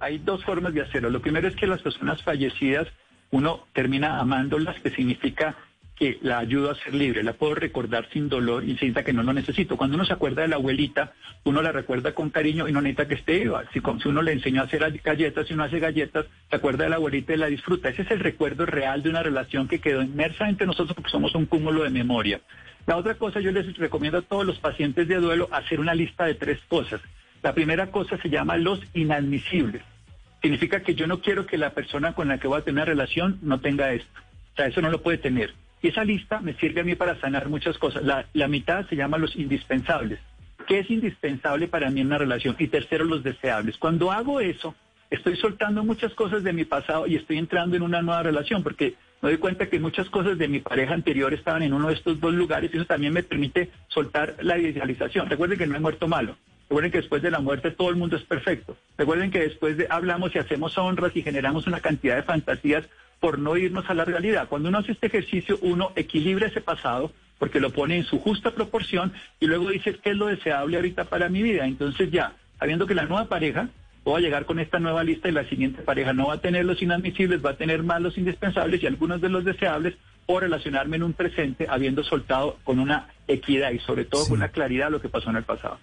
Hay 0.00 0.18
dos 0.18 0.44
formas 0.44 0.72
de 0.72 0.82
hacerlo. 0.82 1.10
Lo 1.10 1.20
primero 1.20 1.48
es 1.48 1.56
que 1.56 1.66
las 1.66 1.82
personas 1.82 2.22
fallecidas 2.22 2.86
uno 3.30 3.66
termina 3.74 4.20
amándolas, 4.20 4.80
que 4.80 4.90
significa 4.90 5.56
que 5.96 6.18
la 6.22 6.38
ayudo 6.38 6.70
a 6.70 6.76
ser 6.76 6.94
libre, 6.94 7.24
la 7.24 7.32
puedo 7.32 7.56
recordar 7.56 8.08
sin 8.12 8.28
dolor 8.28 8.62
y 8.62 8.78
sienta 8.78 9.02
que 9.02 9.12
no 9.12 9.24
lo 9.24 9.32
necesito. 9.32 9.76
Cuando 9.76 9.96
uno 9.96 10.04
se 10.04 10.12
acuerda 10.12 10.42
de 10.42 10.48
la 10.48 10.54
abuelita, 10.54 11.12
uno 11.42 11.60
la 11.60 11.72
recuerda 11.72 12.14
con 12.14 12.30
cariño 12.30 12.68
y 12.68 12.72
no 12.72 12.80
necesita 12.80 13.08
que 13.08 13.14
esté. 13.14 13.50
Si, 13.72 13.80
si 13.80 14.08
uno 14.08 14.22
le 14.22 14.32
enseñó 14.32 14.62
a 14.62 14.66
hacer 14.66 15.00
galletas, 15.02 15.48
si 15.48 15.54
uno 15.54 15.64
hace 15.64 15.80
galletas, 15.80 16.26
se 16.48 16.56
acuerda 16.56 16.84
de 16.84 16.90
la 16.90 16.96
abuelita 16.96 17.34
y 17.34 17.36
la 17.36 17.48
disfruta. 17.48 17.88
Ese 17.88 18.02
es 18.02 18.10
el 18.12 18.20
recuerdo 18.20 18.64
real 18.64 19.02
de 19.02 19.10
una 19.10 19.24
relación 19.24 19.66
que 19.66 19.80
quedó 19.80 20.00
inmersa 20.00 20.48
entre 20.48 20.68
nosotros 20.68 20.94
porque 20.94 21.10
somos 21.10 21.34
un 21.34 21.46
cúmulo 21.46 21.82
de 21.82 21.90
memoria. 21.90 22.40
La 22.88 22.96
otra 22.96 23.16
cosa, 23.16 23.38
yo 23.40 23.52
les 23.52 23.76
recomiendo 23.76 24.16
a 24.16 24.22
todos 24.22 24.46
los 24.46 24.58
pacientes 24.60 25.06
de 25.06 25.16
duelo 25.16 25.50
hacer 25.52 25.78
una 25.78 25.94
lista 25.94 26.24
de 26.24 26.34
tres 26.34 26.58
cosas. 26.68 27.02
La 27.42 27.52
primera 27.52 27.90
cosa 27.90 28.16
se 28.16 28.30
llama 28.30 28.56
los 28.56 28.80
inadmisibles. 28.94 29.82
Significa 30.40 30.80
que 30.80 30.94
yo 30.94 31.06
no 31.06 31.20
quiero 31.20 31.44
que 31.44 31.58
la 31.58 31.74
persona 31.74 32.14
con 32.14 32.28
la 32.28 32.38
que 32.38 32.48
voy 32.48 32.58
a 32.58 32.64
tener 32.64 32.76
una 32.76 32.84
relación 32.86 33.40
no 33.42 33.60
tenga 33.60 33.92
esto. 33.92 34.20
O 34.54 34.56
sea, 34.56 34.68
eso 34.68 34.80
no 34.80 34.88
lo 34.88 35.02
puede 35.02 35.18
tener. 35.18 35.52
Y 35.82 35.88
esa 35.88 36.02
lista 36.02 36.40
me 36.40 36.54
sirve 36.54 36.80
a 36.80 36.84
mí 36.84 36.94
para 36.94 37.20
sanar 37.20 37.50
muchas 37.50 37.76
cosas. 37.76 38.02
La, 38.04 38.48
mitad 38.48 38.88
se 38.88 38.96
llama 38.96 39.18
los 39.18 39.36
indispensables. 39.36 40.18
¿Qué 40.66 40.78
es 40.78 40.90
indispensable 40.90 41.68
para 41.68 41.90
mí 41.90 42.00
en 42.00 42.06
una 42.06 42.16
relación? 42.16 42.56
Y 42.58 42.68
tercero, 42.68 43.04
los 43.04 43.22
deseables. 43.22 43.76
Cuando 43.76 44.12
hago 44.12 44.40
eso, 44.40 44.74
estoy 45.10 45.36
soltando 45.36 45.84
muchas 45.84 46.14
cosas 46.14 46.42
de 46.42 46.54
mi 46.54 46.64
pasado 46.64 47.06
y 47.06 47.16
estoy 47.16 47.36
entrando 47.36 47.76
en 47.76 47.82
una 47.82 48.00
nueva 48.00 48.22
relación, 48.22 48.62
porque 48.62 48.94
me 49.20 49.30
doy 49.30 49.38
cuenta 49.38 49.68
que 49.68 49.80
muchas 49.80 50.08
cosas 50.10 50.38
de 50.38 50.48
mi 50.48 50.60
pareja 50.60 50.94
anterior 50.94 51.34
estaban 51.34 51.62
en 51.62 51.72
uno 51.72 51.88
de 51.88 51.94
estos 51.94 52.20
dos 52.20 52.32
lugares 52.32 52.70
y 52.72 52.76
eso 52.76 52.86
también 52.86 53.12
me 53.12 53.22
permite 53.22 53.70
soltar 53.88 54.36
la 54.40 54.58
idealización. 54.58 55.28
Recuerden 55.28 55.58
que 55.58 55.66
no 55.66 55.76
he 55.76 55.80
muerto 55.80 56.06
malo. 56.06 56.36
Recuerden 56.68 56.92
que 56.92 56.98
después 56.98 57.22
de 57.22 57.30
la 57.30 57.40
muerte 57.40 57.70
todo 57.70 57.90
el 57.90 57.96
mundo 57.96 58.16
es 58.16 58.22
perfecto. 58.22 58.76
Recuerden 58.96 59.30
que 59.30 59.40
después 59.40 59.76
de 59.76 59.86
hablamos 59.88 60.34
y 60.34 60.38
hacemos 60.38 60.76
honras 60.78 61.12
y 61.16 61.22
generamos 61.22 61.66
una 61.66 61.80
cantidad 61.80 62.16
de 62.16 62.22
fantasías 62.22 62.84
por 63.20 63.38
no 63.38 63.56
irnos 63.56 63.88
a 63.88 63.94
la 63.94 64.04
realidad. 64.04 64.48
Cuando 64.48 64.68
uno 64.68 64.78
hace 64.78 64.92
este 64.92 65.06
ejercicio, 65.06 65.58
uno 65.62 65.92
equilibra 65.96 66.46
ese 66.46 66.60
pasado 66.60 67.10
porque 67.38 67.60
lo 67.60 67.70
pone 67.70 67.96
en 67.96 68.04
su 68.04 68.18
justa 68.20 68.50
proporción 68.50 69.12
y 69.40 69.46
luego 69.46 69.70
dice 69.70 69.96
qué 70.02 70.10
es 70.10 70.16
lo 70.16 70.26
deseable 70.26 70.76
ahorita 70.76 71.04
para 71.04 71.28
mi 71.28 71.42
vida. 71.42 71.66
Entonces 71.66 72.10
ya, 72.10 72.34
sabiendo 72.58 72.86
que 72.86 72.94
la 72.94 73.06
nueva 73.06 73.26
pareja, 73.26 73.68
voy 74.08 74.20
a 74.20 74.24
llegar 74.24 74.46
con 74.46 74.58
esta 74.58 74.78
nueva 74.78 75.04
lista 75.04 75.28
y 75.28 75.32
la 75.32 75.48
siguiente 75.48 75.82
pareja 75.82 76.12
no 76.12 76.28
va 76.28 76.34
a 76.34 76.40
tener 76.40 76.64
los 76.64 76.80
inadmisibles, 76.82 77.44
va 77.44 77.50
a 77.50 77.56
tener 77.56 77.82
más 77.82 78.00
los 78.00 78.16
indispensables 78.18 78.82
y 78.82 78.86
algunos 78.86 79.20
de 79.20 79.28
los 79.28 79.44
deseables 79.44 79.94
o 80.26 80.40
relacionarme 80.40 80.96
en 80.96 81.04
un 81.04 81.12
presente 81.14 81.66
habiendo 81.68 82.04
soltado 82.04 82.58
con 82.64 82.78
una 82.78 83.08
equidad 83.26 83.72
y 83.72 83.78
sobre 83.78 84.04
todo 84.04 84.26
con 84.26 84.38
una 84.38 84.48
claridad 84.48 84.90
lo 84.90 85.00
que 85.00 85.08
pasó 85.08 85.30
en 85.30 85.36
el 85.36 85.44
pasado. 85.44 85.78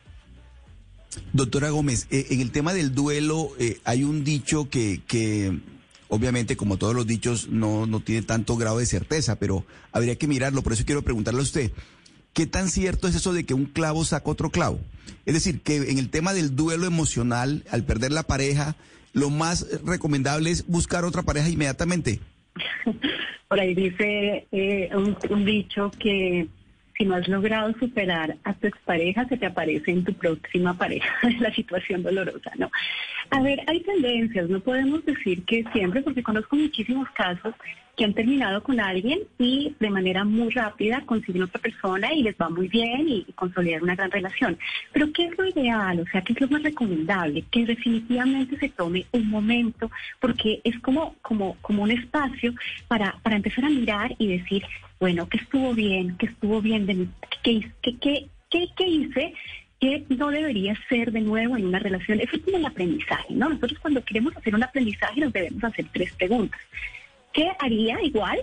Doctora 1.33 1.69
Gómez, 1.69 2.07
eh, 2.11 2.27
en 2.31 2.41
el 2.41 2.51
tema 2.51 2.73
del 2.73 2.93
duelo 2.93 3.49
eh, 3.59 3.79
hay 3.85 4.03
un 4.03 4.23
dicho 4.23 4.69
que, 4.69 5.01
que 5.07 5.53
Obviamente, 6.07 6.55
como 6.55 6.77
todos 6.77 6.93
los 6.93 7.07
dichos, 7.07 7.49
no, 7.49 7.87
no 7.87 7.99
tiene 7.99 8.21
tanto 8.21 8.55
grado 8.57 8.77
de 8.77 8.85
certeza, 8.85 9.37
pero 9.37 9.65
habría 9.91 10.15
que 10.17 10.27
mirarlo. 10.27 10.61
Por 10.61 10.73
eso 10.73 10.85
quiero 10.85 11.01
preguntarle 11.01 11.39
a 11.39 11.43
usted, 11.43 11.71
¿qué 12.35 12.45
tan 12.45 12.67
cierto 12.67 13.07
es 13.07 13.15
eso 13.15 13.33
de 13.33 13.45
que 13.45 13.55
un 13.55 13.65
clavo 13.65 14.03
saca 14.03 14.29
otro 14.29 14.51
clavo? 14.51 14.79
Es 15.25 15.33
decir, 15.33 15.61
que 15.61 15.77
en 15.77 15.97
el 15.97 16.09
tema 16.09 16.33
del 16.33 16.55
duelo 16.55 16.85
emocional, 16.85 17.63
al 17.71 17.83
perder 17.83 18.11
la 18.11 18.23
pareja, 18.23 18.75
lo 19.13 19.31
más 19.31 19.65
recomendable 19.83 20.51
es 20.51 20.67
buscar 20.67 21.05
otra 21.05 21.23
pareja 21.23 21.49
inmediatamente. 21.49 22.19
Por 23.47 23.59
ahí 23.59 23.73
dice 23.73 24.45
eh, 24.51 24.89
un, 25.29 25.45
dicho 25.45 25.91
que 25.97 26.47
si 26.97 27.05
no 27.05 27.15
has 27.15 27.27
logrado 27.27 27.73
superar 27.79 28.37
a 28.43 28.53
tu 28.53 28.67
expareja, 28.67 29.27
se 29.27 29.37
te 29.37 29.45
aparece 29.45 29.91
en 29.91 30.03
tu 30.03 30.13
próxima 30.13 30.77
pareja 30.77 31.07
la 31.39 31.53
situación 31.53 32.03
dolorosa, 32.03 32.51
¿no? 32.57 32.69
A 33.29 33.41
ver, 33.41 33.59
hay 33.67 33.81
tendencias, 33.81 34.49
no 34.49 34.59
podemos 34.59 35.03
decir 35.05 35.43
que 35.45 35.63
siempre, 35.73 36.01
porque 36.01 36.23
conozco 36.23 36.55
muchísimos 36.55 37.09
casos 37.11 37.53
que 37.95 38.03
han 38.03 38.13
terminado 38.13 38.61
con 38.61 38.79
alguien 38.79 39.19
y 39.39 39.73
de 39.79 39.89
manera 39.89 40.23
muy 40.23 40.49
rápida 40.49 41.01
consiguen 41.05 41.43
otra 41.43 41.61
persona 41.61 42.13
y 42.13 42.23
les 42.23 42.35
va 42.35 42.49
muy 42.49 42.67
bien 42.67 43.07
y, 43.07 43.23
consolidar 43.35 43.81
una 43.83 43.95
gran 43.95 44.11
relación. 44.11 44.57
Pero 44.91 45.11
¿qué 45.13 45.25
es 45.25 45.37
lo 45.37 45.45
ideal? 45.45 45.99
O 45.99 46.05
sea, 46.11 46.21
¿qué 46.21 46.33
es 46.33 46.41
lo 46.41 46.47
más 46.47 46.63
recomendable? 46.63 47.43
Que 47.51 47.65
definitivamente 47.65 48.57
se 48.59 48.69
tome 48.69 49.05
un 49.11 49.29
momento, 49.29 49.89
porque 50.19 50.61
es 50.63 50.79
como, 50.79 51.15
como, 51.21 51.55
como 51.61 51.83
un 51.83 51.91
espacio 51.91 52.53
para, 52.87 53.17
para 53.23 53.37
empezar 53.37 53.65
a 53.65 53.69
mirar 53.69 54.13
y 54.17 54.37
decir, 54.37 54.63
bueno, 54.99 55.27
¿qué 55.29 55.37
estuvo 55.37 55.73
bien? 55.73 56.17
¿Qué 56.17 56.27
estuvo 56.27 56.61
bien 56.61 56.85
de 56.85 56.93
mí? 56.93 57.09
¿Qué, 57.43 57.71
qué, 57.81 57.97
qué, 57.99 58.27
qué, 58.49 58.67
qué 58.75 58.87
hice? 58.87 59.33
Que 59.79 60.05
no 60.09 60.29
debería 60.29 60.75
ser 60.89 61.11
de 61.11 61.21
nuevo 61.21 61.57
en 61.57 61.65
una 61.65 61.79
relación. 61.79 62.19
Eso 62.19 62.35
es 62.35 62.43
como 62.43 62.57
el 62.57 62.65
aprendizaje, 62.65 63.33
¿no? 63.33 63.49
Nosotros 63.49 63.79
cuando 63.79 64.03
queremos 64.03 64.35
hacer 64.37 64.55
un 64.55 64.63
aprendizaje 64.63 65.21
nos 65.21 65.33
debemos 65.33 65.63
hacer 65.63 65.85
tres 65.91 66.13
preguntas. 66.13 66.59
¿Qué 67.33 67.51
haría 67.59 68.01
igual? 68.01 68.39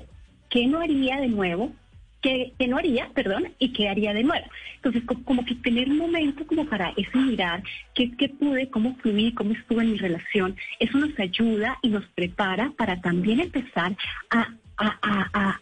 ¿Qué 0.51 0.66
no 0.66 0.80
haría 0.80 1.20
de 1.20 1.28
nuevo? 1.28 1.72
¿Qué, 2.20 2.53
no 2.68 2.76
haría, 2.76 3.09
perdón, 3.14 3.49
y 3.59 3.72
qué 3.72 3.89
haría 3.89 4.14
de 4.14 4.22
nuevo? 4.22 4.47
Entonces, 4.76 5.03
como 5.24 5.45
que 5.45 5.57
tener 5.57 5.89
un 5.89 5.99
momento 5.99 6.47
como 6.47 6.64
para 6.66 6.93
ese 6.97 7.18
mirar 7.18 7.64
qué, 7.95 8.12
qué 8.16 8.28
pude, 8.28 8.68
cómo 8.70 8.95
fluí, 8.97 9.33
cómo 9.33 9.53
estuvo 9.55 9.80
en 9.80 9.93
mi 9.93 9.99
relación, 9.99 10.57
eso 10.78 10.99
nos 10.99 11.18
ayuda 11.18 11.78
y 11.83 11.89
nos 11.89 12.05
prepara 12.14 12.70
para 12.76 13.01
también 13.01 13.41
empezar 13.41 13.97
a, 14.30 14.55
a 14.76 15.61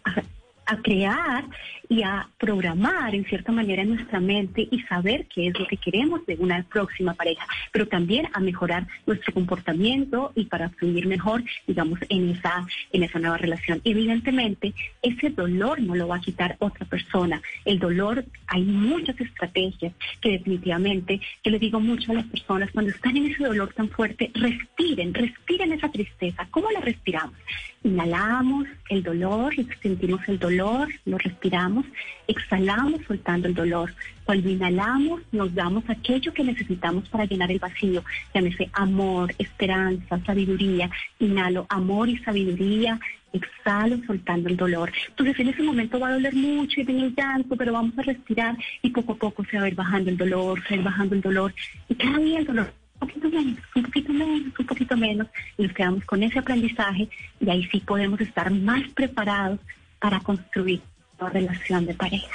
a 0.71 0.77
crear 0.77 1.43
y 1.91 2.03
a 2.03 2.29
programar 2.37 3.13
en 3.13 3.25
cierta 3.25 3.51
manera 3.51 3.81
en 3.81 3.95
nuestra 3.95 4.21
mente 4.21 4.65
y 4.71 4.79
saber 4.83 5.25
qué 5.25 5.47
es 5.47 5.59
lo 5.59 5.67
que 5.67 5.75
queremos 5.75 6.25
de 6.25 6.37
una 6.39 6.63
próxima 6.63 7.15
pareja, 7.15 7.45
pero 7.73 7.85
también 7.85 8.29
a 8.31 8.39
mejorar 8.39 8.87
nuestro 9.05 9.33
comportamiento 9.33 10.31
y 10.33 10.45
para 10.45 10.69
fluir 10.69 11.05
mejor, 11.05 11.43
digamos, 11.67 11.99
en 12.07 12.29
esa, 12.29 12.65
en 12.93 13.03
esa 13.03 13.19
nueva 13.19 13.35
relación. 13.37 13.81
Evidentemente, 13.83 14.73
ese 15.01 15.31
dolor 15.31 15.81
no 15.81 15.93
lo 15.95 16.07
va 16.07 16.15
a 16.15 16.21
quitar 16.21 16.55
otra 16.59 16.85
persona. 16.85 17.41
El 17.65 17.77
dolor, 17.79 18.23
hay 18.47 18.63
muchas 18.63 19.19
estrategias 19.19 19.93
que 20.21 20.29
definitivamente, 20.29 21.19
que 21.43 21.51
le 21.51 21.59
digo 21.59 21.81
mucho 21.81 22.13
a 22.13 22.15
las 22.15 22.25
personas, 22.27 22.71
cuando 22.71 22.91
están 22.91 23.17
en 23.17 23.25
ese 23.25 23.43
dolor 23.43 23.73
tan 23.73 23.89
fuerte, 23.89 24.31
respiren, 24.33 25.13
respiren 25.13 25.73
esa 25.73 25.89
tristeza. 25.89 26.47
¿Cómo 26.51 26.71
la 26.71 26.79
respiramos? 26.79 27.35
Inhalamos 27.83 28.67
el 28.89 29.03
dolor, 29.03 29.53
sentimos 29.81 30.21
el 30.29 30.39
dolor, 30.39 30.87
lo 31.05 31.17
respiramos, 31.17 31.80
exhalamos 32.27 33.01
soltando 33.07 33.47
el 33.47 33.55
dolor. 33.55 33.93
Cuando 34.25 34.49
inhalamos, 34.49 35.21
nos 35.31 35.53
damos 35.53 35.83
aquello 35.89 36.33
que 36.33 36.43
necesitamos 36.43 37.07
para 37.09 37.25
llenar 37.25 37.51
el 37.51 37.59
vacío, 37.59 38.03
llámese 38.33 38.69
amor, 38.73 39.33
esperanza, 39.37 40.19
sabiduría. 40.25 40.89
Inhalo 41.19 41.65
amor 41.69 42.09
y 42.09 42.17
sabiduría, 42.19 42.99
exhalo 43.33 43.97
soltando 44.05 44.49
el 44.49 44.57
dolor. 44.57 44.91
Entonces 45.09 45.39
en 45.39 45.49
ese 45.49 45.63
momento 45.63 45.99
va 45.99 46.09
a 46.09 46.13
doler 46.13 46.33
mucho 46.33 46.81
y 46.81 46.83
viene 46.83 47.05
el 47.05 47.15
llanto, 47.15 47.55
pero 47.55 47.73
vamos 47.73 47.97
a 47.97 48.03
respirar 48.03 48.57
y 48.81 48.89
poco 48.89 49.13
a 49.13 49.17
poco 49.17 49.45
se 49.45 49.57
va 49.57 49.65
a 49.65 49.67
ir 49.67 49.75
bajando 49.75 50.09
el 50.09 50.17
dolor, 50.17 50.61
se 50.63 50.69
va 50.69 50.75
a 50.75 50.79
ir 50.79 50.83
bajando 50.83 51.15
el 51.15 51.21
dolor. 51.21 51.53
Y 51.89 51.95
cada 51.95 52.17
día 52.19 52.39
el 52.39 52.45
dolor 52.45 52.73
un 53.01 53.07
poquito 53.07 53.29
menos, 53.29 53.59
un 53.75 53.83
poquito 53.83 54.13
menos, 54.13 54.59
un 54.59 54.65
poquito 54.65 54.97
menos, 54.97 55.27
y 55.57 55.63
nos 55.63 55.73
quedamos 55.73 56.05
con 56.05 56.23
ese 56.23 56.39
aprendizaje 56.39 57.09
y 57.39 57.49
ahí 57.49 57.67
sí 57.71 57.79
podemos 57.79 58.21
estar 58.21 58.51
más 58.51 58.87
preparados 58.93 59.59
para 59.99 60.19
construir 60.19 60.81
relación 61.29 61.85
de 61.85 61.93
pareja. 61.93 62.31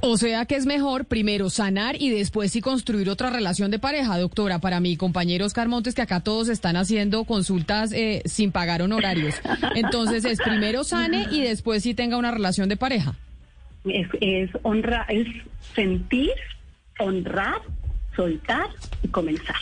O 0.00 0.18
sea 0.18 0.44
que 0.44 0.56
es 0.56 0.66
mejor 0.66 1.06
primero 1.06 1.48
sanar 1.48 1.96
y 1.98 2.10
después 2.10 2.52
sí 2.52 2.60
construir 2.60 3.08
otra 3.08 3.30
relación 3.30 3.70
de 3.70 3.78
pareja, 3.78 4.18
doctora. 4.18 4.58
Para 4.58 4.78
mi 4.78 4.96
compañero 4.98 5.46
Oscar 5.46 5.68
Montes, 5.68 5.94
que 5.94 6.02
acá 6.02 6.20
todos 6.20 6.50
están 6.50 6.76
haciendo 6.76 7.24
consultas 7.24 7.90
eh, 7.92 8.20
sin 8.26 8.52
pagar 8.52 8.82
honorarios. 8.82 9.34
Entonces 9.74 10.26
es 10.26 10.38
primero 10.42 10.84
sane 10.84 11.26
y 11.30 11.40
después 11.40 11.82
sí 11.82 11.94
tenga 11.94 12.18
una 12.18 12.30
relación 12.30 12.68
de 12.68 12.76
pareja. 12.76 13.14
Es, 13.86 14.08
es, 14.20 14.50
honra, 14.62 15.06
es 15.08 15.26
sentir, 15.74 16.32
honrar 16.98 17.62
soltar 18.14 18.68
y 19.02 19.08
comenzar. 19.08 19.56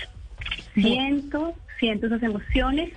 Siento, 0.75 1.55
siento 1.79 2.07
esas 2.07 2.23
emociones, 2.23 2.93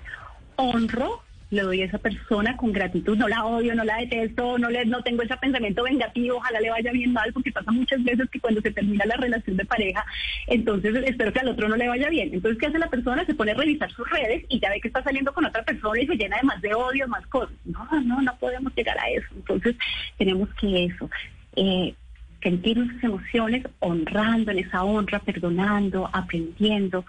honro, 0.55 1.21
le 1.51 1.61
doy 1.61 1.81
a 1.81 1.85
esa 1.85 1.99
persona 1.99 2.57
con 2.57 2.71
gratitud, 2.71 3.17
no 3.17 3.27
la 3.27 3.45
odio, 3.45 3.75
no 3.75 3.83
la 3.83 3.97
detesto, 3.97 4.57
no 4.57 4.69
le, 4.69 4.85
no 4.85 5.03
tengo 5.03 5.21
ese 5.21 5.37
pensamiento 5.37 5.83
vengativo, 5.83 6.37
ojalá 6.37 6.59
le 6.59 6.71
vaya 6.71 6.91
bien 6.91 7.13
mal, 7.13 7.31
porque 7.33 7.51
pasa 7.51 7.71
muchas 7.71 8.03
veces 8.03 8.29
que 8.29 8.39
cuando 8.39 8.61
se 8.61 8.71
termina 8.71 9.05
la 9.05 9.15
relación 9.17 9.55
de 9.55 9.65
pareja, 9.65 10.03
entonces 10.47 10.95
espero 11.05 11.31
que 11.31 11.39
al 11.39 11.49
otro 11.49 11.69
no 11.69 11.75
le 11.75 11.87
vaya 11.87 12.09
bien. 12.09 12.31
Entonces, 12.33 12.59
¿qué 12.59 12.67
hace 12.67 12.79
la 12.79 12.89
persona? 12.89 13.25
Se 13.25 13.35
pone 13.35 13.51
a 13.51 13.55
revisar 13.55 13.91
sus 13.91 14.09
redes 14.09 14.45
y 14.49 14.59
ya 14.59 14.69
ve 14.69 14.81
que 14.81 14.87
está 14.87 15.03
saliendo 15.03 15.33
con 15.33 15.45
otra 15.45 15.63
persona 15.63 16.01
y 16.01 16.07
se 16.07 16.15
llena 16.15 16.37
de 16.37 16.43
más 16.43 16.61
de 16.61 16.73
odio, 16.73 17.07
más 17.07 17.25
cosas. 17.27 17.55
No, 17.65 17.87
no, 18.01 18.21
no 18.21 18.35
podemos 18.37 18.73
llegar 18.75 18.97
a 18.97 19.09
eso. 19.09 19.27
Entonces, 19.35 19.75
tenemos 20.17 20.49
que 20.55 20.85
eso. 20.85 21.09
Eh, 21.55 21.93
sentir 22.41 22.77
nuestras 22.77 23.03
emociones, 23.03 23.63
honrando 23.79 24.51
en 24.51 24.59
esa 24.59 24.83
honra, 24.83 25.19
perdonando, 25.19 26.09
aprendiendo, 26.11 27.05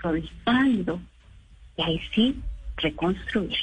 suavizando, 0.00 1.00
y 1.76 1.82
ahí 1.82 2.00
sí 2.14 2.42
reconstruir. 2.82 3.56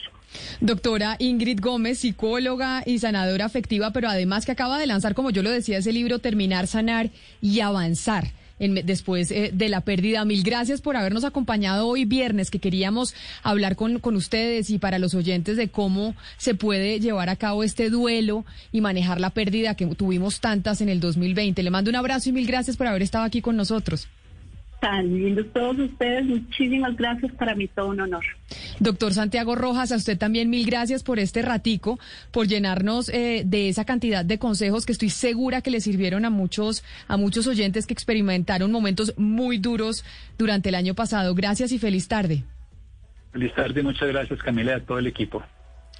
Doctora 0.62 1.16
Ingrid 1.20 1.60
Gómez, 1.60 2.00
psicóloga 2.00 2.84
y 2.86 3.00
sanadora 3.00 3.46
afectiva, 3.46 3.92
pero 3.92 4.10
además 4.10 4.46
que 4.46 4.52
acaba 4.52 4.78
de 4.78 4.88
lanzar, 4.88 5.16
como 5.16 5.32
yo 5.32 5.44
lo 5.44 5.50
decía, 5.50 5.80
ese 5.80 5.92
libro 5.94 6.20
Terminar, 6.20 6.68
Sanar 6.68 7.10
y 7.42 7.62
Avanzar 7.62 8.32
después 8.60 9.32
eh, 9.32 9.52
de 9.54 9.70
la 9.70 9.82
pérdida. 9.82 10.26
Mil 10.26 10.44
gracias 10.44 10.82
por 10.82 10.98
habernos 10.98 11.24
acompañado 11.24 11.88
hoy 11.88 12.06
viernes, 12.06 12.52
que 12.52 12.60
queríamos 12.60 13.16
hablar 13.42 13.76
con, 13.76 14.00
con 14.00 14.16
ustedes 14.16 14.70
y 14.70 14.80
para 14.80 15.00
los 15.00 15.16
oyentes 15.16 15.58
de 15.58 15.70
cómo 15.70 16.16
se 16.38 16.56
puede 16.56 17.00
llevar 17.00 17.30
a 17.30 17.38
cabo 17.38 17.64
este 17.64 17.90
duelo 17.90 18.46
y 18.72 18.82
manejar 18.82 19.22
la 19.22 19.30
pérdida 19.30 19.76
que 19.76 19.86
tuvimos 19.88 20.42
tantas 20.42 20.82
en 20.82 20.90
el 20.90 21.00
2020. 21.00 21.64
Le 21.64 21.72
mando 21.72 21.90
un 21.90 21.96
abrazo 21.96 22.30
y 22.30 22.34
mil 22.34 22.48
gracias 22.48 22.76
por 22.76 22.88
haber 22.88 23.02
estado 23.02 23.24
aquí 23.24 23.42
con 23.42 23.56
nosotros 23.56 24.08
tan 24.80 25.14
lindos 25.14 25.48
todos 25.54 25.80
ustedes. 25.80 26.26
Muchísimas 26.26 26.96
gracias. 26.96 27.32
Para 27.34 27.56
mí 27.56 27.68
todo 27.68 27.88
un 27.88 28.02
honor. 28.02 28.24
Doctor 28.80 29.14
Santiago 29.14 29.56
Rojas, 29.56 29.92
a 29.92 29.96
usted 29.96 30.18
también 30.18 30.50
mil 30.50 30.66
gracias 30.66 31.04
por 31.04 31.20
este 31.20 31.42
ratico, 31.42 32.00
por 32.32 32.48
llenarnos 32.48 33.10
eh, 33.10 33.44
de 33.46 33.70
esa 33.70 33.86
cantidad 33.86 34.26
de 34.26 34.40
consejos 34.40 34.86
que 34.86 34.92
estoy 34.92 35.10
segura 35.10 35.62
que 35.62 35.72
le 35.72 35.82
sirvieron 35.82 36.26
a 36.26 36.30
muchos, 36.30 36.84
a 37.08 37.18
muchos 37.18 37.48
oyentes 37.48 37.86
que 37.86 37.94
experimentaron 37.94 38.72
momentos 38.72 39.14
muy 39.18 39.58
duros 39.58 40.04
durante 40.38 40.70
el 40.70 40.76
año 40.76 40.94
pasado. 40.94 41.36
Gracias 41.36 41.72
y 41.72 41.80
feliz 41.80 42.08
tarde. 42.08 42.44
Feliz 43.32 43.54
tarde, 43.54 43.84
muchas 43.84 44.08
gracias 44.08 44.40
Camila 44.42 44.72
y 44.72 44.76
a 44.76 44.86
todo 44.86 44.98
el 44.98 45.08
equipo. 45.08 45.44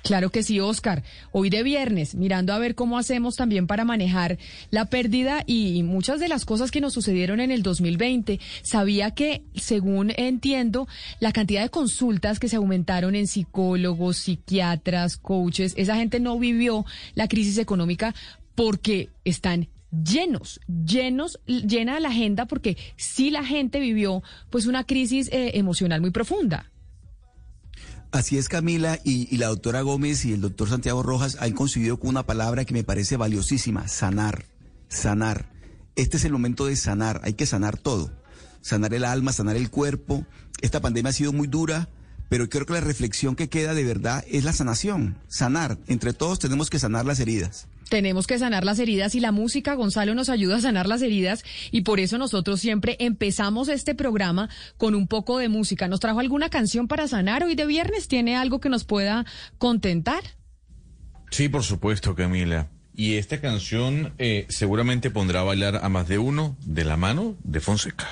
Claro 0.04 0.30
que 0.30 0.44
sí, 0.44 0.60
Oscar. 0.60 1.04
Hoy 1.32 1.50
de 1.50 1.62
viernes, 1.62 2.16
mirando 2.16 2.54
a 2.54 2.60
ver 2.60 2.76
cómo 2.76 2.98
hacemos 2.98 3.36
también 3.36 3.68
para 3.68 3.86
manejar 3.86 4.38
la 4.72 4.86
pérdida 4.86 5.44
y 5.46 5.84
muchas 5.84 6.20
de 6.20 6.30
las 6.30 6.46
cosas 6.46 6.72
que 6.72 6.82
nos 6.82 6.94
sucedieron 6.94 7.40
en 7.40 7.52
el 7.52 7.64
2020. 7.64 8.40
Sabía 8.62 9.12
que, 9.12 9.44
según 9.56 10.12
entiendo, 10.16 10.88
la 11.20 11.32
cantidad 11.32 11.62
de 11.62 11.70
consultas 11.70 12.40
que 12.40 12.50
se 12.50 12.56
aumentaron 12.56 13.16
en 13.16 13.28
psicólogos, 13.28 14.18
psiquiatras, 14.18 15.18
coaches, 15.18 15.74
esa 15.78 15.96
gente 15.96 16.20
no 16.20 16.40
vivió 16.40 16.86
la 17.16 17.28
crisis 17.28 17.58
económica 17.58 18.16
porque 18.56 19.10
están 19.26 19.68
llenos, 19.92 20.60
llenos, 20.68 21.40
llena 21.46 22.00
la 22.00 22.10
agenda 22.10 22.46
porque 22.46 22.78
sí 22.96 23.32
la 23.32 23.44
gente 23.44 23.80
vivió 23.80 24.24
pues 24.50 24.66
una 24.66 24.84
crisis 24.86 25.30
eh, 25.32 25.52
emocional 25.56 26.02
muy 26.02 26.12
profunda. 26.12 26.72
Así 28.12 28.40
es, 28.40 28.50
Camila, 28.50 29.00
y, 29.04 29.38
la 29.38 29.48
doctora 29.48 29.82
Gómez 29.82 30.26
y 30.26 30.34
el 30.34 30.42
doctor 30.42 30.68
Santiago 30.68 31.04
Rojas 31.04 31.38
han 31.40 31.52
coincidido 31.52 32.00
con 32.00 32.10
una 32.10 32.26
palabra 32.26 32.66
que 32.66 32.74
me 32.74 32.84
parece 32.84 33.18
valiosísima, 33.18 33.88
sanar, 33.88 34.46
sanar. 34.88 35.52
Este 35.96 36.18
es 36.18 36.26
el 36.26 36.32
momento 36.32 36.66
de 36.66 36.76
sanar, 36.76 37.22
hay 37.24 37.34
que 37.34 37.46
sanar 37.46 37.78
todo, 37.78 38.12
sanar 38.62 38.96
el 38.96 39.06
alma, 39.06 39.32
sanar 39.32 39.58
el 39.58 39.70
cuerpo. 39.70 40.26
Esta 40.62 40.82
pandemia 40.82 41.12
ha 41.12 41.14
sido 41.14 41.34
muy 41.34 41.48
dura, 41.48 41.90
pero 42.30 42.50
creo 42.50 42.66
que 42.66 42.74
la 42.74 42.82
reflexión 42.82 43.36
que 43.36 43.48
queda 43.48 43.76
de 43.76 43.84
verdad 43.84 44.26
es 44.28 44.44
la 44.44 44.54
sanación, 44.54 45.20
sanar. 45.28 45.78
Entre 45.86 46.14
todos 46.14 46.40
tenemos 46.40 46.72
que 46.72 46.80
sanar 46.80 47.06
las 47.06 47.20
heridas 47.20 47.68
tenemos 47.90 48.28
que 48.28 48.40
sanar 48.40 48.64
las 48.64 48.80
heridas 48.80 49.16
y 49.16 49.20
la 49.20 49.32
música, 49.32 49.74
Gonzalo, 49.74 50.16
nos 50.16 50.30
ayuda 50.30 50.58
a 50.58 50.62
sanar 50.62 50.88
las 50.88 51.02
heridas 51.02 51.44
y 51.72 51.82
por 51.82 52.00
eso 52.00 52.18
nosotros 52.18 52.60
siempre 52.60 52.96
empezamos 53.00 53.68
este 53.68 53.96
programa 53.96 54.50
con 54.78 54.96
un 54.96 55.08
poco 55.08 55.38
de 55.38 55.50
música. 55.50 55.88
¿Nos 55.88 56.00
trajo 56.00 56.20
alguna 56.20 56.50
canción 56.50 56.88
para 56.88 57.08
sanar 57.08 57.44
hoy 57.44 57.56
de 57.56 57.66
viernes? 57.66 58.08
¿Tiene 58.08 58.36
algo 58.36 58.60
que 58.60 58.70
nos 58.70 58.84
pueda 58.84 59.26
contentar? 59.58 60.24
Sí, 61.32 61.50
por 61.50 61.64
supuesto, 61.64 62.16
Camila. 62.16 62.70
Y 62.96 63.16
esta 63.16 63.40
canción 63.40 64.14
eh, 64.18 64.46
seguramente 64.50 65.10
pondrá 65.10 65.42
a 65.42 65.44
bailar 65.44 65.80
a 65.84 65.90
más 65.90 66.08
de 66.08 66.18
uno 66.18 66.58
de 66.66 66.84
la 66.84 66.98
mano 66.98 67.36
de 67.44 67.60
Fonseca. 67.60 68.08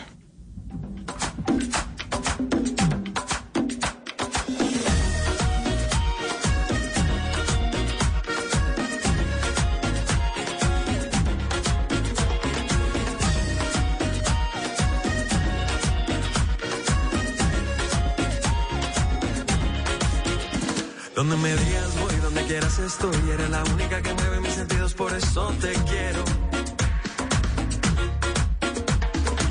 Quieras 22.59 22.79
estoy. 22.79 23.29
Eres 23.31 23.49
la 23.51 23.63
única 23.65 24.01
que 24.01 24.13
mueve 24.13 24.39
mis 24.39 24.53
sentidos, 24.53 24.93
por 24.95 25.13
eso 25.13 25.53
te 25.61 25.73
quiero. 25.89 26.23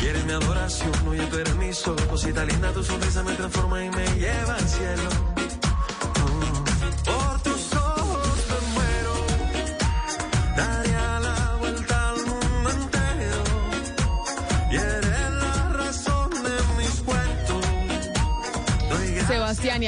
Y 0.00 0.06
eres 0.06 0.24
mi 0.24 0.32
adoración, 0.32 0.92
oye, 1.08 1.24
tú 1.26 1.38
eres 1.38 1.54
mi 1.54 1.72
sol. 1.72 1.96
Cosita 2.10 2.44
linda, 2.44 2.72
tu 2.72 2.82
sonrisa 2.82 3.22
me 3.22 3.32
transforma 3.34 3.84
y 3.84 3.90
me 3.90 4.06
lleva 4.18 4.54
al 4.54 4.68
cielo. 4.68 5.35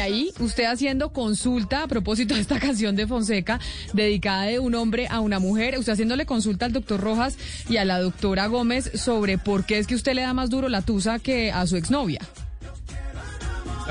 Ahí 0.01 0.33
usted 0.41 0.65
haciendo 0.65 1.13
consulta 1.13 1.83
a 1.83 1.89
propósito 1.89 2.35
de 2.35 2.41
esta 2.41 2.59
canción 2.61 2.97
de 2.97 3.07
Fonseca, 3.07 3.61
dedicada 3.93 4.45
de 4.45 4.59
un 4.59 4.75
hombre 4.75 5.07
a 5.09 5.21
una 5.21 5.39
mujer, 5.39 5.79
usted 5.79 5.93
haciéndole 5.93 6.27
consulta 6.27 6.67
al 6.67 6.73
doctor 6.73 7.01
Rojas 7.01 7.37
y 7.69 7.77
a 7.77 7.85
la 7.85 8.01
doctora 8.01 8.47
Gómez 8.47 8.91
sobre 8.95 9.39
por 9.39 9.65
qué 9.67 9.79
es 9.79 9.87
que 9.87 9.95
usted 9.95 10.15
le 10.15 10.23
da 10.23 10.35
más 10.35 10.51
duro 10.51 10.69
la 10.69 10.83
tusa 10.83 11.19
que 11.19 11.53
a 11.53 11.67
su 11.67 11.77
exnovia. 11.77 12.21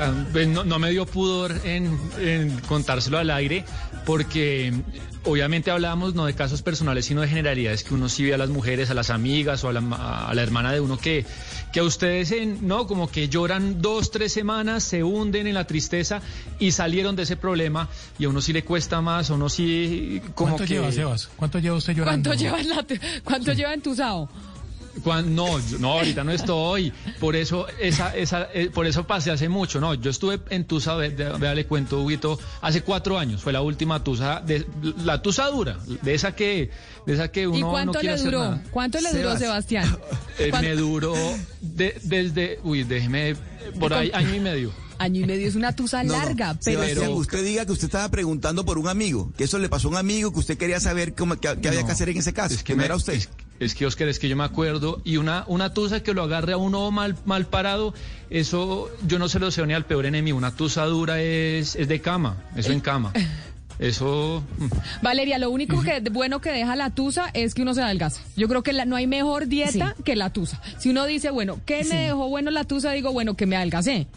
Ah, 0.00 0.12
pues 0.32 0.46
No, 0.48 0.78
me 0.78 0.90
dio 0.90 1.06
pudor 1.06 1.60
en 1.64 2.50
contárselo 2.68 3.18
al 3.18 3.30
aire 3.30 3.64
porque 4.08 4.72
obviamente 5.28 5.70
hablábamos 5.70 6.14
no 6.14 6.26
de 6.26 6.34
casos 6.34 6.62
personales 6.62 7.06
sino 7.06 7.20
de 7.20 7.28
generalidades 7.28 7.84
que 7.84 7.94
uno 7.94 8.08
sí 8.08 8.24
ve 8.24 8.34
a 8.34 8.38
las 8.38 8.48
mujeres, 8.48 8.90
a 8.90 8.94
las 8.94 9.10
amigas 9.10 9.62
o 9.64 9.68
a 9.68 9.72
la, 9.72 9.80
ma- 9.80 10.26
a 10.28 10.34
la 10.34 10.42
hermana 10.42 10.72
de 10.72 10.80
uno 10.80 10.98
que, 10.98 11.24
que 11.72 11.80
a 11.80 11.84
ustedes 11.84 12.32
en, 12.32 12.66
no 12.66 12.86
como 12.86 13.10
que 13.10 13.28
lloran 13.28 13.80
dos, 13.82 14.10
tres 14.10 14.32
semanas, 14.32 14.82
se 14.84 15.02
hunden 15.04 15.46
en 15.46 15.54
la 15.54 15.66
tristeza 15.66 16.20
y 16.58 16.72
salieron 16.72 17.14
de 17.16 17.24
ese 17.24 17.36
problema 17.36 17.88
y 18.18 18.24
a 18.24 18.28
uno 18.28 18.40
sí 18.40 18.52
le 18.52 18.64
cuesta 18.64 19.00
más, 19.00 19.30
a 19.30 19.34
uno 19.34 19.48
sí 19.48 20.20
como 20.34 20.52
¿Cuánto 20.56 20.64
que... 20.64 20.74
lleva, 20.74 20.90
Sebas? 20.92 21.28
¿Cuánto 21.36 21.58
lleva 21.58 21.76
usted 21.76 21.94
llorando? 21.94 22.30
¿Cuánto 22.30 22.42
lleva, 22.42 22.60
en 22.60 22.68
la, 22.70 22.84
cuánto 23.24 23.52
lleva 23.52 23.74
entusado? 23.74 24.28
Cuan- 25.02 25.34
no, 25.34 25.58
yo- 25.68 25.78
no, 25.78 25.92
ahorita 25.92 26.24
no 26.24 26.32
estoy. 26.32 26.92
Por 27.20 27.36
eso, 27.36 27.66
esa, 27.80 28.14
esa, 28.16 28.48
eh, 28.54 28.70
por 28.72 28.86
eso 28.86 29.06
pasé 29.06 29.30
hace 29.30 29.48
mucho. 29.48 29.80
No, 29.80 29.94
yo 29.94 30.10
estuve 30.10 30.40
en 30.50 30.64
Tusa, 30.64 30.94
vea, 30.96 31.54
le 31.54 31.66
cuento, 31.66 32.00
Huguito, 32.02 32.38
hace 32.60 32.82
cuatro 32.82 33.18
años. 33.18 33.42
Fue 33.42 33.52
la 33.52 33.60
última 33.62 34.02
Tusa, 34.04 34.40
de, 34.40 34.66
la 35.04 35.20
Tusa 35.22 35.46
dura, 35.48 35.78
de 36.02 36.14
esa 36.14 36.34
que, 36.34 36.70
de 37.06 37.14
esa 37.14 37.30
que 37.30 37.46
uno 37.46 37.56
¿Y 37.58 37.60
no 37.62 37.70
cuánto 37.70 37.92
quiere 37.92 38.08
le 38.08 38.14
hacer 38.14 38.26
duró? 38.32 38.40
nada. 38.44 38.62
¿Cuánto 38.70 39.00
le 39.00 39.08
duró, 39.10 39.20
Sebas. 39.22 39.38
Sebastián? 39.38 39.98
Eh, 40.38 40.48
¿Cuánto- 40.50 40.68
me 40.68 40.74
duró 40.76 41.14
de- 41.60 41.98
desde, 42.04 42.60
uy, 42.64 42.84
déjeme, 42.84 43.34
por 43.78 43.92
ahí, 43.94 44.10
año 44.14 44.34
y 44.34 44.40
medio. 44.40 44.72
Año 45.00 45.20
y 45.22 45.26
medio 45.26 45.46
es 45.46 45.54
una 45.54 45.74
tusa 45.76 46.02
No, 46.04 46.12
no. 46.12 46.18
larga, 46.18 46.58
pero... 46.64 46.80
Sebastián, 46.82 47.12
usted 47.12 47.44
diga 47.44 47.64
que 47.64 47.70
usted 47.72 47.84
estaba 47.86 48.08
preguntando 48.10 48.64
por 48.64 48.78
un 48.78 48.88
amigo, 48.88 49.32
que 49.36 49.44
eso 49.44 49.58
le 49.58 49.68
pasó 49.68 49.86
a 49.88 49.90
un 49.92 49.96
amigo, 49.96 50.32
que 50.32 50.40
usted 50.40 50.58
quería 50.58 50.80
saber 50.80 51.14
cómo, 51.14 51.36
qué, 51.36 51.56
qué 51.62 51.68
había 51.68 51.80
No, 51.82 51.86
que 51.86 51.92
hacer 51.92 52.08
en 52.08 52.16
ese 52.16 52.32
caso. 52.32 52.54
Es 52.54 52.64
que 52.64 52.72
no 52.74 52.78
me- 52.78 52.84
era 52.86 52.96
usted. 52.96 53.12
Es, 53.14 53.28
es 53.60 53.74
que 53.74 53.86
Oscar, 53.86 54.08
es 54.08 54.18
que 54.18 54.28
yo 54.28 54.36
me 54.36 54.44
acuerdo 54.44 55.00
y 55.04 55.16
una 55.16 55.44
una 55.48 55.74
tusa 55.74 56.02
que 56.02 56.14
lo 56.14 56.22
agarre 56.22 56.52
a 56.52 56.56
uno 56.56 56.90
mal 56.90 57.16
mal 57.24 57.46
parado, 57.46 57.94
eso 58.30 58.88
yo 59.06 59.18
no 59.18 59.28
se 59.28 59.38
lo 59.38 59.46
deseo 59.46 59.66
ni 59.66 59.74
al 59.74 59.84
peor 59.84 60.06
enemigo. 60.06 60.36
Una 60.38 60.54
tusa 60.54 60.84
dura 60.84 61.20
es 61.20 61.74
es 61.76 61.88
de 61.88 62.00
cama, 62.00 62.36
eso 62.56 62.72
en 62.72 62.80
cama. 62.80 63.12
Eso 63.78 64.42
mm, 64.58 64.66
Valeria, 65.02 65.38
lo 65.38 65.50
único 65.50 65.80
que 65.82 66.00
bueno 66.10 66.40
que 66.40 66.50
deja 66.50 66.74
la 66.74 66.90
tusa 66.90 67.30
es 67.32 67.54
que 67.54 67.62
uno 67.62 67.74
se 67.74 67.82
adelgaza. 67.82 68.20
Yo 68.36 68.48
creo 68.48 68.62
que 68.64 68.72
la- 68.72 68.84
no 68.86 68.96
hay 68.96 69.06
mejor 69.06 69.46
dieta 69.46 69.94
que 70.04 70.16
la 70.16 70.30
tusa. 70.30 70.60
Si 70.78 70.90
uno 70.90 71.06
dice, 71.06 71.30
bueno, 71.30 71.60
¿qué 71.64 71.84
Sí. 71.84 71.90
me 71.90 72.06
dejó 72.06 72.28
bueno 72.28 72.50
la 72.50 72.64
tusa? 72.64 72.90
Digo, 72.90 73.12
bueno, 73.12 73.34
que 73.36 73.46
me 73.46 73.56
adelgacé. 73.56 74.08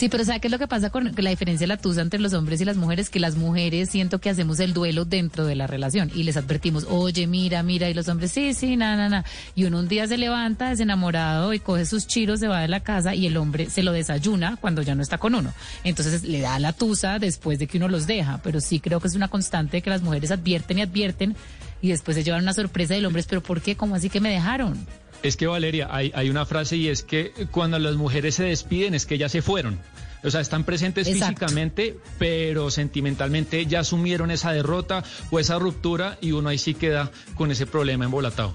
Sí, 0.00 0.08
pero 0.08 0.24
¿sabe 0.24 0.40
qué 0.40 0.48
es 0.48 0.50
lo 0.50 0.58
que 0.58 0.66
pasa 0.66 0.88
con 0.88 1.12
la 1.14 1.28
diferencia 1.28 1.64
de 1.64 1.68
la 1.68 1.76
tusa 1.76 2.00
entre 2.00 2.20
los 2.20 2.32
hombres 2.32 2.58
y 2.62 2.64
las 2.64 2.78
mujeres? 2.78 3.10
Que 3.10 3.20
las 3.20 3.36
mujeres 3.36 3.90
siento 3.90 4.18
que 4.18 4.30
hacemos 4.30 4.58
el 4.58 4.72
duelo 4.72 5.04
dentro 5.04 5.44
de 5.44 5.54
la 5.54 5.66
relación 5.66 6.10
y 6.14 6.22
les 6.22 6.38
advertimos, 6.38 6.86
oye, 6.88 7.26
mira, 7.26 7.62
mira, 7.62 7.86
y 7.90 7.92
los 7.92 8.08
hombres, 8.08 8.32
sí, 8.32 8.54
sí, 8.54 8.78
nada, 8.78 8.96
nada, 8.96 9.08
nada. 9.10 9.24
Y 9.54 9.64
uno 9.64 9.78
un 9.78 9.88
día 9.88 10.06
se 10.06 10.16
levanta 10.16 10.70
desenamorado 10.70 11.52
y 11.52 11.60
coge 11.60 11.84
sus 11.84 12.06
chiros, 12.06 12.40
se 12.40 12.48
va 12.48 12.62
de 12.62 12.68
la 12.68 12.80
casa 12.80 13.14
y 13.14 13.26
el 13.26 13.36
hombre 13.36 13.68
se 13.68 13.82
lo 13.82 13.92
desayuna 13.92 14.56
cuando 14.58 14.80
ya 14.80 14.94
no 14.94 15.02
está 15.02 15.18
con 15.18 15.34
uno. 15.34 15.52
Entonces 15.84 16.22
le 16.22 16.40
da 16.40 16.58
la 16.58 16.72
tusa 16.72 17.18
después 17.18 17.58
de 17.58 17.66
que 17.66 17.76
uno 17.76 17.88
los 17.88 18.06
deja, 18.06 18.40
pero 18.42 18.62
sí 18.62 18.80
creo 18.80 19.00
que 19.00 19.08
es 19.08 19.16
una 19.16 19.28
constante 19.28 19.82
que 19.82 19.90
las 19.90 20.00
mujeres 20.00 20.30
advierten 20.30 20.78
y 20.78 20.80
advierten 20.80 21.36
y 21.82 21.90
después 21.90 22.16
se 22.16 22.24
llevan 22.24 22.44
una 22.44 22.54
sorpresa 22.54 22.94
del 22.94 23.04
hombre, 23.04 23.22
pero 23.28 23.42
¿por 23.42 23.60
qué? 23.60 23.76
¿Cómo 23.76 23.96
así 23.96 24.08
que 24.08 24.20
me 24.20 24.30
dejaron? 24.30 24.78
Es 25.22 25.36
que 25.36 25.46
Valeria, 25.46 25.88
hay, 25.90 26.10
hay 26.14 26.30
una 26.30 26.46
frase 26.46 26.76
y 26.76 26.88
es 26.88 27.02
que 27.02 27.32
cuando 27.50 27.78
las 27.78 27.96
mujeres 27.96 28.36
se 28.36 28.44
despiden 28.44 28.94
es 28.94 29.04
que 29.04 29.18
ya 29.18 29.28
se 29.28 29.42
fueron. 29.42 29.78
O 30.22 30.30
sea, 30.30 30.40
están 30.40 30.64
presentes 30.64 31.08
Exacto. 31.08 31.40
físicamente, 31.40 31.96
pero 32.18 32.70
sentimentalmente 32.70 33.66
ya 33.66 33.80
asumieron 33.80 34.30
esa 34.30 34.52
derrota 34.52 35.02
o 35.30 35.38
esa 35.38 35.58
ruptura 35.58 36.18
y 36.20 36.32
uno 36.32 36.48
ahí 36.50 36.58
sí 36.58 36.74
queda 36.74 37.10
con 37.34 37.50
ese 37.50 37.66
problema 37.66 38.04
embolatado. 38.04 38.54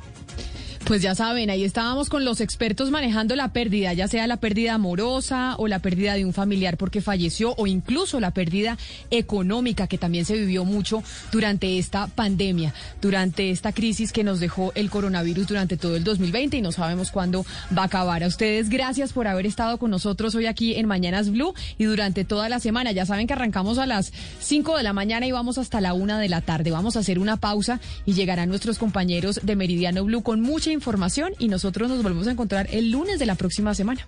Pues 0.85 1.01
ya 1.01 1.15
saben, 1.15 1.49
ahí 1.49 1.63
estábamos 1.63 2.09
con 2.09 2.25
los 2.25 2.41
expertos 2.41 2.91
manejando 2.91 3.35
la 3.35 3.47
pérdida, 3.47 3.91
ya 3.93 4.07
sea 4.07 4.27
la 4.27 4.37
pérdida 4.37 4.75
amorosa 4.75 5.55
o 5.57 5.67
la 5.67 5.79
pérdida 5.79 6.13
de 6.13 6.25
un 6.25 6.31
familiar 6.31 6.77
porque 6.77 7.01
falleció 7.01 7.55
o 7.57 7.65
incluso 7.65 8.19
la 8.19 8.29
pérdida 8.29 8.77
económica 9.09 9.87
que 9.87 9.97
también 9.97 10.25
se 10.25 10.35
vivió 10.35 10.63
mucho 10.63 11.01
durante 11.31 11.79
esta 11.79 12.05
pandemia, 12.05 12.71
durante 13.01 13.49
esta 13.49 13.73
crisis 13.73 14.11
que 14.11 14.23
nos 14.23 14.39
dejó 14.39 14.73
el 14.75 14.91
coronavirus 14.91 15.47
durante 15.47 15.75
todo 15.75 15.95
el 15.95 16.03
2020 16.03 16.57
y 16.57 16.61
no 16.61 16.71
sabemos 16.71 17.09
cuándo 17.09 17.47
va 17.75 17.81
a 17.81 17.85
acabar. 17.85 18.23
A 18.23 18.27
ustedes 18.27 18.69
gracias 18.69 19.11
por 19.11 19.27
haber 19.27 19.47
estado 19.47 19.79
con 19.79 19.89
nosotros 19.89 20.35
hoy 20.35 20.45
aquí 20.45 20.75
en 20.75 20.85
Mañanas 20.85 21.31
Blue 21.31 21.55
y 21.79 21.85
durante 21.85 22.25
toda 22.25 22.47
la 22.47 22.59
semana. 22.59 22.91
Ya 22.91 23.07
saben 23.07 23.25
que 23.25 23.33
arrancamos 23.33 23.79
a 23.79 23.87
las 23.87 24.13
5 24.39 24.77
de 24.77 24.83
la 24.83 24.93
mañana 24.93 25.25
y 25.25 25.31
vamos 25.31 25.57
hasta 25.57 25.81
la 25.81 25.95
1 25.95 26.19
de 26.19 26.29
la 26.29 26.41
tarde. 26.41 26.69
Vamos 26.69 26.95
a 26.95 26.99
hacer 26.99 27.17
una 27.17 27.37
pausa 27.37 27.79
y 28.05 28.13
llegarán 28.13 28.49
nuestros 28.49 28.77
compañeros 28.77 29.39
de 29.41 29.55
Meridiano 29.55 30.03
Blue 30.03 30.21
con 30.21 30.41
mucha 30.41 30.74
información 30.75 31.33
y 31.39 31.47
nosotros 31.47 31.89
nos 31.89 32.03
volvemos 32.03 32.27
a 32.27 32.31
encontrar 32.31 32.67
el 32.71 32.91
lunes 32.91 33.17
de 33.17 33.25
la 33.25 33.33
próxima 33.35 33.73
semana. 33.73 34.05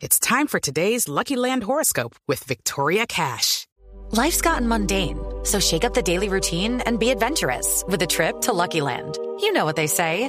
It's 0.00 0.18
time 0.18 0.46
for 0.46 0.60
today's 0.60 1.08
Lucky 1.08 1.34
Land 1.34 1.64
horoscope 1.64 2.14
with 2.28 2.44
Victoria 2.44 3.06
Cash. 3.06 3.66
Life's 4.10 4.42
gotten 4.42 4.68
mundane, 4.68 5.18
so 5.44 5.58
shake 5.58 5.84
up 5.84 5.94
the 5.94 6.02
daily 6.02 6.28
routine 6.28 6.82
and 6.82 6.98
be 6.98 7.10
adventurous 7.10 7.82
with 7.88 8.02
a 8.02 8.06
trip 8.06 8.42
to 8.42 8.52
Lucky 8.52 8.80
Land. 8.80 9.18
You 9.40 9.52
know 9.52 9.64
what 9.64 9.76
they 9.76 9.86
say 9.86 10.28